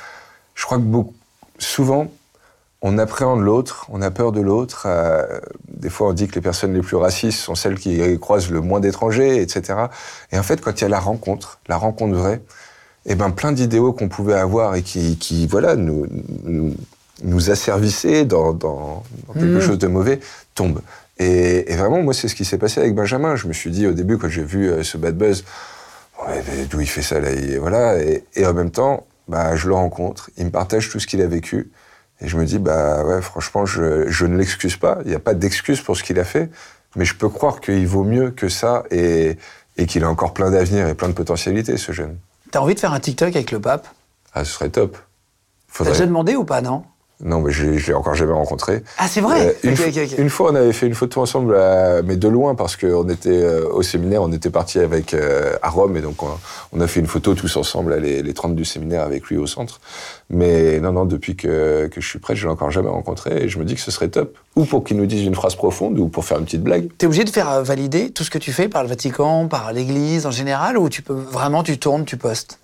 je 0.53 0.63
crois 0.65 0.77
que 0.77 0.83
beaucoup, 0.83 1.13
souvent, 1.57 2.07
on 2.81 2.99
appréhende 2.99 3.41
l'autre, 3.41 3.87
on 3.89 4.01
a 4.03 4.11
peur 4.11 4.31
de 4.31 4.41
l'autre. 4.41 4.83
euh, 4.87 5.39
des 5.67 5.89
fois, 5.89 6.09
on 6.09 6.13
dit 6.13 6.27
que 6.27 6.35
les 6.35 6.41
personnes 6.41 6.73
les 6.73 6.81
plus 6.81 6.97
racistes 6.97 7.39
sont 7.39 7.55
celles 7.55 7.79
qui 7.79 8.19
croisent 8.19 8.51
le 8.51 8.61
moins 8.61 8.79
d'étrangers, 8.79 9.41
etc. 9.41 9.87
Et 10.31 10.37
en 10.37 10.43
fait, 10.43 10.61
quand 10.61 10.79
il 10.79 10.83
y 10.83 10.85
a 10.85 10.89
la 10.89 10.99
rencontre, 10.99 11.59
la 11.67 11.77
rencontre 11.77 12.15
vraie, 12.15 12.41
eh 13.07 13.15
ben, 13.15 13.31
plein 13.31 13.51
d'idéaux 13.51 13.93
qu'on 13.93 14.07
pouvait 14.09 14.35
avoir 14.35 14.75
et 14.75 14.83
qui, 14.83 15.17
qui 15.17 15.47
voilà, 15.47 15.75
nous, 15.75 16.05
nous, 16.43 16.75
nous 17.23 17.49
asservissaient 17.51 18.25
dans, 18.25 18.53
dans, 18.53 19.03
dans 19.27 19.33
quelque 19.33 19.45
Mhm. 19.55 19.61
chose 19.61 19.77
de 19.77 19.87
mauvais, 19.87 20.19
tombent. 20.53 20.81
Et, 21.17 21.71
et 21.71 21.75
vraiment, 21.75 22.01
moi, 22.01 22.13
c'est 22.13 22.27
ce 22.27 22.35
qui 22.35 22.43
s'est 22.45 22.57
passé 22.57 22.81
avec 22.81 22.93
Benjamin. 22.93 23.35
Je 23.37 23.47
me 23.47 23.53
suis 23.53 23.71
dit 23.71 23.87
au 23.87 23.93
début, 23.93 24.17
quand 24.17 24.27
j'ai 24.29 24.43
vu 24.43 24.69
euh, 24.69 24.83
ce 24.83 24.97
bad 24.97 25.17
buzz, 25.17 25.43
d'où 26.69 26.81
il 26.81 26.87
fait 26.87 27.01
ça 27.01 27.19
là 27.19 27.29
et 27.31 27.57
voilà. 27.57 27.97
Et, 28.01 28.23
et 28.35 28.45
en 28.45 28.53
même 28.53 28.71
temps 28.71 29.05
bah 29.27 29.55
je 29.55 29.67
le 29.67 29.73
rencontre 29.75 30.29
il 30.37 30.45
me 30.45 30.49
partage 30.51 30.89
tout 30.89 30.99
ce 30.99 31.07
qu'il 31.07 31.21
a 31.21 31.27
vécu. 31.27 31.71
Et 32.21 32.27
je 32.27 32.37
me 32.37 32.45
dis 32.45 32.57
bah 32.59 33.03
ouais 33.05 33.21
franchement 33.21 33.65
je, 33.65 34.09
je 34.09 34.25
ne 34.25 34.37
l'excuse 34.37 34.77
pas. 34.77 34.99
Il 35.03 35.09
n'y 35.09 35.15
a 35.15 35.19
pas 35.19 35.33
d'excuse 35.33 35.81
pour 35.81 35.97
ce 35.97 36.03
qu'il 36.03 36.19
a 36.19 36.23
fait. 36.23 36.49
Mais 36.95 37.03
je 37.05 37.15
peux 37.15 37.27
croire 37.29 37.59
qu'il 37.59 37.85
vaut 37.87 38.05
mieux 38.05 38.31
que 38.31 38.47
ça 38.47 38.83
et, 38.91 39.37
et 39.77 39.85
qu'il 39.85 40.03
a 40.05 40.09
encore 40.09 40.33
plein 40.33 40.49
d'avenir 40.51 40.87
et 40.87 40.93
plein 40.95 41.09
de 41.09 41.13
potentialités 41.13 41.75
ce 41.77 41.91
jeune. 41.91 42.17
T'as 42.51 42.59
envie 42.59 42.75
de 42.75 42.79
faire 42.79 42.93
un 42.93 42.99
TikTok 43.01 43.35
avec 43.35 43.51
le 43.51 43.59
pape? 43.59 43.87
Ah 44.33 44.45
ce 44.45 44.51
serait 44.53 44.69
top. 44.69 44.93
T'as 44.93 44.99
Faudrait... 45.67 45.93
déjà 45.93 46.05
demandé 46.05 46.35
ou 46.37 46.45
pas, 46.45 46.61
non? 46.61 46.83
Non 47.23 47.39
mais 47.39 47.51
je, 47.51 47.65
l'ai 47.65 47.93
encore 47.93 48.13
jamais 48.15 48.33
rencontré 48.33 48.83
Ah, 48.97 49.07
c'est 49.07 49.21
vrai 49.21 49.55
Euh, 49.63 49.71
une, 49.71 50.23
une 50.23 50.29
fois, 50.29 50.51
on 50.51 50.55
avait 50.55 50.73
fait 50.73 50.85
une 50.87 50.95
photo 50.95 51.21
ensemble, 51.21 51.55
à- 51.55 52.01
mais 52.01 52.17
de 52.17 52.27
loin, 52.27 52.55
parce 52.55 52.75
qu'on 52.75 53.07
était 53.09 53.29
euh, 53.29 53.69
au 53.71 53.81
séminaire, 53.83 54.21
on 54.21 54.31
était 54.33 54.49
parti 54.49 54.79
avec 54.79 55.13
euh, 55.13 55.55
à 55.61 55.69
Rome, 55.69 55.95
et 55.97 56.01
donc 56.01 56.21
on, 56.23 56.29
on 56.73 56.81
a 56.81 56.87
fait 56.87 56.99
une 56.99 57.07
photo 57.07 57.33
tous 57.33 57.55
ensemble, 57.55 57.95
les, 57.95 58.21
les 58.21 58.33
30 58.33 58.55
du 58.55 58.65
séminaire, 58.65 59.03
avec 59.03 59.25
lui 59.27 59.37
au 59.37 59.47
centre. 59.47 59.79
Mais 60.29 60.79
non, 60.79 60.91
non, 60.91 61.05
depuis 61.05 61.35
que, 61.35 61.87
que 61.87 62.01
je 62.01 62.07
suis 62.07 62.19
prêt, 62.19 62.35
je 62.35 62.45
l'ai 62.47 62.51
encore 62.51 62.71
jamais 62.71 62.89
rencontré, 62.89 63.43
et 63.43 63.47
je 63.49 63.59
me 63.59 63.63
dis 63.65 63.75
que 63.75 63.81
ce 63.81 63.91
serait 63.91 64.09
top. 64.09 64.37
Ou 64.55 64.65
pour 64.65 64.83
qu'il 64.83 64.97
nous 64.97 65.05
dise 65.05 65.23
une 65.25 65.35
phrase 65.35 65.55
profonde, 65.55 65.97
ou 65.99 66.07
pour 66.09 66.25
faire 66.25 66.39
une 66.39 66.45
petite 66.45 66.63
blague. 66.63 66.89
T'es 66.97 67.05
obligé 67.05 67.23
de 67.23 67.29
faire 67.29 67.63
valider 67.63 68.09
tout 68.11 68.23
ce 68.23 68.29
que 68.29 68.37
tu 68.39 68.51
fais 68.51 68.67
par 68.67 68.83
le 68.83 68.89
Vatican, 68.89 69.47
par 69.47 69.71
l'Église 69.71 70.25
en 70.25 70.31
général, 70.31 70.77
ou 70.77 70.89
tu 70.89 71.01
peux 71.01 71.13
vraiment, 71.13 71.63
tu 71.63 71.77
tournes, 71.77 72.03
tu 72.05 72.17
postes? 72.17 72.59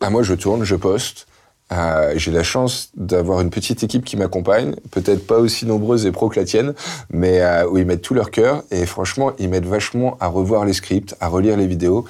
Ah, 0.00 0.10
moi, 0.10 0.22
je 0.22 0.34
tourne, 0.34 0.62
je 0.64 0.76
poste. 0.76 1.26
Euh, 1.72 2.12
j'ai 2.16 2.30
la 2.30 2.44
chance 2.44 2.90
d'avoir 2.96 3.40
une 3.40 3.50
petite 3.50 3.82
équipe 3.82 4.04
qui 4.04 4.16
m'accompagne, 4.16 4.76
peut-être 4.92 5.26
pas 5.26 5.38
aussi 5.38 5.66
nombreuse 5.66 6.06
et 6.06 6.12
pro 6.12 6.28
que 6.28 6.38
la 6.38 6.46
tienne, 6.46 6.74
mais 7.10 7.40
euh, 7.40 7.68
où 7.68 7.78
ils 7.78 7.84
mettent 7.84 8.02
tout 8.02 8.14
leur 8.14 8.30
cœur. 8.30 8.62
Et 8.70 8.86
franchement, 8.86 9.32
ils 9.38 9.48
m'aident 9.48 9.66
vachement 9.66 10.16
à 10.20 10.28
revoir 10.28 10.64
les 10.64 10.72
scripts, 10.72 11.16
à 11.20 11.28
relire 11.28 11.56
les 11.56 11.66
vidéos. 11.66 12.04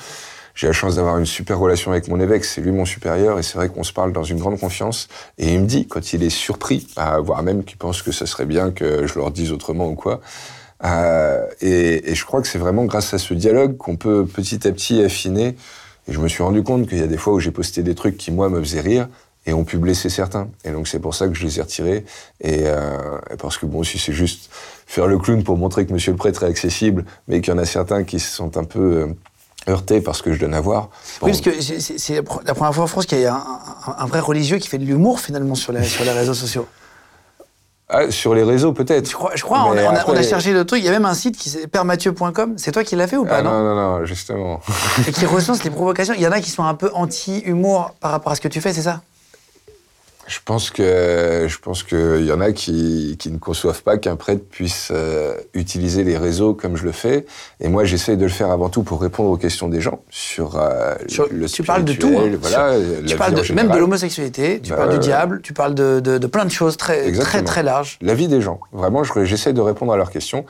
J'ai 0.55 0.67
la 0.67 0.73
chance 0.73 0.97
d'avoir 0.97 1.19
une 1.19 1.27
super 1.27 1.59
relation 1.59 1.91
avec 1.91 2.09
mon 2.09 2.19
évêque, 2.19 2.45
c'est 2.45 2.63
lui 2.63 2.71
mon 2.71 2.87
supérieur, 2.87 3.39
et 3.39 3.43
c'est 3.43 3.59
vrai 3.59 3.69
qu'on 3.69 3.83
se 3.83 3.93
parle 3.93 4.13
dans 4.13 4.25
une 4.25 4.39
grande 4.39 4.59
confiance. 4.59 5.09
Et 5.37 5.53
il 5.53 5.61
me 5.61 5.67
dit, 5.67 5.87
quand 5.87 6.15
il 6.15 6.23
est 6.23 6.31
surpris, 6.31 6.87
euh, 6.99 7.21
voire 7.21 7.43
même 7.43 7.63
qu'il 7.63 7.77
pense 7.77 8.01
que 8.01 8.11
ce 8.11 8.25
serait 8.25 8.47
bien 8.47 8.71
que 8.71 9.07
je 9.07 9.19
leur 9.19 9.31
dise 9.31 9.53
autrement 9.53 9.89
ou 9.89 9.95
quoi. 9.95 10.21
Euh, 10.85 11.47
et 11.61 12.15
je 12.15 12.25
crois 12.25 12.43
que 12.43 12.49
c'est 12.49 12.59
vraiment 12.59 12.85
grâce 12.85 13.15
à 13.15 13.19
ce 13.19 13.35
dialogue 13.35 13.77
qu'on 13.77 13.97
peut 13.97 14.27
petit 14.27 14.67
à 14.67 14.73
petit 14.73 15.03
affiner. 15.03 15.57
Et 16.09 16.13
je 16.13 16.21
me 16.21 16.29
suis 16.29 16.43
rendu 16.43 16.63
compte 16.63 16.89
qu'il 16.89 16.99
y 16.99 17.03
a 17.03 17.07
des 17.07 17.17
fois 17.17 17.35
où 17.35 17.41
j'ai 17.41 17.51
posté 17.51 17.83
des 17.83 17.95
trucs 17.95 18.17
qui, 18.17 18.31
moi, 18.31 18.49
me 18.49 18.61
faisaient 18.61 18.81
rire 18.81 19.09
et 19.47 19.53
ont 19.55 19.65
pu 19.65 19.79
blesser 19.79 20.11
certains. 20.11 20.49
Et 20.65 20.71
donc, 20.71 20.89
c'est 20.89 20.99
pour 20.99 21.15
ça 21.15 21.29
que 21.29 21.35
je 21.35 21.45
les 21.45 21.59
ai 21.59 21.63
retirés. 21.63 22.05
Et 22.41 22.63
euh, 22.67 22.99
parce 23.41 23.57
que, 23.59 23.67
bon, 23.67 23.83
si 23.85 23.99
c'est 23.99 24.13
juste 24.13 24.51
faire 24.87 25.07
le 25.07 25.19
clown 25.19 25.43
pour 25.45 25.57
montrer 25.57 25.87
que 25.87 25.93
monsieur 25.93 26.11
le 26.13 26.19
prêtre 26.19 26.43
est 26.43 26.49
accessible, 26.49 27.05
mais 27.29 27.41
qu'il 27.41 27.53
y 27.53 27.57
en 27.57 27.59
a 27.61 27.65
certains 27.65 28.05
qui 28.05 28.19
se 28.21 28.31
sont 28.35 28.57
un 28.57 28.65
peu 28.65 28.81
euh, 28.81 29.07
heurtés 29.73 30.01
parce 30.01 30.21
que 30.23 30.33
je 30.33 30.41
donne 30.41 30.55
à 30.55 30.61
voir. 30.61 30.89
bon, 31.21 31.27
Oui, 31.27 31.31
parce 31.33 31.41
que 31.41 31.61
c'est- 31.63 31.81
c'est 31.81 31.99
c'est 31.99 32.15
la 32.17 32.23
pre- 32.23 32.41
la 32.45 32.55
première 32.55 32.75
fois 32.75 32.85
en 32.85 32.89
France 32.89 33.07
qu'il 33.07 33.21
y 33.21 33.25
a 33.27 33.35
un, 33.35 33.39
un- 33.39 33.97
un 33.99 34.07
vrai 34.07 34.21
religieux 34.21 34.59
qui 34.59 34.69
fait 34.69 34.79
de 34.79 34.85
l'humour 34.85 35.21
finalement 35.21 35.55
sur 35.55 35.73
les, 35.73 35.83
sur 35.85 36.05
les 36.05 36.11
réseaux 36.13 36.35
sociaux. 36.35 36.67
Ah, 37.89 38.11
sur 38.11 38.35
les 38.35 38.43
réseaux, 38.43 38.73
peut-être. 38.73 39.09
Je 39.09 39.15
crois, 39.15 39.31
je 39.37 39.43
crois 39.45 39.61
on, 39.65 39.71
a, 39.71 39.85
on 39.85 39.91
a- 39.91 39.99
après- 40.01 40.13
on 40.13 40.17
a 40.17 40.23
cherché 40.25 40.53
le 40.53 40.65
truc. 40.65 40.81
Il 40.81 40.87
y 40.87 40.89
a 40.89 40.93
même 40.93 41.05
un 41.05 41.15
site 41.15 41.37
qui 41.37 41.51
s'appelle 41.51 41.69
permathieu.com. 41.69 42.55
C'est 42.57 42.73
toi 42.73 42.83
qui 42.83 42.97
l'as 42.97 43.07
fait 43.07 43.17
ou 43.17 43.25
pas, 43.25 43.37
Ah, 43.39 43.43
non, 43.43 43.53
non, 43.53 43.63
non, 43.77 43.99
non, 44.01 44.05
justement. 44.05 44.61
Et 45.07 45.13
qui 45.13 45.25
recense 45.25 45.63
les 45.63 45.71
provocations. 45.71 46.13
Il 46.15 46.21
y 46.21 46.27
en 46.27 46.33
a 46.33 46.41
qui 46.41 46.51
sont 46.51 46.65
un 46.65 46.75
peu 46.75 46.91
anti-humour 46.95 47.93
par 48.01 48.11
rapport 48.11 48.33
à 48.33 48.35
ce 48.35 48.41
que 48.41 48.49
tu 48.49 48.61
fais, 48.61 48.73
c'est 48.73 48.83
ça? 48.83 49.03
Je 50.29 50.39
pense 50.45 50.71
que 50.71 51.47
je 51.49 51.59
pense 51.59 51.85
qu'il 51.85 52.25
y 52.27 52.33
en 52.33 52.41
a 52.41 52.51
qui, 52.51 53.17
qui 53.19 53.31
ne 53.31 53.39
conçoivent 53.39 53.83
pas 53.85 53.97
qu'un 53.97 54.17
prêtre 54.17 54.45
puisse 54.51 54.89
euh, 54.91 55.37
utiliser 55.55 56.03
les 56.03 56.19
réseaux 56.19 56.53
comme 56.53 56.77
je 56.77 56.83
le 56.85 56.91
fais. 56.91 57.27
Et 57.61 57.69
moi, 57.69 57.85
j'essaie 57.85 58.17
de 58.17 58.25
le 58.25 58.31
faire 58.31 58.51
avant 58.51 58.69
tout 58.69 58.83
pour 58.83 59.01
répondre 59.01 59.31
aux 59.31 59.37
questions 59.37 59.69
des 59.69 59.81
gens 59.81 60.03
sur, 60.11 60.57
euh, 60.57 60.95
Sur- 61.07 61.29
le 61.31 61.47
tu 61.47 61.63
parles 61.63 61.85
de 61.85 61.93
tout, 61.93 62.09
hein. 62.19 62.31
Voilà, 62.41 62.73
Sur- 62.73 63.07
Tu 63.07 63.17
parles 63.17 63.35
de- 63.35 63.53
même 63.53 63.71
de 63.71 63.79
l'homosexualité, 63.79 64.61
tu 64.61 64.71
Bah, 64.71 64.79
parles 64.79 64.95
du 64.95 64.99
diable, 64.99 65.41
tu 65.43 65.53
parles 65.53 65.75
de, 65.77 66.01
de- 66.01 66.19
de 66.19 66.27
plein 66.27 66.45
de 66.45 66.51
choses 66.51 66.77
très, 66.77 66.99
très, 66.99 67.09
Exactement. 67.09 67.45
très 67.45 67.63
larges. 67.63 67.99
La 68.03 68.15
vie 68.15 68.27
des 68.27 68.41
gens. 68.41 68.59
Vraiment, 68.73 69.05
je- 69.05 69.25
j'essaie 69.25 69.53
de 69.53 69.61
répondre 69.61 69.93
à 69.93 69.97
leurs 69.97 70.11
questions. 70.11 70.45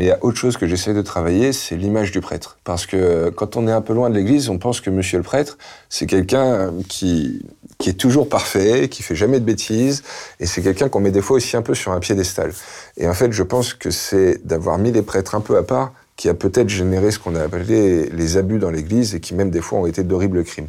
Mais 0.00 0.06
il 0.06 0.08
y 0.08 0.12
a 0.12 0.18
autre 0.22 0.38
chose 0.38 0.56
que 0.56 0.66
j'essaie 0.66 0.94
de 0.94 1.02
travailler, 1.02 1.52
c'est 1.52 1.76
l'image 1.76 2.10
du 2.10 2.22
prêtre. 2.22 2.56
Parce 2.64 2.86
que 2.86 2.96
euh, 2.96 3.30
quand 3.30 3.58
on 3.58 3.68
est 3.68 3.70
un 3.70 3.82
peu 3.82 3.92
loin 3.92 4.08
de 4.08 4.14
l'église, 4.14 4.48
on 4.48 4.56
pense 4.56 4.80
que 4.80 4.88
monsieur 4.88 5.18
le 5.18 5.22
prêtre, 5.22 5.58
c'est 5.90 6.06
quelqu'un 6.06 6.46
euh, 6.46 6.70
qui, 6.88 7.44
qui 7.76 7.90
est 7.90 8.00
toujours 8.00 8.26
parfait, 8.26 8.88
qui 8.88 9.02
fait 9.02 9.14
jamais 9.14 9.40
de 9.40 9.44
bêtises, 9.44 10.02
et 10.38 10.46
c'est 10.46 10.62
quelqu'un 10.62 10.88
qu'on 10.88 11.00
met 11.00 11.10
des 11.10 11.20
fois 11.20 11.36
aussi 11.36 11.54
un 11.54 11.60
peu 11.60 11.74
sur 11.74 11.92
un 11.92 12.00
piédestal. 12.00 12.54
Et 12.96 13.06
en 13.06 13.12
fait, 13.12 13.30
je 13.32 13.42
pense 13.42 13.74
que 13.74 13.90
c'est 13.90 14.40
d'avoir 14.46 14.78
mis 14.78 14.90
les 14.90 15.02
prêtres 15.02 15.34
un 15.34 15.42
peu 15.42 15.58
à 15.58 15.62
part 15.62 15.92
qui 16.20 16.28
a 16.28 16.34
peut-être 16.34 16.68
généré 16.68 17.10
ce 17.12 17.18
qu'on 17.18 17.34
a 17.34 17.40
appelé 17.40 18.10
les 18.10 18.36
abus 18.36 18.58
dans 18.58 18.70
l'Église 18.70 19.14
et 19.14 19.20
qui 19.20 19.34
même 19.34 19.48
des 19.48 19.62
fois 19.62 19.78
ont 19.78 19.86
été 19.86 20.02
d'horribles 20.02 20.44
crimes. 20.44 20.68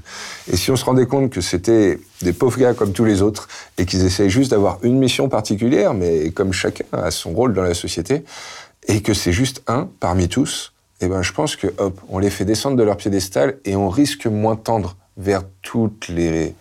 Et 0.50 0.56
si 0.56 0.72
on 0.72 0.78
se 0.78 0.86
rendait 0.86 1.06
compte 1.06 1.30
que 1.30 1.42
c'était 1.42 2.00
des 2.22 2.32
pauvres 2.32 2.58
gars 2.58 2.74
comme 2.74 2.94
tous 2.94 3.04
les 3.04 3.22
autres 3.22 3.50
et 3.78 3.86
qu'ils 3.86 4.06
essayaient 4.06 4.30
juste 4.30 4.52
d'avoir 4.52 4.80
une 4.82 4.98
mission 4.98 5.28
particulière, 5.28 5.94
mais 5.94 6.32
comme 6.32 6.54
chacun 6.54 6.86
a 6.94 7.12
son 7.12 7.32
rôle 7.32 7.54
dans 7.54 7.64
la 7.64 7.74
société, 7.74 8.24
et 8.88 9.02
que 9.02 9.14
c'est 9.14 9.32
juste 9.32 9.64
un 9.68 9.90
parmi 10.00 10.28
tous, 10.28 10.74
eh 11.02 11.08
ben 11.08 11.22
je 11.22 11.34
pense 11.34 11.56
que 11.56 11.68
hop, 11.78 12.00
on 12.10 12.20
les 12.20 12.30
fait 12.30 12.46
descendre 12.46 12.78
de 12.78 12.84
leur 12.84 12.98
piédestal 12.98 13.58
et 13.66 13.76
on 13.76 13.90
risque 13.90 14.28
moins 14.28 14.56
tendre 14.56 14.96
vers 15.18 15.44
toutes 15.62 16.08
les 16.08 16.56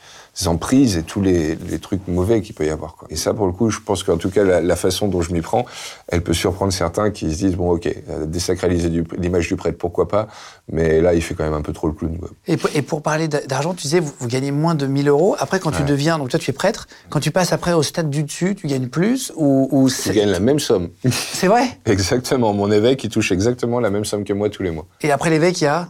emprises 0.47 0.97
et 0.97 1.03
tous 1.03 1.21
les, 1.21 1.55
les 1.57 1.79
trucs 1.79 2.07
mauvais 2.09 2.41
qu'il 2.43 2.55
peut 2.55 2.65
y 2.67 2.71
avoir. 2.71 2.97
Quoi. 2.97 3.09
Et 3.11 3.17
ça, 3.17 3.35
pour 3.35 3.47
le 3.47 3.53
coup, 3.53 3.71
je 3.71 3.81
pense 3.81 4.03
qu'en 4.03 4.17
tout 4.17 4.31
cas, 4.31 4.45
la, 4.45 4.61
la 4.61 4.77
façon 4.77 5.09
dont 5.09 5.21
je 5.23 5.33
m'y 5.33 5.41
prends, 5.41 5.65
elle 6.09 6.23
peut 6.23 6.33
surprendre 6.35 6.73
certains 6.73 7.11
qui 7.11 7.31
se 7.33 7.39
disent, 7.39 7.57
bon, 7.57 7.71
ok, 7.73 7.87
euh, 8.09 8.27
désacraliser 8.27 8.91
l'image 9.19 9.49
du 9.49 9.57
prêtre, 9.57 9.79
pourquoi 9.79 10.09
pas, 10.09 10.29
mais 10.73 11.01
là, 11.01 11.15
il 11.15 11.23
fait 11.23 11.35
quand 11.35 11.45
même 11.45 11.55
un 11.55 11.63
peu 11.63 11.73
trop 11.73 11.87
le 11.89 11.93
clown. 11.93 12.17
Quoi. 12.19 12.31
Et, 12.47 12.57
pour- 12.57 12.71
et 12.75 12.83
pour 12.83 13.03
parler 13.03 13.29
d'a- 13.29 13.43
d'argent, 13.47 13.75
tu 13.75 13.83
disais, 13.83 14.01
vous, 14.01 14.13
vous 14.19 14.29
gagnez 14.29 14.51
moins 14.53 14.75
de 14.75 14.87
1000 14.87 15.09
euros. 15.09 15.37
Après, 15.39 15.61
quand 15.61 15.73
tu 15.73 15.83
deviens, 15.83 16.19
donc 16.19 16.29
toi 16.31 16.39
tu 16.39 16.51
es 16.51 16.55
prêtre, 16.55 16.89
quand 17.09 17.21
tu 17.21 17.31
passes 17.31 17.53
après 17.53 17.73
au 17.73 17.83
stade 17.83 18.09
du 18.11 18.23
dessus, 18.25 18.55
tu 18.55 18.67
gagnes 18.67 18.89
plus 18.89 19.33
ou, 19.37 19.69
ou 19.71 19.89
Je 19.89 19.95
c'est 19.95 20.15
gagne 20.15 20.31
la 20.31 20.41
même 20.41 20.59
somme. 20.59 20.91
c'est 21.11 21.49
vrai? 21.49 21.65
Exactement. 21.87 22.53
Mon 22.53 22.71
évêque, 22.71 23.05
il 23.05 23.11
touche 23.11 23.33
exactement 23.33 23.81
la 23.81 23.91
même 23.91 24.05
somme 24.05 24.25
que 24.25 24.33
moi 24.33 24.49
tous 24.51 24.63
les 24.63 24.71
mois. 24.71 24.87
Et 25.03 25.11
après 25.11 25.31
l'évêque, 25.31 25.61
il 25.61 25.65
y 25.65 25.67
a 25.67 25.89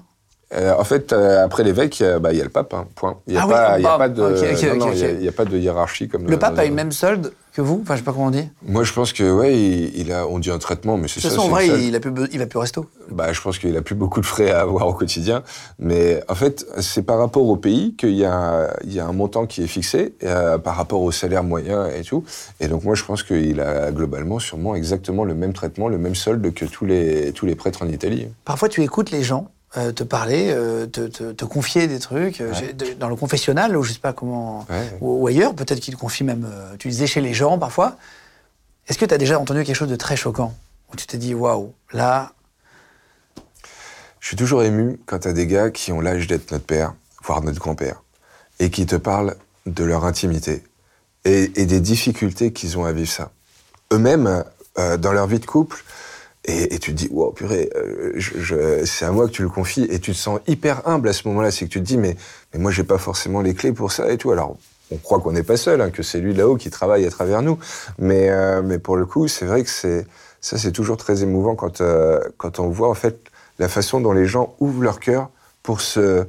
Euh, 0.52 0.74
en 0.76 0.82
fait, 0.84 1.12
euh, 1.12 1.44
après 1.44 1.62
l'évêque, 1.62 2.00
il 2.00 2.02
y 2.02 2.06
a- 2.06 2.18
bah, 2.18 2.32
il 2.32 2.38
y 2.38 2.40
a 2.40 2.44
le 2.44 2.50
pape, 2.50 2.74
hein, 2.74 2.86
point. 2.96 3.18
Il 3.28 3.34
n'y 3.34 3.38
a, 3.38 3.42
Ah 3.42 3.46
oui, 3.46 3.52
pas- 3.52 3.72
oh, 3.72 3.78
il 3.78 3.82
y 3.82 3.86
a 3.86 3.98
pas 3.98 4.08
de, 4.08 4.20
non, 4.20 4.86
non, 4.86 4.92
y 4.92 5.04
a- 5.04 5.10
y 5.12 5.30
pas 5.30 5.44
de 5.44 5.56
hiérarchie 5.56 6.08
comme 6.08 6.26
le 6.26 6.38
pape 6.38 6.58
a 6.58 6.64
une 6.64 6.74
même 6.74 6.90
solde 6.90 7.32
que 7.52 7.62
vous? 7.62 7.80
Enfin, 7.82 7.94
je 7.94 7.98
sais 8.00 8.04
pas 8.04 8.12
comment 8.12 8.26
on 8.26 8.30
dit. 8.30 8.42
De 8.62 8.72
Moi, 8.72 8.82
je 8.82 8.92
pense 8.92 9.12
que 9.12 9.30
ouais, 9.32 9.56
il, 9.56 9.96
il 10.00 10.12
a, 10.12 10.26
on 10.26 10.40
dit 10.40 10.50
un 10.50 10.58
traitement, 10.58 10.96
mais 10.96 11.06
c'est 11.06 11.14
toute 11.20 11.22
ça. 11.22 11.28
façon, 11.30 11.42
en 11.42 11.48
vrai, 11.50 11.68
il, 11.84 11.94
a 11.94 12.00
plus, 12.00 12.12
il 12.32 12.38
va 12.40 12.46
plus 12.46 12.56
au 12.56 12.60
resto. 12.60 12.86
Bah, 13.12 13.32
je 13.32 13.40
pense 13.40 13.58
qu'il 13.58 13.76
a 13.76 13.82
plus 13.82 13.94
beaucoup 13.94 14.20
de 14.20 14.26
frais 14.26 14.50
à 14.50 14.60
avoir 14.62 14.88
au 14.88 14.92
quotidien. 14.92 15.42
Mais 15.78 16.22
en 16.28 16.34
fait, 16.34 16.66
c'est 16.80 17.02
par 17.02 17.18
rapport 17.18 17.44
au 17.46 17.56
pays 17.56 17.94
qu'il 17.96 18.14
y 18.16 18.24
a, 18.24 18.74
il 18.84 18.92
y 18.92 18.98
a 18.98 19.06
un 19.06 19.12
montant 19.12 19.46
qui 19.46 19.62
est 19.62 19.68
fixé 19.68 20.14
euh, 20.24 20.58
par 20.58 20.74
rapport 20.76 21.00
au 21.02 21.12
salaire 21.12 21.44
moyen 21.44 21.86
et 21.86 22.02
tout. 22.02 22.24
Et 22.58 22.66
donc, 22.66 22.82
moi, 22.82 22.96
je 22.96 23.04
pense 23.04 23.22
qu'il 23.22 23.60
a 23.60 23.92
globalement 23.92 24.40
sûrement 24.40 24.74
exactement 24.74 25.24
le 25.24 25.34
même 25.34 25.52
traitement, 25.52 25.88
le 25.88 25.98
même 25.98 26.16
solde 26.16 26.52
que 26.54 26.64
tous 26.64 26.86
les, 26.86 27.32
tous 27.32 27.46
les 27.46 27.54
prêtres 27.54 27.82
en 27.82 27.88
Italie. 27.88 28.26
Parfois, 28.44 28.68
tu 28.68 28.82
écoutes 28.82 29.10
les 29.12 29.22
gens 29.22 29.48
euh, 29.76 29.92
te 29.92 30.02
parler, 30.02 30.50
euh, 30.50 30.86
te, 30.86 31.02
te- 31.06 31.32
te 31.32 31.44
confier 31.44 31.86
des 31.86 31.98
trucs. 32.00 32.40
euh, 32.40 32.52
de- 32.72 32.94
dans 32.94 33.08
le 33.08 33.16
confessionnal, 33.16 33.76
ou 33.76 33.82
je 33.82 33.92
sais 33.92 33.98
pas 34.00 34.12
comment, 34.12 34.66
Ouais. 34.68 34.98
ou, 35.00 35.22
ou 35.22 35.26
ailleurs, 35.28 35.54
peut-être 35.54 35.80
qu'ils 35.80 35.94
te 35.94 36.00
confient 36.00 36.24
même, 36.24 36.48
tu 36.78 36.88
disais 36.88 37.06
chez 37.06 37.20
les 37.20 37.34
gens 37.34 37.58
parfois. 37.58 37.96
Est-ce 38.88 38.98
que 38.98 39.04
tu 39.04 39.14
as 39.14 39.18
déjà 39.18 39.38
entendu 39.38 39.62
quelque 39.64 39.76
chose 39.76 39.88
de 39.90 39.96
très 39.96 40.16
choquant 40.16 40.54
Où 40.92 40.96
tu 40.96 41.06
t'es 41.06 41.18
dit, 41.18 41.34
waouh, 41.34 41.72
là, 41.92 42.32
Je 44.18 44.26
suis 44.28 44.36
toujours 44.36 44.62
ému 44.62 44.98
quand 45.06 45.20
t'as 45.20 45.32
des 45.32 45.46
gars 45.46 45.70
qui 45.70 45.92
ont 45.92 46.00
l'âge 46.00 46.26
d'être 46.26 46.50
notre 46.52 46.64
père, 46.66 46.94
voire 47.24 47.40
notre 47.42 47.58
grand-père, 47.60 48.02
et 48.58 48.70
qui 48.70 48.84
te 48.86 48.96
parlent 48.96 49.36
de 49.66 49.84
leur 49.84 50.04
intimité 50.04 50.62
et, 51.24 51.52
et 51.60 51.66
des 51.66 51.80
difficultés 51.80 52.52
qu'ils 52.52 52.76
ont 52.78 52.84
à 52.84 52.92
vivre 52.92 53.10
ça. 53.10 53.30
Eux-mêmes, 53.92 54.44
euh, 54.78 54.96
dans 54.96 55.12
leur 55.12 55.26
vie 55.26 55.38
de 55.38 55.46
couple, 55.46 55.82
et, 56.44 56.78
tu 56.78 56.92
te 56.92 56.96
dis, 56.96 57.08
wow, 57.10 57.32
purée, 57.32 57.68
euh, 57.76 58.84
c'est 58.86 59.04
à 59.04 59.12
moi 59.12 59.26
que 59.26 59.32
tu 59.32 59.42
le 59.42 59.50
confies, 59.50 59.86
et 59.90 59.98
tu 59.98 60.12
te 60.12 60.16
sens 60.16 60.40
hyper 60.46 60.88
humble 60.88 61.08
à 61.08 61.12
ce 61.12 61.28
moment-là. 61.28 61.50
C'est 61.50 61.66
que 61.66 61.70
tu 61.70 61.80
te 61.80 61.84
dis, 61.84 61.98
mais, 61.98 62.16
mais 62.52 62.60
moi, 62.60 62.70
j'ai 62.70 62.82
pas 62.82 62.98
forcément 62.98 63.42
les 63.42 63.54
clés 63.54 63.72
pour 63.72 63.92
ça 63.92 64.10
et 64.10 64.16
tout. 64.16 64.30
Alors, 64.30 64.56
on 64.90 64.96
croit 64.96 65.20
qu'on 65.20 65.32
n'est 65.32 65.42
pas 65.42 65.58
seul, 65.58 65.80
hein, 65.80 65.90
que 65.90 66.02
c'est 66.02 66.18
lui 66.18 66.34
là-haut 66.34 66.56
qui 66.56 66.70
travaille 66.70 67.04
à 67.06 67.10
travers 67.10 67.42
nous. 67.42 67.58
Mais, 67.98 68.30
euh, 68.30 68.62
mais 68.62 68.78
pour 68.78 68.96
le 68.96 69.06
coup, 69.06 69.28
c'est 69.28 69.44
vrai 69.44 69.62
que 69.62 69.70
c'est 69.70 70.06
ça, 70.40 70.56
c'est 70.56 70.72
toujours 70.72 70.96
très 70.96 71.22
émouvant 71.22 71.54
quand, 71.54 71.80
euh, 71.80 72.20
quand 72.38 72.60
on 72.60 72.70
voit 72.70 72.88
en 72.88 72.94
fait 72.94 73.18
la 73.58 73.68
façon 73.68 74.00
dont 74.00 74.12
les 74.12 74.26
gens 74.26 74.54
ouvrent 74.58 74.82
leur 74.82 74.98
cœur 74.98 75.28
pour 75.62 75.80
se 75.80 76.24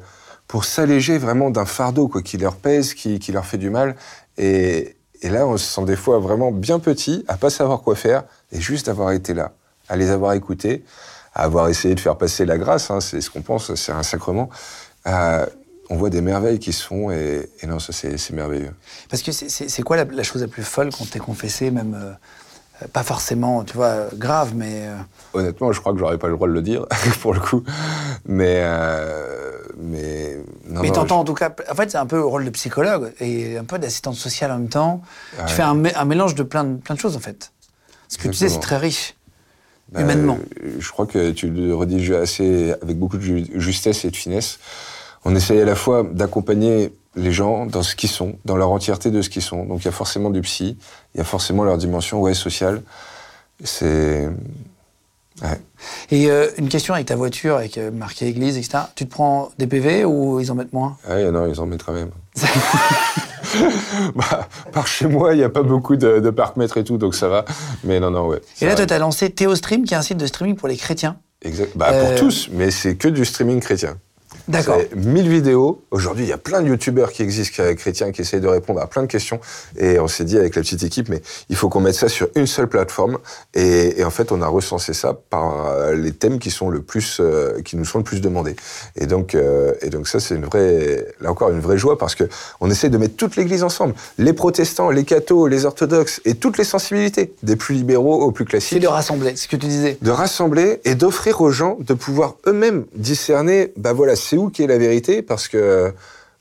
pour 0.48 0.66
s'alléger 0.66 1.18
vraiment 1.18 1.50
d'un 1.50 1.64
fardeau 1.64 2.10
quoi, 2.10 2.22
qui 2.22 2.38
leur 2.38 2.58
pèse, 2.58 2.94
qui, 2.94 3.32
leur 3.32 3.46
fait 3.46 3.58
du 3.58 3.70
mal. 3.70 3.96
Et, 4.38 4.98
et 5.22 5.30
là, 5.30 5.48
on 5.48 5.56
se 5.56 5.66
sent 5.66 5.86
des 5.86 5.96
fois 5.96 6.20
vraiment 6.20 6.52
bien 6.52 6.80
petit, 6.80 7.24
à 7.30 7.38
pas 7.38 7.50
savoir 7.50 7.82
quoi 7.84 7.96
faire, 7.96 8.26
et 8.52 8.60
juste 8.60 8.88
d'avoir 8.88 9.14
été 9.14 9.34
là, 9.34 9.54
à 9.92 9.96
les 9.98 10.10
avoir 10.10 10.34
écoutés, 10.34 10.84
à 11.36 11.44
avoir 11.44 11.68
essayé 11.70 11.94
de 11.96 12.00
faire 12.00 12.18
passer 12.18 12.46
la 12.46 12.58
grâce, 12.58 12.90
hein, 12.92 13.02
c'est 13.02 13.20
ce 13.22 13.30
qu'on 13.30 13.42
pense, 13.42 13.76
c'est 13.76 13.92
un 13.92 14.04
sacrement. 14.04 14.50
Euh, 15.08 15.46
on 15.90 15.98
voit 15.98 16.10
des 16.10 16.22
merveilles 16.22 16.60
qui 16.60 16.72
se 16.72 16.84
font, 16.86 17.12
et, 17.12 17.50
et 17.62 17.68
non, 17.68 17.78
ça 17.80 17.92
c'est 17.92 18.30
merveilleux. 18.32 18.74
parce 19.10 19.22
que 19.22 19.32
c'est- 19.34 19.82
quoi 19.84 19.98
la, 19.98 20.06
la 20.06 20.24
chose 20.24 20.42
la 20.42 20.48
plus 20.48 20.64
folle 20.64 20.90
qu'on 20.92 21.06
t'ait 21.06 21.20
confessée, 21.20 21.70
même 21.72 21.94
euh, 22.02 22.86
pas 22.94 23.04
forcément, 23.04 23.64
tu 23.66 23.74
vois, 23.76 24.06
grave, 24.14 24.54
mais 24.56 24.88
euh, 24.88 24.96
Honnêtement, 25.34 25.72
je 25.74 25.80
crois 25.82 25.92
que 25.92 26.00
j'aurais 26.00 26.18
pas 26.18 26.28
le 26.28 26.36
droit 26.36 26.48
de 26.48 26.54
le 26.54 26.62
dire, 26.62 26.86
pour 27.22 27.34
le 27.34 27.42
coup. 27.42 27.64
Mais, 28.26 28.62
euh, 28.64 29.58
mais, 29.78 30.38
non, 30.68 30.82
mais 30.82 30.92
t'entends 30.92 31.20
en 31.20 31.24
tout 31.26 31.34
cas. 31.34 31.54
En 31.70 31.76
fait, 31.76 31.92
c'est 31.92 31.98
un 31.98 32.06
peu 32.06 32.16
le 32.18 32.26
rôle 32.26 32.46
de 32.46 32.50
psychologue 32.52 33.14
et 33.20 33.58
un 33.58 33.66
peu 33.66 33.78
d'assistante 33.78 34.16
sociale 34.16 34.52
en 34.52 34.60
même 34.60 34.70
temps. 34.70 35.02
Tu 35.48 35.54
fais 35.54 35.62
un, 35.64 35.76
mé- 35.76 35.94
un 35.96 36.06
mélange 36.06 36.36
de 36.36 36.44
plein, 36.44 36.64
de 36.64 36.78
plein 36.78 36.96
de 36.96 37.00
choses 37.00 37.18
en 37.18 37.20
fait. 37.20 37.52
Ce 38.08 38.18
que 38.18 38.28
tu 38.30 38.34
sais, 38.34 38.50
c'est 38.50 38.60
très 38.62 38.78
riche. 38.78 39.16
Bah, 39.92 40.02
humainement. 40.02 40.40
euh, 40.64 40.72
Je 40.80 40.92
crois 40.92 41.06
que 41.06 41.32
tu 41.32 41.50
le 41.50 41.76
redis 41.76 42.14
assez 42.14 42.74
avec 42.82 42.98
beaucoup 42.98 43.18
de 43.18 43.22
ju- 43.24 43.48
justesse 43.56 44.06
et 44.06 44.10
de 44.12 44.16
finesse. 44.16 44.60
On 45.26 45.36
essaye 45.36 45.60
à 45.62 45.66
la 45.66 45.76
fois 45.76 46.04
d'accompagner 46.10 46.94
les 47.16 47.32
gens 47.34 47.66
dans 47.66 47.84
ce 47.84 47.96
qu'ils 47.96 48.10
sont, 48.10 48.36
dans 48.46 48.56
leur 48.56 48.72
entièreté 48.72 49.12
de 49.12 49.22
ce 49.22 49.30
qu'ils 49.30 49.42
sont. 49.42 49.66
Donc 49.66 49.82
il 49.82 49.86
y 49.86 49.90
a 49.90 49.92
forcément 49.92 50.30
du 50.30 50.42
psy, 50.42 50.78
il 51.14 51.18
y 51.18 51.22
a 51.22 51.26
forcément 51.26 51.64
leur 51.64 51.78
dimension 51.78 52.22
ouais, 52.22 52.34
sociale. 52.34 52.82
C'est. 53.64 54.30
Ouais. 55.44 55.60
Et 56.12 56.30
euh, 56.32 56.48
une 56.58 56.70
question 56.70 56.94
avec 56.94 57.08
ta 57.08 57.16
voiture, 57.16 57.58
avec 57.58 57.78
euh, 57.78 57.92
marqué 57.92 58.28
église, 58.28 58.58
etc. 58.58 58.86
Tu 58.96 59.06
te 59.06 59.12
prends 59.12 59.52
des 59.58 59.68
PV 59.68 60.06
ou 60.06 60.40
ils 60.40 60.52
en 60.52 60.56
mettent 60.56 60.74
moins? 60.74 60.98
Ouais, 61.10 61.30
non, 61.32 61.48
ils 61.48 61.60
en 61.60 61.66
mettent 61.66 61.84
quand 61.84 61.94
même. 61.94 62.12
bah, 64.16 64.48
par 64.72 64.88
chez 64.88 65.08
moi, 65.08 65.34
il 65.34 65.38
n'y 65.38 65.44
a 65.44 65.50
pas 65.50 65.64
beaucoup 65.64 65.96
de, 65.96 66.20
de 66.20 66.30
parcs-mètres 66.30 66.78
et 66.78 66.84
tout, 66.84 66.98
donc 66.98 67.16
ça 67.16 67.28
va. 67.28 67.46
Mais 67.84 68.00
non, 68.00 68.12
non, 68.12 68.28
ouais. 68.28 68.42
Et 68.62 68.66
là, 68.66 68.76
toi, 68.76 68.86
tu 68.86 68.94
as 68.94 69.00
lancé 69.00 69.30
Théostream, 69.30 69.84
qui 69.84 69.94
est 69.94 69.98
un 69.98 70.02
site 70.02 70.18
de 70.18 70.26
streaming 70.26 70.56
pour 70.56 70.68
les 70.68 70.78
chrétiens. 70.78 71.18
Exact. 71.44 71.72
Bah, 71.76 71.90
Euh, 71.92 72.10
Pour 72.12 72.20
tous, 72.28 72.50
mais 72.52 72.72
c'est 72.72 72.96
que 72.96 73.08
du 73.08 73.26
streaming 73.26 73.60
chrétien. 73.60 73.98
D'accord. 74.48 74.78
C'est 74.80 74.96
1000 74.96 75.30
vidéos. 75.30 75.82
Aujourd'hui, 75.92 76.26
il 76.26 76.30
y 76.30 76.34
a 76.34 76.38
plein 76.38 76.62
de 76.62 76.68
youtubeurs 76.68 77.12
qui 77.12 77.22
existent, 77.24 77.64
qui- 77.64 77.76
chrétiens, 77.76 78.12
qui 78.12 78.22
essayent 78.22 78.42
de 78.42 78.48
répondre 78.48 78.80
à 78.82 78.88
plein 78.88 79.02
de 79.04 79.08
questions. 79.08 79.40
Et 79.78 80.00
on 80.00 80.08
s'est 80.08 80.24
dit 80.24 80.38
avec 80.38 80.56
la 80.56 80.62
petite 80.62 80.84
équipe, 80.84 81.10
mais 81.10 81.22
il 81.50 81.56
faut 81.56 81.70
qu'on 81.70 81.80
mette 81.82 81.96
ça 81.96 82.10
sur 82.10 82.28
une 82.36 82.48
seule 82.48 82.68
plateforme. 82.68 83.18
Et, 83.54 84.00
et 84.00 84.04
en 84.04 84.10
fait, 84.10 84.32
on 84.32 84.42
a 84.42 84.48
recensé 84.48 84.94
ça 84.94 85.18
par 85.30 85.68
euh, 85.68 85.94
les 85.96 86.12
thèmes 86.12 86.40
qui 86.40 86.52
sont 86.52 86.70
le 86.70 86.82
plus, 86.82 87.18
euh, 87.20 87.62
qui 87.64 87.76
nous 87.78 87.86
sont 87.86 87.98
le 88.00 88.04
plus 88.04 88.22
demandés. 88.22 88.56
Et 88.96 89.06
donc, 89.06 89.36
euh, 89.36 89.74
et 89.82 89.90
donc 89.90 90.08
ça, 90.08 90.20
c'est 90.20 90.36
une 90.36 90.46
vraie, 90.46 91.06
là 91.22 91.32
encore, 91.32 91.50
une 91.50 91.60
vraie 91.60 91.78
joie 91.78 91.98
parce 91.98 92.16
que 92.16 92.24
on 92.60 92.70
essaie 92.70 92.90
de 92.90 92.98
mettre 92.98 93.16
toute 93.16 93.36
l'Église 93.36 93.64
ensemble, 93.64 93.94
les 94.18 94.34
protestants, 94.34 94.90
les 94.90 95.04
cathos, 95.04 95.48
les 95.48 95.66
orthodoxes 95.66 96.22
et 96.26 96.36
toutes 96.36 96.58
les 96.58 96.64
sensibilités, 96.64 97.34
des 97.44 97.56
plus 97.56 97.76
libéraux 97.76 98.22
aux 98.22 98.32
plus 98.32 98.44
C'est 98.46 98.50
classiques 98.50 98.80
de 98.82 98.88
rassembler, 98.88 99.36
ce 99.36 99.48
que 99.48 99.56
tu 99.56 99.68
disais. 99.68 99.98
de 100.02 100.12
rassembler 100.12 100.80
et 100.86 100.96
d'offrir 100.96 101.42
aux 101.42 101.52
gens 101.52 101.78
de 101.80 101.94
pouvoir 101.94 102.36
eux-mêmes 102.48 102.86
discerner, 102.96 103.72
bah 103.78 103.94
voilà, 103.94 104.16
c'est 104.32 104.38
où 104.38 104.50
qui 104.50 104.64
est 104.64 104.68
la 104.68 104.78
vérité, 104.78 105.22
parce 105.22 105.50
que, 105.50 105.94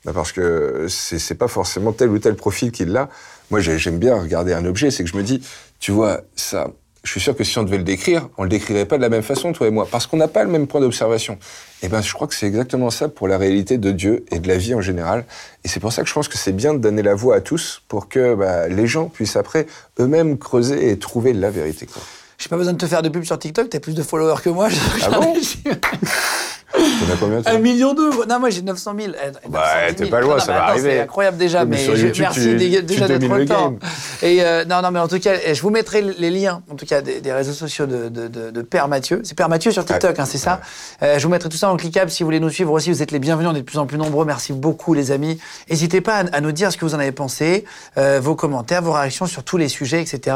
bah 0.05 0.13
parce 0.15 0.31
que 0.31 0.85
c'est 0.87 1.35
pas 1.35 1.49
forcément 1.49 1.91
tel 1.91 2.07
ou 2.09 2.19
tel 2.19 2.35
profil 2.35 2.71
qui 2.71 2.85
l'a. 2.85 3.09
Moi, 3.49 3.59
j'ai- 3.59 3.77
j'aime 3.77 3.99
bien 3.99 4.15
regarder 4.15 4.53
un 4.53 4.63
objet, 4.65 4.91
c'est 4.91 5.03
que 5.03 5.09
je 5.09 5.17
me 5.17 5.23
dis, 5.23 5.45
tu 5.81 5.91
vois, 5.91 6.21
ça, 6.37 6.69
je 7.03 7.11
suis 7.11 7.19
sûr 7.19 7.35
que 7.35 7.43
si 7.43 7.57
on 7.59 7.63
devait 7.63 7.79
le 7.79 7.83
décrire, 7.83 8.29
on 8.37 8.43
le 8.43 8.49
décrirait 8.49 8.85
pas 8.85 8.95
de 8.95 9.01
la 9.01 9.09
même 9.09 9.23
façon, 9.23 9.51
toi 9.51 9.67
et 9.67 9.71
moi, 9.71 9.85
parce 9.91 10.07
qu'on 10.07 10.15
n'a 10.15 10.29
pas 10.29 10.45
le 10.45 10.49
même 10.49 10.67
point 10.67 10.79
d'observation. 10.79 11.37
Et 11.83 11.89
ben, 11.89 12.01
je 12.01 12.13
crois 12.13 12.27
que 12.27 12.33
c'est 12.35 12.45
exactement 12.47 12.91
ça 12.91 13.09
pour 13.09 13.27
la 13.27 13.37
réalité 13.37 13.77
de 13.77 13.91
Dieu 13.91 14.23
et 14.31 14.39
de 14.39 14.47
la 14.47 14.55
vie 14.55 14.73
en 14.73 14.79
général. 14.81 15.25
Et 15.65 15.67
c'est 15.67 15.81
pour 15.81 15.91
ça 15.91 16.01
que 16.01 16.07
je 16.07 16.13
pense 16.13 16.29
que 16.29 16.37
c'est 16.37 16.53
bien 16.53 16.73
de 16.73 16.79
donner 16.79 17.01
la 17.03 17.13
voix 17.13 17.35
à 17.35 17.41
tous 17.41 17.81
pour 17.89 18.07
que 18.07 18.35
bah, 18.35 18.69
les 18.69 18.87
gens 18.87 19.09
puissent 19.09 19.35
après 19.35 19.67
eux-mêmes 19.99 20.37
creuser 20.37 20.91
et 20.91 20.97
trouver 20.97 21.33
la 21.33 21.49
vérité. 21.49 21.87
Quoi. 21.87 22.01
J'ai 22.37 22.47
pas 22.49 22.57
besoin 22.57 22.71
de 22.73 22.77
te 22.77 22.87
faire 22.87 23.01
de 23.01 23.09
pub 23.09 23.23
sur 23.25 23.37
TikTok, 23.37 23.69
t'as 23.69 23.79
plus 23.81 23.93
de 23.95 24.01
followers 24.01 24.41
que 24.41 24.49
moi. 24.49 24.69
Ah 25.03 25.09
bon? 25.09 25.35
T'en 26.81 27.13
as 27.13 27.17
combien 27.19 27.41
toi 27.41 27.51
Un 27.51 27.57
million 27.59 27.93
deux 27.93 28.09
Non, 28.27 28.39
moi 28.39 28.49
j'ai 28.49 28.61
900 28.61 28.93
000. 28.99 29.13
Eh, 29.13 29.49
Bah, 29.49 29.59
900 29.59 29.73
000. 29.87 29.93
t'es 29.97 30.05
pas 30.07 30.21
loin, 30.21 30.35
Non, 30.35 30.39
ça 30.39 30.51
va 30.53 30.57
attends, 30.63 30.71
arriver. 30.71 30.89
C'est 30.91 30.99
incroyable 31.01 31.37
déjà, 31.37 31.65
Mais 31.65 31.77
mais 31.77 31.83
sur 31.83 31.95
je- 31.95 32.07
YouTube, 32.07 32.21
merci 32.21 32.39
tu- 32.41 32.81
déjà 32.83 33.07
d'être 33.07 33.27
game. 33.45 33.77
Et 34.21 34.43
euh, 34.43 34.65
non, 34.65 34.81
non, 34.81 34.91
mais 34.91 34.99
en 34.99 35.07
tout 35.07 35.19
cas, 35.19 35.33
je 35.53 35.61
vous 35.61 35.69
mettrai 35.69 36.01
les 36.01 36.29
liens, 36.29 36.61
en 36.71 36.75
tout 36.75 36.85
cas, 36.85 37.01
des, 37.01 37.21
des 37.21 37.31
réseaux 37.33 37.53
sociaux 37.53 37.85
de, 37.85 38.09
de, 38.09 38.27
de- 38.27 38.49
de 38.51 38.61
Père 38.61 38.87
Mathieu. 38.87 39.21
C'est 39.23 39.35
Père 39.35 39.49
Mathieu 39.49 39.71
sur 39.71 39.85
TikTok, 39.85 40.19
hein, 40.19 40.25
c'est 40.25 40.37
ça. 40.37 40.61
Euh, 41.03 41.17
je 41.19 41.23
vous 41.23 41.31
mettrai 41.31 41.49
tout 41.49 41.57
ça 41.57 41.69
en 41.69 41.77
cliquable 41.77 42.11
si 42.11 42.23
vous 42.23 42.27
voulez 42.27 42.39
nous 42.39 42.49
suivre 42.49 42.71
aussi. 42.73 42.89
Vous 42.91 43.01
êtes 43.01 43.11
les 43.11 43.19
bienvenus, 43.19 43.49
on 43.51 43.55
est 43.55 43.59
de 43.61 43.65
plus 43.65 43.79
en 43.79 43.85
plus 43.85 43.97
nombreux. 43.97 44.25
Merci 44.25 44.53
beaucoup, 44.53 44.93
les 44.93 45.11
amis. 45.11 45.39
N'hésitez 45.69 46.01
pas 46.01 46.17
à, 46.17 46.37
à 46.37 46.41
nous 46.41 46.51
dire 46.51 46.71
ce 46.71 46.77
que 46.77 46.85
vous 46.85 46.95
en 46.95 46.99
avez 46.99 47.11
pensé, 47.11 47.65
euh, 47.97 48.19
vos 48.21 48.35
commentaires, 48.35 48.81
vos 48.81 48.91
réactions 48.93 49.25
sur 49.25 49.43
tous 49.43 49.57
les 49.57 49.67
sujets, 49.69 50.01
etc. 50.01 50.35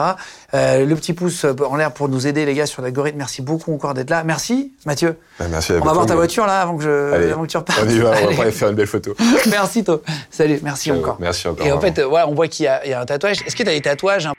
Le 0.53 0.93
petit 0.95 1.13
pouce 1.13 1.45
en 1.45 1.75
l'air 1.75 1.91
pour 1.91 2.09
nous 2.09 2.27
aider, 2.27 2.45
les 2.45 2.53
gars, 2.53 2.65
sur 2.65 2.81
l'algorithme. 2.81 3.17
Merci 3.17 3.41
beaucoup 3.41 3.73
encore 3.73 3.93
d'être 3.93 4.09
là. 4.09 4.23
Merci, 4.23 4.71
Mathieu. 4.85 5.17
Bah, 5.39 5.45
merci 5.49 5.73
à 5.73 5.75
On 5.75 5.79
va 5.79 5.89
vous. 5.89 5.93
voir 5.95 6.05
ta 6.05 6.15
voiture 6.15 6.44
là 6.45 6.61
avant 6.61 6.77
que, 6.77 6.83
je, 6.83 7.13
Allez, 7.13 7.31
avant 7.31 7.43
que 7.43 7.47
tu 7.51 7.57
repartes. 7.57 7.79
on 7.83 7.89
y 7.89 7.99
va, 7.99 8.13
on 8.29 8.31
va 8.33 8.51
faire 8.51 8.69
une 8.69 8.75
belle 8.75 8.87
photo. 8.87 9.15
Merci, 9.49 9.83
toi. 9.83 10.01
Salut, 10.29 10.59
merci 10.63 10.89
Ciao, 10.89 10.99
encore. 10.99 11.17
merci 11.19 11.47
encore, 11.47 11.65
Et 11.65 11.71
en 11.71 11.79
fait, 11.79 11.99
euh, 11.99 12.05
voilà, 12.05 12.27
on 12.27 12.33
voit 12.35 12.47
qu'il 12.47 12.65
y, 12.65 12.67
a 12.67 12.85
il 12.85 12.89
y 12.89 12.93
a 12.93 13.01
un 13.01 13.05
tatouage. 13.05 13.41
Est-ce 13.45 13.55
que 13.55 13.63
tu 13.63 13.69
as 13.69 13.73
des 13.73 13.81
tatouages 13.81 14.25
hein? 14.27 14.33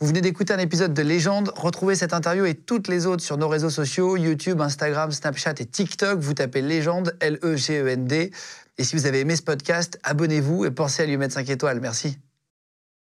Vous 0.00 0.08
venez 0.08 0.20
d'écouter 0.20 0.52
un 0.52 0.58
épisode 0.58 0.92
de 0.92 1.02
Légende. 1.02 1.52
Retrouvez 1.56 1.94
cette 1.94 2.12
interview 2.12 2.44
et 2.44 2.54
toutes 2.54 2.88
les 2.88 3.06
autres 3.06 3.22
sur 3.22 3.38
nos 3.38 3.48
réseaux 3.48 3.70
sociaux 3.70 4.16
YouTube, 4.16 4.60
Instagram, 4.60 5.12
Snapchat 5.12 5.54
et 5.60 5.66
TikTok. 5.66 6.18
Vous 6.18 6.34
tapez 6.34 6.62
Légende, 6.62 7.16
L-E-G-E-N-D. 7.20 8.32
Et 8.76 8.84
si 8.84 8.96
vous 8.96 9.06
avez 9.06 9.20
aimé 9.20 9.36
ce 9.36 9.42
podcast, 9.42 9.98
abonnez-vous 10.02 10.64
et 10.64 10.70
pensez 10.72 11.04
à 11.04 11.06
lui 11.06 11.16
mettre 11.16 11.34
5 11.34 11.48
étoiles. 11.48 11.80
Merci. 11.80 12.18